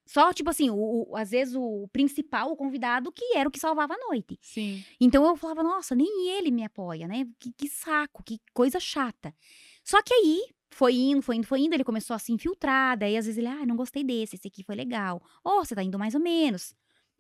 [0.07, 3.59] Só, tipo assim, o, o- às vezes o principal, o convidado, que era o que
[3.61, 4.39] salvava a noite.
[4.43, 4.83] Sim.
[5.01, 7.27] Então eu falava, nossa, nem ele me apoia, né?
[7.39, 9.35] Que, que saco, que coisa chata.
[9.83, 13.17] Só que aí, foi indo, foi indo, foi indo, ele começou a se infiltrar, daí
[13.17, 15.23] às vezes ele, ah, não gostei desse, esse aqui foi legal.
[15.45, 16.75] Ó, você tá indo mais ou menos.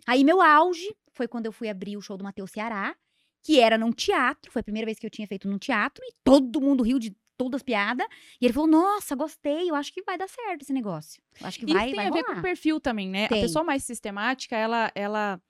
[0.06, 2.94] Aí meu auge foi quando eu fui abrir o show do Matheus Ceará,
[3.42, 6.12] que era num teatro, foi a primeira vez que eu tinha feito num teatro, e
[6.24, 8.06] todo mundo riu de todas as piadas.
[8.40, 11.20] E ele falou, nossa, gostei, eu acho que vai dar certo esse negócio.
[11.40, 12.34] Eu acho que vai, Isso tem vai a ver rolar.
[12.34, 13.28] com o perfil também, né?
[13.28, 13.38] Tem.
[13.38, 15.42] A pessoa mais sistemática, ela, ela,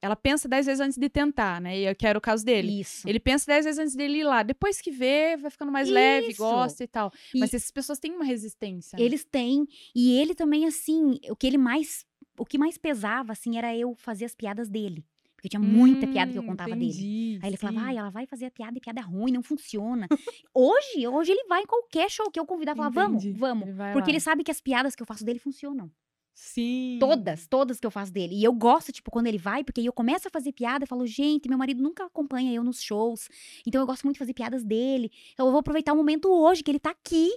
[0.00, 1.78] ela pensa dez vezes antes de tentar, né?
[1.78, 2.80] E eu quero o caso dele.
[2.80, 3.08] Isso.
[3.08, 4.42] Ele pensa dez vezes antes dele ir lá.
[4.42, 6.38] Depois que vê, vai ficando mais leve, Isso.
[6.38, 7.10] gosta e tal.
[7.34, 8.96] E- Mas essas pessoas têm uma resistência.
[8.98, 9.02] né?
[9.04, 9.66] Eles têm.
[9.94, 12.04] E ele também, assim, o que ele mais.
[12.38, 15.04] O que mais pesava, assim, era eu fazer as piadas dele.
[15.36, 16.86] Porque tinha muita piada que eu Hum, contava dele.
[16.92, 17.86] entendi, Aí ele falava, sim.
[17.86, 20.06] ai, ela vai fazer a piada e piada é ruim, não funciona.
[20.54, 23.68] hoje, hoje ele vai em qualquer show que eu convidar, falar, vamos, vamos.
[23.68, 24.14] Ele Porque lá.
[24.14, 25.90] ele sabe que as piadas que eu faço dele funcionam.
[26.34, 26.96] Sim.
[26.98, 28.34] Todas, todas que eu faço dele.
[28.36, 30.88] E eu gosto, tipo, quando ele vai, porque aí eu começo a fazer piada, eu
[30.88, 33.28] falo, gente, meu marido nunca acompanha eu nos shows.
[33.66, 35.10] Então eu gosto muito de fazer piadas dele.
[35.32, 37.30] Então eu vou aproveitar o momento hoje que ele tá aqui.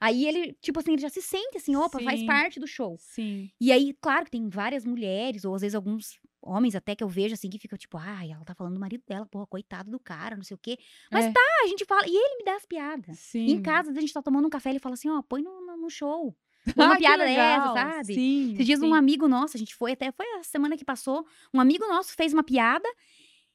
[0.00, 2.26] Aí ele, tipo assim, ele já se sente assim, opa, faz Sim.
[2.26, 2.96] parte do show.
[2.98, 3.50] Sim.
[3.60, 7.08] E aí, claro que tem várias mulheres, ou às vezes alguns homens até que eu
[7.08, 10.00] vejo assim, que ficam tipo, ai, ela tá falando do marido dela, porra, coitado do
[10.00, 10.78] cara, não sei o quê.
[11.12, 11.32] Mas É.
[11.32, 13.18] tá, a gente fala, e ele me dá as piadas.
[13.18, 13.44] Sim.
[13.46, 15.76] E em casa, a gente tá tomando um café, ele fala assim, ó, põe no,
[15.76, 16.34] no- show.
[16.74, 18.14] Põe uma Ah, piada dessa, sabe?
[18.14, 18.52] Sim.
[18.54, 18.86] Esses dias sim.
[18.86, 22.14] um amigo nosso, a gente foi até, foi a semana que passou, um amigo nosso
[22.14, 22.88] fez uma piada,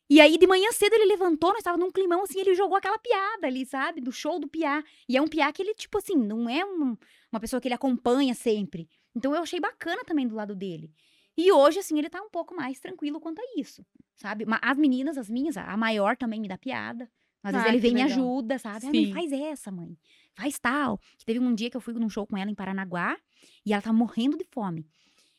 [0.10, 2.97] e aí de manhã cedo ele levantou, nós tava num climão assim, ele jogou aquela
[2.99, 4.01] piada ali, sabe?
[4.01, 4.84] Do show do Piá.
[5.10, 6.95] E é um Piá que ele, tipo assim, não é um-
[7.32, 8.88] uma pessoa que ele acompanha sempre.
[9.16, 10.91] Então eu achei bacana também do lado dele.
[11.38, 13.86] E hoje, assim, ele tá um pouco mais tranquilo quanto a isso,
[14.16, 14.45] sabe?
[14.62, 17.10] As meninas, as minhas, a maior também me dá piada.
[17.43, 18.86] Às vezes Ah, ele vem e me ajuda, sabe?
[18.88, 19.97] Ah, mãe, faz essa, mãe.
[20.34, 20.97] Faz tal.
[21.18, 23.18] Que teve um dia que eu fui num show com ela em Paranaguá
[23.66, 24.86] e ela tava morrendo de fome.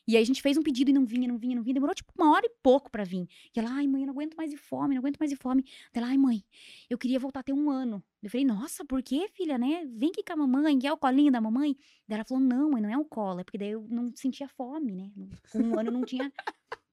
[0.07, 1.73] E aí a gente fez um pedido e não vinha, não vinha, não vinha.
[1.73, 3.27] Demorou tipo uma hora e pouco pra vir.
[3.53, 5.65] E ela, ai, mãe, eu não aguento mais de fome, não aguento mais de fome.
[5.93, 6.43] Ela, ai, mãe,
[6.89, 8.01] eu queria voltar a ter um ano.
[8.23, 9.85] Eu falei, nossa, por quê, filha, né?
[9.85, 11.75] Vem aqui com a mamãe, quer o colinho da mamãe?
[12.07, 14.47] Daí ela falou, não, mãe, não é um colo, é porque daí eu não sentia
[14.47, 15.11] fome, né?
[15.51, 16.31] Com um ano não tinha.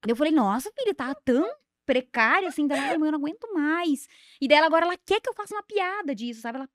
[0.07, 1.49] Eu falei, nossa, filha, tá tão
[1.87, 2.67] precária assim.
[2.67, 4.09] Daí ela, ai, mãe, eu não aguento mais.
[4.41, 6.59] E daí agora ela quer que eu faça uma piada disso, sabe?
[6.59, 6.69] Ela.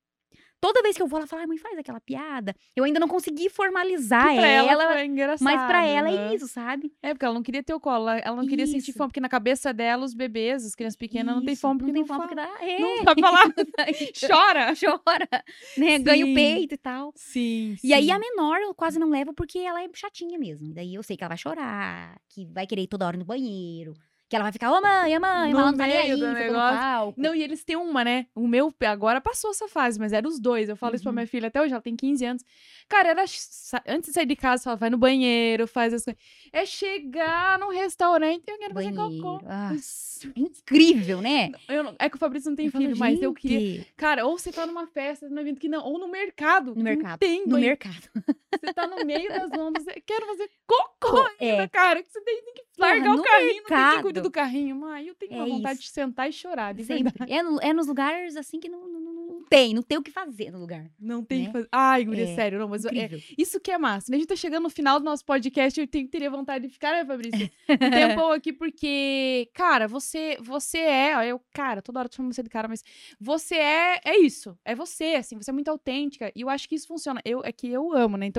[0.61, 2.53] Toda vez que eu vou, ela fala, ai, mãe, faz aquela piada.
[2.75, 5.43] Eu ainda não consegui formalizar Que pra ela, ela, foi engraçado.
[5.45, 6.31] mas pra ela né?
[6.31, 6.91] é isso, sabe?
[7.01, 8.97] É, porque ela não queria ter o colo, ela- não queria sentir Isso.
[8.97, 11.91] fome, porque na cabeça dela, os bebês, as crianças pequenas, não tem Isso, fome porque
[11.93, 12.47] não não, tem fome fala.
[12.47, 12.67] porque dá.
[12.67, 13.43] É, Não sabe falar.
[14.19, 14.73] Chora.
[14.79, 15.29] chora,
[15.77, 15.99] né?
[15.99, 17.13] Ganha o peito e tal.
[17.15, 18.11] Sim, E aí sim.
[18.11, 20.73] a menor eu quase não levo porque ela é chatinha mesmo.
[20.73, 23.93] Daí eu sei que ela vai chorar, que vai querer ir toda hora no banheiro,
[24.29, 26.15] que ela vai ficar, ô mãe, ô mãe, No mas ela não tá nem aí,
[26.15, 27.13] do negócio.
[27.17, 28.27] Não, e eles têm uma, né?
[28.35, 30.69] O meu, agora passou essa fase, mas era os dois.
[30.69, 31.15] Eu falo isso pra Uhum.
[31.15, 32.45] minha filha até hoje, ela tem 15 anos.
[32.87, 36.21] Cara, era antes de sair de casa, fala, vai no banheiro, faz as coisas.
[36.53, 39.21] É chegar num restaurante e eu quero fazer banheiro.
[39.21, 39.45] cocô.
[39.45, 41.51] Nossa, é incrível, né?
[41.67, 43.85] Não- é que o Fabrício não tem Eu falo, filho, mas eu queria.
[43.97, 46.75] Cara, ou você tá numa festa, no evento que não, ou no mercado.
[46.75, 47.17] No mercado.
[47.19, 47.77] Tem No banheiro.
[47.83, 48.09] mercado.
[48.51, 51.51] Você tá no meio das ondas, você quero fazer cocô É.
[51.51, 52.01] ainda, cara.
[52.01, 54.01] Que você tem, que Porra, largar o no carrinho, não tem mercado.
[54.01, 54.75] cuida do carrinho.
[54.75, 55.87] Mãe, eu tenho uma É vontade isso.
[55.89, 57.03] de sentar e chorar, de Sempre.
[57.13, 57.31] verdade.
[57.31, 60.11] É, no- é nos lugares assim que não, não, não- tem, não tem o que
[60.11, 60.89] fazer no lugar.
[60.99, 61.45] Não tem Né?
[61.47, 61.67] que fazer.
[61.71, 64.11] Ai, guria, É, sério, não, mas é, isso que é massa.
[64.11, 64.17] né?
[64.17, 66.91] A gente tá chegando no final do nosso podcast, eu tenho, teria vontade de ficar,
[66.91, 67.49] né, Fabrício?
[67.69, 72.17] Um tempão aqui, porque, cara, você você é, ó, eu, cara, toda hora eu tô
[72.17, 72.83] chamando você de cara, mas
[73.19, 76.75] você é, é isso, é você, assim, você é muito autêntica, e eu acho que
[76.75, 77.19] isso funciona.
[77.25, 78.25] Eu, é que eu amo, né?
[78.27, 78.38] Então,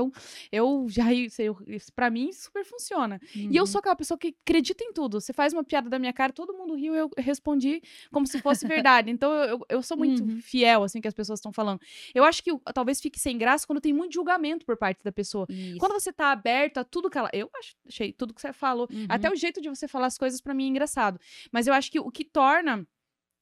[0.53, 1.43] eu já, isso,
[1.95, 3.21] pra mim, super funciona.
[3.35, 3.67] E eu Uhum.
[3.67, 5.21] sou aquela pessoa que acredita em tudo.
[5.21, 7.83] Você faz uma piada da minha cara, todo mundo riu, eu respondi
[8.13, 9.11] como se fosse verdade.
[9.11, 10.41] Então eu, eu, sou muito Uhum.
[10.41, 11.81] fiel, assim, que as pessoas estão falando.
[12.15, 15.47] Eu acho que talvez fique sem graça quando tem muito julgamento por parte da pessoa.
[15.51, 15.79] Isso.
[15.79, 17.29] Quando você tá aberta a tudo que ela.
[17.33, 18.87] Eu acho- achei tudo que você falou.
[18.93, 19.07] Uhum.
[19.09, 21.19] Até o jeito de você falar as coisas pra mim é engraçado.
[21.51, 22.87] Mas eu acho que o que torna.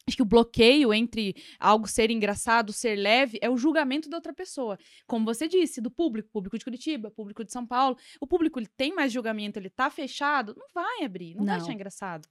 [0.08, 4.32] Acho que o bloqueio entre algo ser engraçado, ser leve, é o julgamento da outra
[4.32, 4.78] pessoa.
[5.06, 7.96] Como você disse, do público, público de Curitiba, público de São Paulo.
[8.20, 11.62] O público ele tem mais julgamento, ele tá fechado, não vai abrir, não, vai Não.
[11.62, 12.26] achar engraçado.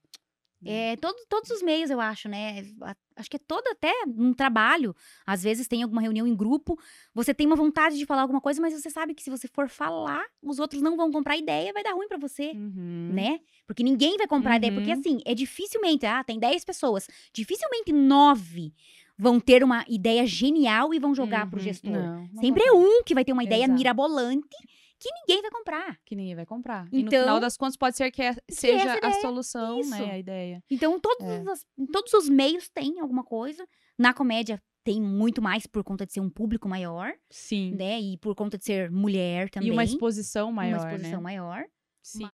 [0.66, 2.66] É, todo, todos os meios, eu acho, né?
[2.82, 4.96] A- Acho que é todo até um trabalho.
[5.26, 6.78] Às vezes tem alguma reunião em grupo,
[7.16, 9.68] você tem uma vontade de falar alguma coisa, mas você sabe que se você for
[9.68, 12.52] falar, os outros não vão comprar ideia, vai dar ruim pra você.
[12.52, 13.10] Uhum.
[13.14, 13.40] Né?
[13.66, 14.72] Porque ninguém vai comprar a ideia.
[14.72, 15.00] Porque Uhum.
[15.00, 17.08] assim, é dificilmente, ah, tem 10 pessoas.
[17.34, 18.72] Dificilmente nove
[19.18, 21.64] vão ter uma ideia genial e vão jogar pro Uhum.
[21.66, 21.92] gestor.
[21.92, 23.74] Não, não Sempre é um que vai ter uma ideia Exato.
[23.74, 24.48] mirabolante
[25.00, 26.00] que ninguém vai comprar.
[26.06, 26.88] Que ninguém vai comprar.
[26.92, 29.90] e no Então- final das contas, pode ser que é- seja essa a solução, isso.
[29.92, 30.12] né?
[30.12, 30.64] A ideia.
[30.70, 31.44] Então, todos, É.
[31.52, 33.68] os, todos os meios tem alguma coisa.
[33.98, 37.76] Na comédia tem muito mais por conta de ser um público maior, Sim.
[37.76, 38.00] né?
[38.00, 39.70] E por conta de ser mulher também.
[39.70, 41.24] E uma exposição maior, uma exposição né?
[41.24, 41.66] maior.
[42.02, 42.30] Sim.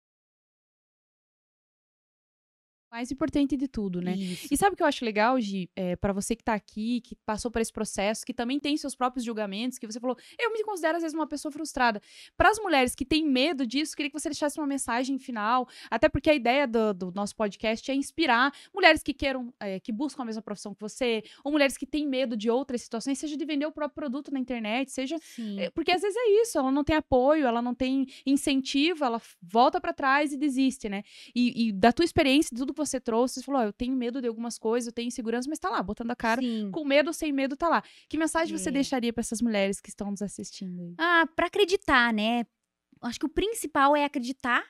[2.91, 4.15] Mais importante de tudo, né?
[4.15, 4.47] Isso.
[4.51, 5.69] E sabe o que eu acho legal, Gi?
[5.75, 8.95] É, para você que tá aqui, que passou por esse processo, que também tem seus
[8.95, 12.01] próprios julgamentos, que você falou, eu me considero às vezes uma pessoa frustrada.
[12.35, 16.09] Para as mulheres que têm medo disso, queria que você deixasse uma mensagem final, até
[16.09, 20.23] porque a ideia do, do nosso podcast é inspirar mulheres que queiram, é, que buscam
[20.23, 23.45] a mesma profissão que você, ou mulheres que têm medo de outras situações, seja de
[23.45, 25.15] vender o próprio produto na internet, seja
[25.57, 29.21] é, Porque às vezes é isso, ela não tem apoio, ela não tem incentivo, ela
[29.41, 31.03] volta pra trás e desiste, né?
[31.35, 33.95] E, e da tua experiência, de tudo que você trouxe, você falou, ó, eu tenho
[33.95, 36.71] medo de algumas coisas, eu tenho insegurança, mas tá lá, botando a cara, Sim.
[36.71, 37.83] com medo ou sem medo, tá lá.
[38.09, 38.71] Que mensagem você É.
[38.71, 40.93] deixaria pra essas mulheres que estão nos assistindo aí?
[40.97, 42.45] Ah, pra acreditar, né?
[43.01, 44.63] Acho que o principal é acreditar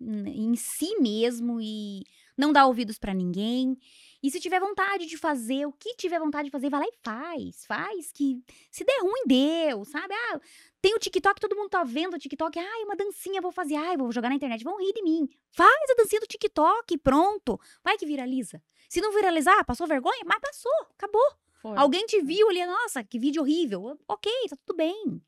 [0.00, 2.02] n- em si mesmo e
[2.36, 3.76] não dar ouvidos pra ninguém.
[4.22, 6.96] E se tiver vontade de fazer, o que tiver vontade de fazer, vai lá e
[7.02, 7.66] faz.
[7.66, 10.14] Faz que se der ruim, deu, sabe?
[10.14, 10.40] Ah,
[10.80, 12.58] tem o TikTok, todo mundo tá vendo o TikTok.
[12.58, 13.76] Ai, uma dancinha vou fazer.
[13.76, 15.28] Ai, vou jogar na internet, vão rir de mim.
[15.50, 17.60] Faz a dancinha do TikTok, pronto.
[17.82, 18.62] Vai que viraliza.
[18.88, 21.30] Se não viralizar, passou vergonha, mas passou, acabou.
[21.60, 21.76] Foi.
[21.76, 23.98] Alguém te viu ali, nossa, que vídeo horrível.
[24.08, 25.22] Ok, tá tudo bem.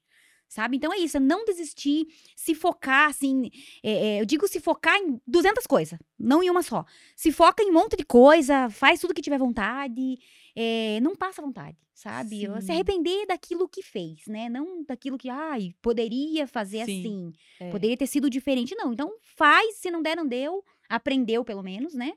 [0.49, 0.77] Sabe?
[0.77, 3.51] Então é isso, é não desistir, se focar, assim.
[3.83, 6.85] é, é, eu digo se focar em 200 coisas, não em uma só.
[7.17, 10.19] Se foca em um monte de coisa, faz tudo que tiver vontade,
[10.55, 12.41] é, não passa vontade, sabe?
[12.61, 12.73] Se Sim.
[12.73, 14.49] arrepender daquilo que fez, né?
[14.49, 17.71] Não daquilo que, ai, poderia fazer Sim, assim, É.
[17.71, 18.75] poderia ter sido diferente.
[18.77, 22.13] Não, então faz, se não der, não deu, aprendeu pelo menos, né?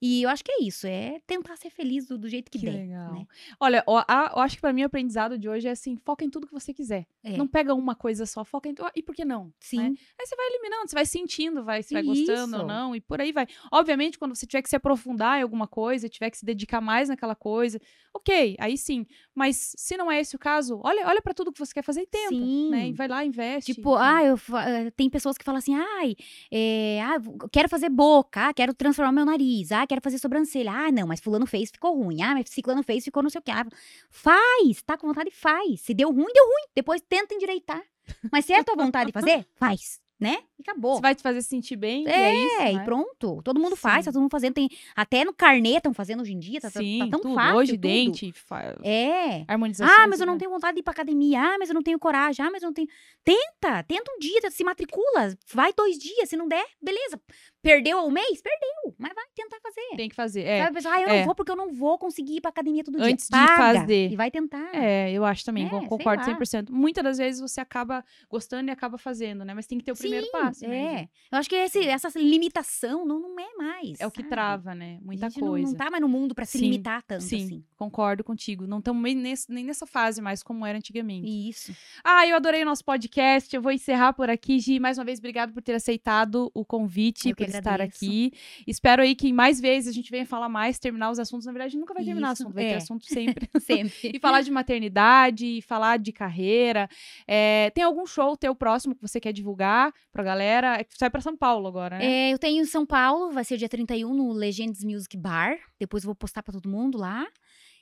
[0.00, 2.66] E eu acho que é isso, é tentar ser feliz do, do jeito que, Que
[2.66, 2.72] der.
[2.82, 3.12] legal.
[3.14, 3.26] né?
[3.58, 6.28] Olha, a- eu acho que pra mim o aprendizado de hoje é assim, foca em
[6.30, 7.06] tudo que você quiser.
[7.24, 7.36] É.
[7.36, 8.90] Não pega uma coisa só, foca em tudo.
[8.94, 9.52] E por que não?
[9.58, 9.78] Sim.
[9.78, 9.94] né?
[10.20, 13.20] Aí você vai eliminando, você vai sentindo, vai, se vai gostando ou não, e por
[13.20, 13.46] aí vai.
[13.72, 17.08] Obviamente, quando você tiver que se aprofundar em alguma coisa, tiver que se dedicar mais
[17.08, 17.80] naquela coisa,
[18.14, 19.06] ok, aí sim.
[19.34, 22.02] Mas se não é esse o caso, olha, olha para tudo que você quer fazer
[22.02, 22.84] e tenta, né?
[22.84, 22.92] E Sim.
[22.94, 23.74] vai lá, investe.
[23.74, 24.02] Tipo, enfim.
[24.04, 26.14] ah, eu, eh, tem pessoas que falam assim, ai,
[26.52, 27.16] é, ah,
[27.50, 30.72] quero fazer boca, ah, quero transformar meu nariz, ah, quero fazer sobrancelha.
[30.72, 32.22] Ah, não, mas fulano fez, ficou ruim.
[32.22, 33.50] Ah, mas ciclano fez, ficou não sei o que.
[33.50, 33.66] Ah,
[34.10, 35.80] faz, tá com vontade, faz.
[35.80, 36.66] Se deu ruim, deu ruim.
[36.74, 37.82] Depois tenta endireitar.
[38.30, 40.38] Mas se é a tua vontade de fazer, faz, né?
[40.58, 40.94] E acabou.
[40.96, 42.72] Você vai te fazer sentir bem, e é isso, É, né?
[42.72, 43.42] e pronto.
[43.44, 44.04] Todo mundo faz, Sim.
[44.06, 44.54] tá todo mundo fazendo.
[44.54, 47.34] Tem, até no carnê estão fazendo hoje em dia, tá, tá- Sim, tá tão tudo.
[47.34, 47.56] fácil.
[47.56, 47.80] Hoje, tudo.
[47.82, 49.44] dente, fa- É.
[49.46, 49.94] harmonização.
[49.94, 51.40] Ah, mas eu não tenho vontade de ir pra academia.
[51.40, 52.44] Ah, mas eu não tenho coragem.
[52.44, 52.88] Ah, mas eu não tenho.
[53.22, 55.36] Tenta, tenta um dia, se matricula.
[55.52, 56.28] Vai dois dias.
[56.28, 57.20] Se não der, beleza.
[57.60, 58.40] Perdeu o mês?
[58.40, 58.94] Perdeu.
[58.98, 59.96] Mas vai tentar fazer.
[59.96, 60.42] Tem que fazer.
[60.44, 61.18] É, Sabe, pessoal, ah, eu é.
[61.18, 63.06] não vou porque eu não vou conseguir ir pra academia todo dia.
[63.06, 64.10] Antes de Paga fazer.
[64.12, 64.70] E vai tentar.
[64.74, 66.24] É, eu acho também, É, concordo lá.
[66.24, 66.70] 100%.
[66.70, 69.52] Muitas das vezes você acaba gostando e acaba fazendo, né?
[69.52, 70.68] Mas tem que ter o primeiro passo, É.
[70.68, 71.08] né?
[71.32, 74.00] Eu acho que esse, essa limitação não, não é mais.
[74.00, 74.30] É o que sabe?
[74.30, 74.98] trava, né?
[75.02, 75.66] Muita gente não- coisa.
[75.68, 77.64] Não, tá mais no mundo pra se Sim, limitar tanto Sim, assim.
[77.76, 78.66] concordo contigo.
[78.66, 81.26] Não estamos nem, nessa fase mais como era antigamente.
[81.48, 81.74] Isso.
[82.04, 83.54] Ah, eu adorei o nosso podcast.
[83.54, 84.78] Eu vou encerrar por aqui, Gi.
[84.78, 88.32] Mais uma vez, obrigado por ter aceitado o convite, Eu por estar aqui.
[88.66, 91.46] Espero aí que mais vezes a gente venha falar mais, terminar os assuntos.
[91.46, 92.76] Na verdade, nunca vai terminar Isso, assunto, vai ter é.
[92.76, 93.48] assunto sempre.
[93.60, 94.12] Sempre.
[94.14, 96.88] e falar de maternidade, e falar de carreira.
[97.26, 100.80] É, tem algum show teu próximo que você quer divulgar pra galera?
[100.80, 102.04] É Sai pra São Paulo agora, né?
[102.04, 105.58] É, eu tenho em São Paulo, vai ser dia 31 no Legends Music Bar.
[105.78, 107.26] Depois eu vou postar pra todo mundo lá.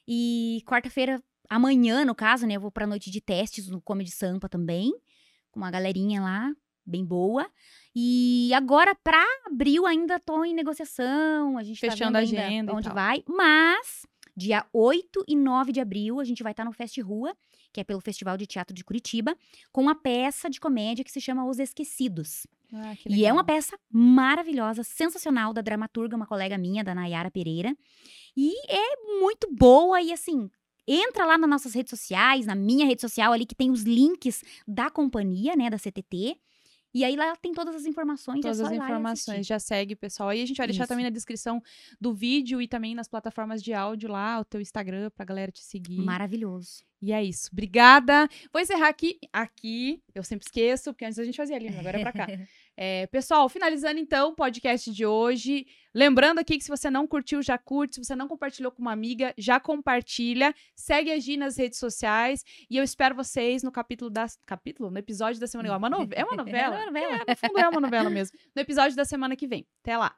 [0.07, 4.49] E quarta-feira amanhã, no caso, né, eu vou pra noite de testes no Comedy Sampa
[4.49, 4.93] também,
[5.51, 6.53] com uma galerinha lá,
[6.85, 7.49] bem boa.
[7.95, 12.47] E agora, pra abril, ainda tô em negociação, a gente Fechando tá a vendo ainda
[12.47, 13.23] agenda onde vai.
[13.29, 17.35] Mas, dia 8 e 9 de abril, a gente vai estar no Fest Rua,
[17.75, 19.37] que é pelo Festival de Teatro de Curitiba,
[19.73, 22.47] com uma peça de comédia que se chama Os Esquecidos.
[22.73, 27.77] Ah, E é uma peça maravilhosa, sensacional, da dramaturga, uma colega minha, da Nayara Pereira.
[28.37, 30.49] E é muito boa e assim.
[30.87, 34.43] Entra lá nas nossas redes sociais, na minha rede social ali, que tem os links
[34.69, 36.37] da companhia, né, da CTT.
[36.95, 38.41] E aí lá tem todas as informações.
[38.41, 40.29] Todas é as informações, já segue, pessoal.
[40.29, 40.89] Aí a gente vai deixar Isso.
[40.89, 41.61] também na descrição
[42.01, 45.63] do vídeo e também nas plataformas de áudio lá, o teu Instagram, pra galera te
[45.65, 45.99] seguir.
[45.99, 46.85] Maravilhoso.
[47.03, 47.51] E é isso.
[47.53, 48.29] Obrigada.
[48.53, 49.19] Vou encerrar aqui.
[49.33, 52.27] Aqui, eu sempre esqueço, porque antes a gente fazia ali, agora é pra cá.
[52.77, 55.67] É, pessoal, finalizando então o podcast de hoje.
[55.95, 57.95] Lembrando aqui que se você não curtiu, já curte.
[57.95, 60.53] Se você não compartilhou com uma amiga, já compartilha.
[60.75, 62.43] Segue a Gi nas redes sociais.
[62.69, 64.27] E eu espero vocês no capítulo da.
[64.45, 64.91] Capítulo?
[64.91, 65.69] No episódio da semana.
[65.69, 66.75] É uma, é uma novela.
[66.75, 67.25] É uma novela.
[67.27, 68.39] É, no fundo é uma novela mesmo.
[68.55, 69.67] No episódio da semana que vem.
[69.83, 70.17] Até lá.